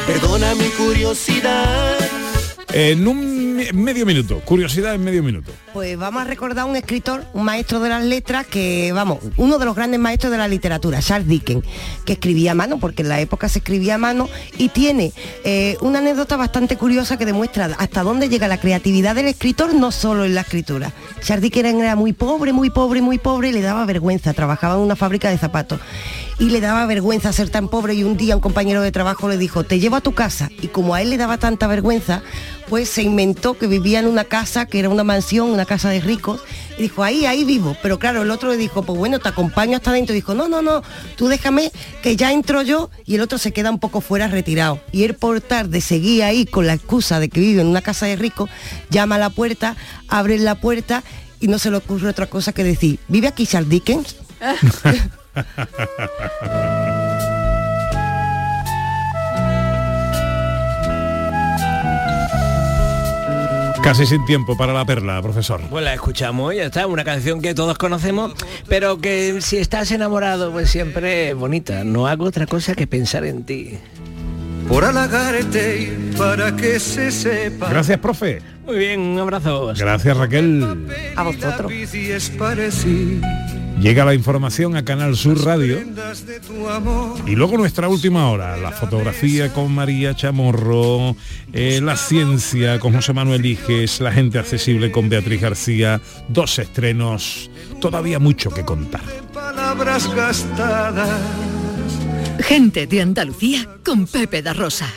Perdona 0.08 0.56
mi 0.56 0.68
curiosidad. 0.70 1.98
En 2.74 3.08
un 3.08 3.41
medio 3.74 4.06
minuto, 4.06 4.40
curiosidad 4.42 4.96
en 4.96 5.04
medio 5.04 5.24
minuto. 5.24 5.52
Pues 5.74 5.98
vamos 5.98 6.22
a 6.22 6.26
recordar 6.26 6.66
un 6.66 6.76
escritor, 6.76 7.26
un 7.34 7.44
maestro 7.44 7.80
de 7.80 7.90
las 7.90 8.04
letras, 8.04 8.46
que, 8.46 8.92
vamos, 8.94 9.20
uno 9.38 9.58
de 9.58 9.66
los 9.66 9.76
grandes 9.76 10.00
maestros 10.00 10.32
de 10.32 10.38
la 10.38 10.48
literatura, 10.48 11.00
Charles 11.02 11.28
Dickens, 11.28 11.66
que 12.06 12.14
escribía 12.14 12.52
a 12.52 12.56
mano, 12.56 12.80
porque 12.80 13.02
en 13.02 13.10
la 13.10 13.20
época 13.20 13.50
se 13.50 13.60
escribía 13.60 13.96
a 13.96 13.98
mano, 13.98 14.30
y 14.58 14.70
tiene 14.70 15.14
eh, 15.44 15.78
una 15.82 16.00
anécdota 16.00 16.38
bastante 16.38 16.78
curiosa 16.78 17.18
que 17.18 17.26
demuestra 17.26 17.66
hasta 17.78 18.04
dónde 18.04 18.30
llega 18.30 18.48
la 18.48 18.60
creatividad 18.60 19.16
del 19.16 19.28
escritor, 19.28 19.74
no 19.74 19.92
solo 19.92 20.26
en 20.26 20.36
la 20.36 20.42
escritura. 20.42 20.94
Charles 21.22 21.44
Dickens 21.44 21.82
era 21.82 21.96
muy 21.96 22.14
pobre, 22.14 22.54
muy 22.54 22.70
pobre, 22.70 23.02
muy 23.02 23.18
pobre, 23.18 23.52
le 23.52 23.62
daba 23.62 23.86
vergüenza, 23.86 24.34
trabajaba 24.34 24.76
en 24.76 24.82
una 24.82 24.96
fábrica 24.96 25.30
de 25.30 25.38
zapatos. 25.38 25.80
Y 26.40 26.50
le 26.50 26.60
daba 26.60 26.86
vergüenza 26.88 27.32
ser 27.34 27.50
tan 27.50 27.68
pobre 27.68 27.94
y 27.94 28.04
un 28.04 28.18
día 28.18 28.36
un 28.36 28.42
compañero 28.42 28.82
de 28.82 28.92
trabajo 28.92 29.30
le 29.30 29.38
dijo, 29.38 29.64
te 29.64 29.80
llevo 29.80 29.98
a 29.98 30.02
tu 30.02 30.14
casa. 30.14 30.50
Y 30.62 30.68
como 30.68 30.96
a 30.96 31.02
él 31.02 31.12
le 31.12 31.18
daba 31.18 31.38
tanta 31.38 31.68
vergüenza, 31.68 32.24
pues 32.72 32.88
se 32.88 33.04
inventó 33.04 33.58
que 33.58 33.68
vivía 33.68 34.00
en 34.00 34.06
una 34.06 34.24
casa, 34.24 34.66
que 34.66 34.80
era 34.80 34.88
una 34.88 35.04
mansión, 35.04 35.50
una 35.50 35.66
casa 35.66 35.90
de 35.90 36.00
ricos, 36.00 36.40
y 36.78 36.84
dijo, 36.84 37.04
ahí, 37.04 37.26
ahí 37.26 37.44
vivo. 37.44 37.76
Pero 37.82 38.00
claro, 38.00 38.22
el 38.22 38.32
otro 38.32 38.50
le 38.50 38.56
dijo, 38.56 38.82
pues 38.82 38.98
bueno, 38.98 39.20
te 39.20 39.28
acompaño 39.28 39.76
hasta 39.76 39.90
adentro. 39.90 40.16
Dijo, 40.16 40.36
no, 40.36 40.48
no, 40.48 40.62
no, 40.62 40.82
tú 41.18 41.28
déjame 41.28 41.70
que 42.02 42.16
ya 42.16 42.32
entro 42.32 42.62
yo 42.62 42.90
y 43.06 43.16
el 43.16 43.22
otro 43.22 43.38
se 43.38 43.52
queda 43.52 43.72
un 43.72 43.80
poco 43.80 44.00
fuera 44.00 44.30
retirado. 44.30 44.80
Y 44.94 45.04
él 45.04 45.16
por 45.16 45.42
tarde 45.42 45.82
seguía 45.82 46.28
ahí 46.28 46.46
con 46.46 46.66
la 46.66 46.74
excusa 46.74 47.20
de 47.20 47.28
que 47.28 47.42
vive 47.42 47.60
en 47.60 47.68
una 47.68 47.82
casa 47.82 48.06
de 48.06 48.16
ricos, 48.16 48.50
llama 48.90 49.16
a 49.16 49.20
la 49.20 49.32
puerta, 49.32 49.76
abre 50.08 50.40
la 50.40 50.56
puerta 50.56 51.04
y 51.42 51.50
no 51.50 51.60
se 51.60 51.72
le 51.72 51.76
ocurre 51.76 52.08
otra 52.08 52.28
cosa 52.28 52.54
que 52.54 52.64
decir, 52.64 53.00
¿vive 53.10 53.28
aquí 53.28 53.46
Charles 53.46 53.70
Dickens? 53.70 54.16
Casi 63.84 64.06
sin 64.06 64.24
tiempo 64.26 64.56
para 64.56 64.74
la 64.74 64.86
perla, 64.86 65.20
profesor. 65.22 65.60
Pues 65.70 65.84
la 65.84 65.94
escuchamos, 65.94 66.54
ya 66.54 66.66
está, 66.66 66.86
una 66.86 67.04
canción 67.04 67.42
que 67.42 67.56
todos 67.56 67.78
conocemos, 67.80 68.34
pero 68.68 69.00
que 69.00 69.42
si 69.42 69.58
estás 69.58 69.92
enamorado, 69.92 70.52
pues 70.52 70.70
siempre 70.70 71.30
es 71.30 71.36
bonita. 71.36 71.84
No 71.84 72.08
hago 72.08 72.26
otra 72.26 72.46
cosa 72.46 72.76
que 72.76 72.86
pensar 72.86 73.26
en 73.26 73.44
ti. 73.44 73.80
Por 74.68 74.86
halagarte 74.86 75.82
y 75.82 76.16
para 76.16 76.56
que 76.56 76.80
se 76.80 77.12
sepa. 77.12 77.70
Gracias, 77.70 77.98
profe. 77.98 78.42
Muy 78.66 78.78
bien, 78.78 79.00
un 79.02 79.20
abrazo. 79.20 79.74
Gracias, 79.76 80.16
Raquel. 80.16 80.88
A 81.16 81.24
vosotros. 81.24 81.72
Llega 83.82 84.06
la 84.06 84.14
información 84.14 84.76
a 84.76 84.86
Canal 84.86 85.16
Sur 85.18 85.44
Radio 85.44 85.80
y 87.26 87.36
luego 87.36 87.58
nuestra 87.58 87.88
última 87.88 88.30
hora, 88.30 88.56
la 88.56 88.72
fotografía 88.72 89.52
con 89.52 89.74
María 89.74 90.16
Chamorro, 90.16 91.16
eh, 91.52 91.82
la 91.82 91.98
ciencia 91.98 92.80
con 92.80 92.94
José 92.94 93.12
Manuel 93.14 93.44
Iges, 93.44 94.00
la 94.00 94.12
gente 94.12 94.38
accesible 94.38 94.92
con 94.92 95.10
Beatriz 95.10 95.42
García, 95.42 96.00
dos 96.30 96.60
estrenos, 96.60 97.50
todavía 97.80 98.20
mucho 98.20 98.52
que 98.52 98.64
contar. 98.64 99.02
Palabras 99.34 100.14
gastadas. 100.14 101.20
Gente 102.40 102.86
de 102.86 103.02
Andalucía 103.02 103.68
con 103.84 104.06
Pepe 104.06 104.44
da 104.44 104.54
Rosa. 104.54 104.88